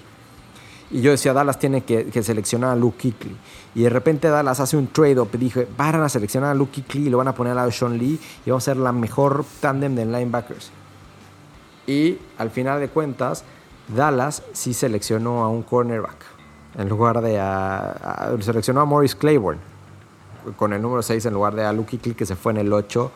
Y 0.92 1.02
yo 1.02 1.12
decía, 1.12 1.34
Dallas 1.34 1.60
tiene 1.60 1.82
que, 1.84 2.06
que 2.06 2.24
seleccionar 2.24 2.70
a 2.72 2.76
Luke 2.76 2.98
Kuechly. 3.02 3.36
Y 3.76 3.82
de 3.84 3.90
repente 3.90 4.30
Dallas 4.30 4.60
hace 4.62 4.78
un 4.78 4.88
trade-up 4.88 5.30
y 5.34 5.38
dije, 5.38 5.68
van 5.78 5.96
a 6.02 6.08
seleccionar 6.08 6.52
a 6.52 6.54
Luke 6.56 6.72
Kuechly 6.82 7.08
y 7.08 7.10
lo 7.10 7.18
van 7.18 7.28
a 7.28 7.36
poner 7.36 7.52
al 7.52 7.58
lado 7.58 7.68
de 7.70 7.74
Sean 7.76 7.98
Lee 7.98 8.18
y 8.46 8.50
vamos 8.50 8.64
a 8.64 8.72
ser 8.72 8.78
la 8.78 8.94
mejor 8.94 9.44
tándem 9.60 9.94
de 9.96 10.06
linebackers. 10.06 10.72
Y 11.86 12.18
al 12.38 12.50
final 12.52 12.80
de 12.80 12.88
cuentas, 12.88 13.44
Dallas 13.94 14.44
sí 14.54 14.74
seleccionó 14.74 15.44
a 15.44 15.50
un 15.50 15.64
cornerback 15.64 16.24
en 16.78 16.88
lugar 16.88 17.22
de 17.22 17.40
a, 17.40 17.78
a- 17.80 18.38
seleccionó 18.42 18.82
a 18.82 18.86
Morris 18.86 19.16
Claiborne 19.16 19.60
con 20.56 20.74
el 20.74 20.82
número 20.82 21.02
6 21.02 21.26
en 21.26 21.34
lugar 21.34 21.56
de 21.56 21.66
a 21.66 21.74
Luke 21.74 21.98
Kuechly 21.98 22.16
que 22.16 22.26
se 22.26 22.36
fue 22.36 22.52
en 22.54 22.60
el 22.60 22.74
8 22.74 23.12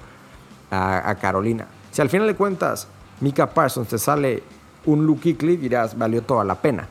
a, 0.71 1.09
a 1.09 1.15
Carolina. 1.15 1.67
Si 1.91 2.01
al 2.01 2.09
final 2.09 2.27
de 2.27 2.35
cuentas 2.35 2.87
Mika 3.21 3.53
Parsons 3.53 3.87
te 3.87 3.97
sale 3.97 4.43
un 4.85 5.05
Luke 5.05 5.21
Kuechly, 5.21 5.57
dirás, 5.57 5.97
valió 5.97 6.21
toda 6.23 6.43
la 6.43 6.55
pena. 6.55 6.87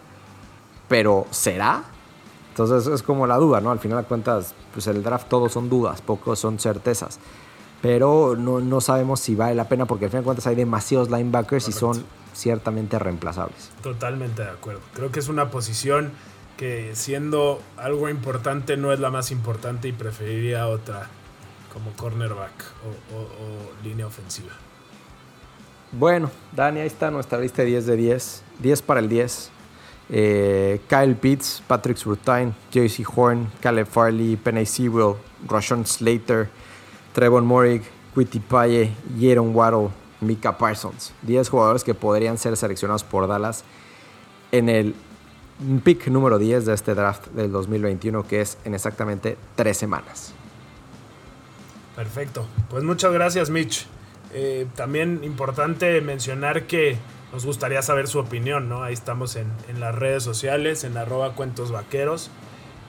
Pero 0.89 1.27
¿será? 1.31 1.83
Entonces 2.51 2.93
es 2.93 3.03
como 3.03 3.27
la 3.27 3.37
duda, 3.37 3.61
¿no? 3.61 3.71
Al 3.71 3.79
final 3.79 3.99
de 3.99 4.05
cuentas, 4.05 4.55
pues 4.73 4.87
el 4.87 5.03
draft 5.03 5.29
todos 5.29 5.53
son 5.53 5.69
dudas, 5.69 6.03
pocos 6.03 6.39
son 6.39 6.59
certezas. 6.59 7.19
Pero 7.81 8.37
no, 8.37 8.61
no 8.61 8.81
sabemos 8.81 9.21
si 9.21 9.35
vale 9.35 9.55
la 9.55 9.69
pena 9.69 9.87
porque 9.87 10.05
al 10.05 10.11
final 10.11 10.23
de 10.23 10.27
cuentas 10.27 10.47
hay 10.47 10.57
demasiados 10.57 11.11
linebackers 11.11 11.69
y 11.69 11.73
son 11.73 12.05
ciertamente 12.35 12.99
reemplazables. 12.99 13.71
Totalmente 13.83 14.43
de 14.43 14.51
acuerdo. 14.51 14.81
Creo 14.95 15.11
que 15.11 15.21
es 15.21 15.29
una 15.29 15.51
posición 15.51 16.13
que 16.61 16.91
siendo 16.93 17.63
algo 17.79 18.11
importante 18.11 18.77
no 18.77 18.93
es 18.93 19.01
la 19.01 19.11
más 19.11 19.31
importante 19.31 19.89
y 19.89 19.93
preferiría 19.93 20.69
otra 20.69 21.09
como 21.73 21.91
cornerback 21.93 22.53
o, 23.15 23.83
línea 23.83 24.07
ofensiva. 24.07 24.51
Bueno, 25.91 26.31
Dani, 26.55 26.81
ahí 26.81 26.87
está 26.87 27.11
nuestra 27.11 27.41
lista 27.41 27.63
de 27.63 27.69
10 27.69 27.87
de 27.87 27.97
10. 27.97 28.43
10 28.59 28.83
para 28.83 29.01
el 29.01 29.09
10. 29.09 29.51
Eh, 30.11 30.83
Kyle 30.87 31.15
Pitts, 31.15 31.63
Patrick 31.67 31.97
Surtain, 31.97 32.55
JC 32.71 33.07
Horn, 33.09 33.51
Caleb 33.63 33.87
Farley, 33.87 34.37
Penny 34.37 34.67
Sewell, 34.67 35.15
Rashon 35.49 35.87
Slater, 35.87 36.51
Trevon 37.15 37.47
Morig, 37.47 37.85
Quitty 38.15 38.39
Paye, 38.39 38.93
Jaron 39.19 39.57
Waddle, 39.57 39.89
Mika 40.21 40.59
Parsons. 40.59 41.15
10 41.23 41.49
jugadores 41.49 41.85
que 41.85 41.95
podrían 41.95 42.37
ser 42.37 42.55
seleccionados 42.59 43.03
por 43.03 43.27
Dallas 43.27 43.65
en 44.53 44.69
el 44.69 44.95
pick 45.85 46.09
número 46.09 46.39
10 46.39 46.67
de 46.67 46.75
este 46.75 46.95
draft 46.95 47.27
del 47.29 47.53
2021, 47.53 48.27
que 48.27 48.41
es 48.41 48.59
en 48.65 48.75
exactamente 48.75 49.37
3 49.57 49.77
semanas. 49.77 50.33
Perfecto. 51.97 52.47
Pues 52.69 52.85
muchas 52.85 53.13
gracias, 53.13 53.51
Mitch. 53.51 53.87
Eh, 54.33 54.67
también 54.77 55.21
importante 55.23 56.01
mencionar 56.01 56.67
que 56.67 56.97
nos 57.33 57.45
gustaría 57.45 57.83
saber 57.83 58.09
su 58.09 58.19
opinión, 58.19 58.69
¿no? 58.69 58.83
Ahí 58.83 58.95
estamos 58.95 59.37
en, 59.37 59.47
en 59.69 59.81
las 59.81 59.95
redes 59.95 60.23
sociales, 60.23 60.85
en 60.85 60.97
arroba 60.97 61.35
cuentos 61.35 61.71
vaqueros. 61.71 62.31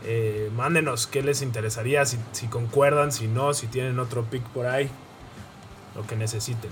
Eh, 0.03 0.49
mándenos 0.55 1.05
qué 1.05 1.22
les 1.22 1.41
interesaría, 1.43 2.05
si, 2.05 2.17
si 2.32 2.47
concuerdan, 2.47 3.11
si 3.11 3.28
no, 3.28 3.53
si 3.53 3.67
tienen 3.67 3.99
otro 3.99 4.24
pick 4.24 4.43
por 4.49 4.65
ahí, 4.65 4.89
lo 5.95 6.07
que 6.07 6.15
necesiten. 6.15 6.72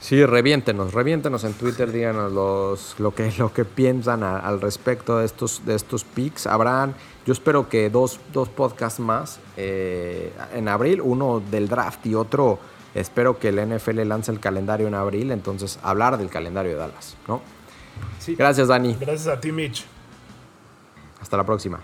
Sí, 0.00 0.24
reviéntenos, 0.24 0.94
reviéntenos 0.94 1.44
en 1.44 1.52
Twitter, 1.52 1.92
díganos 1.92 2.32
los, 2.32 2.98
lo, 2.98 3.14
que, 3.14 3.30
lo 3.38 3.52
que 3.52 3.66
piensan 3.66 4.22
a- 4.22 4.38
al 4.38 4.60
respecto 4.60 5.18
de 5.18 5.26
estos, 5.26 5.64
de 5.66 5.74
estos 5.74 6.04
picks. 6.04 6.46
Habrán, 6.46 6.94
yo 7.26 7.32
espero 7.34 7.68
que 7.68 7.90
dos, 7.90 8.18
dos 8.32 8.48
podcasts 8.48 8.98
más 8.98 9.40
eh, 9.58 10.32
en 10.54 10.68
abril, 10.68 11.02
uno 11.02 11.42
del 11.50 11.68
draft 11.68 12.06
y 12.06 12.14
otro, 12.14 12.58
espero 12.94 13.38
que 13.38 13.48
el 13.48 13.56
NFL 13.76 14.00
lance 14.08 14.32
el 14.32 14.40
calendario 14.40 14.88
en 14.88 14.94
abril, 14.94 15.30
entonces 15.32 15.78
hablar 15.82 16.16
del 16.16 16.30
calendario 16.30 16.72
de 16.72 16.78
Dallas, 16.78 17.16
¿no? 17.28 17.42
Sí. 18.18 18.34
Gracias, 18.36 18.68
Dani. 18.68 18.96
Gracias 18.98 19.26
a 19.28 19.38
ti, 19.38 19.52
Mitch. 19.52 19.84
Hasta 21.20 21.36
la 21.36 21.44
próxima. 21.44 21.78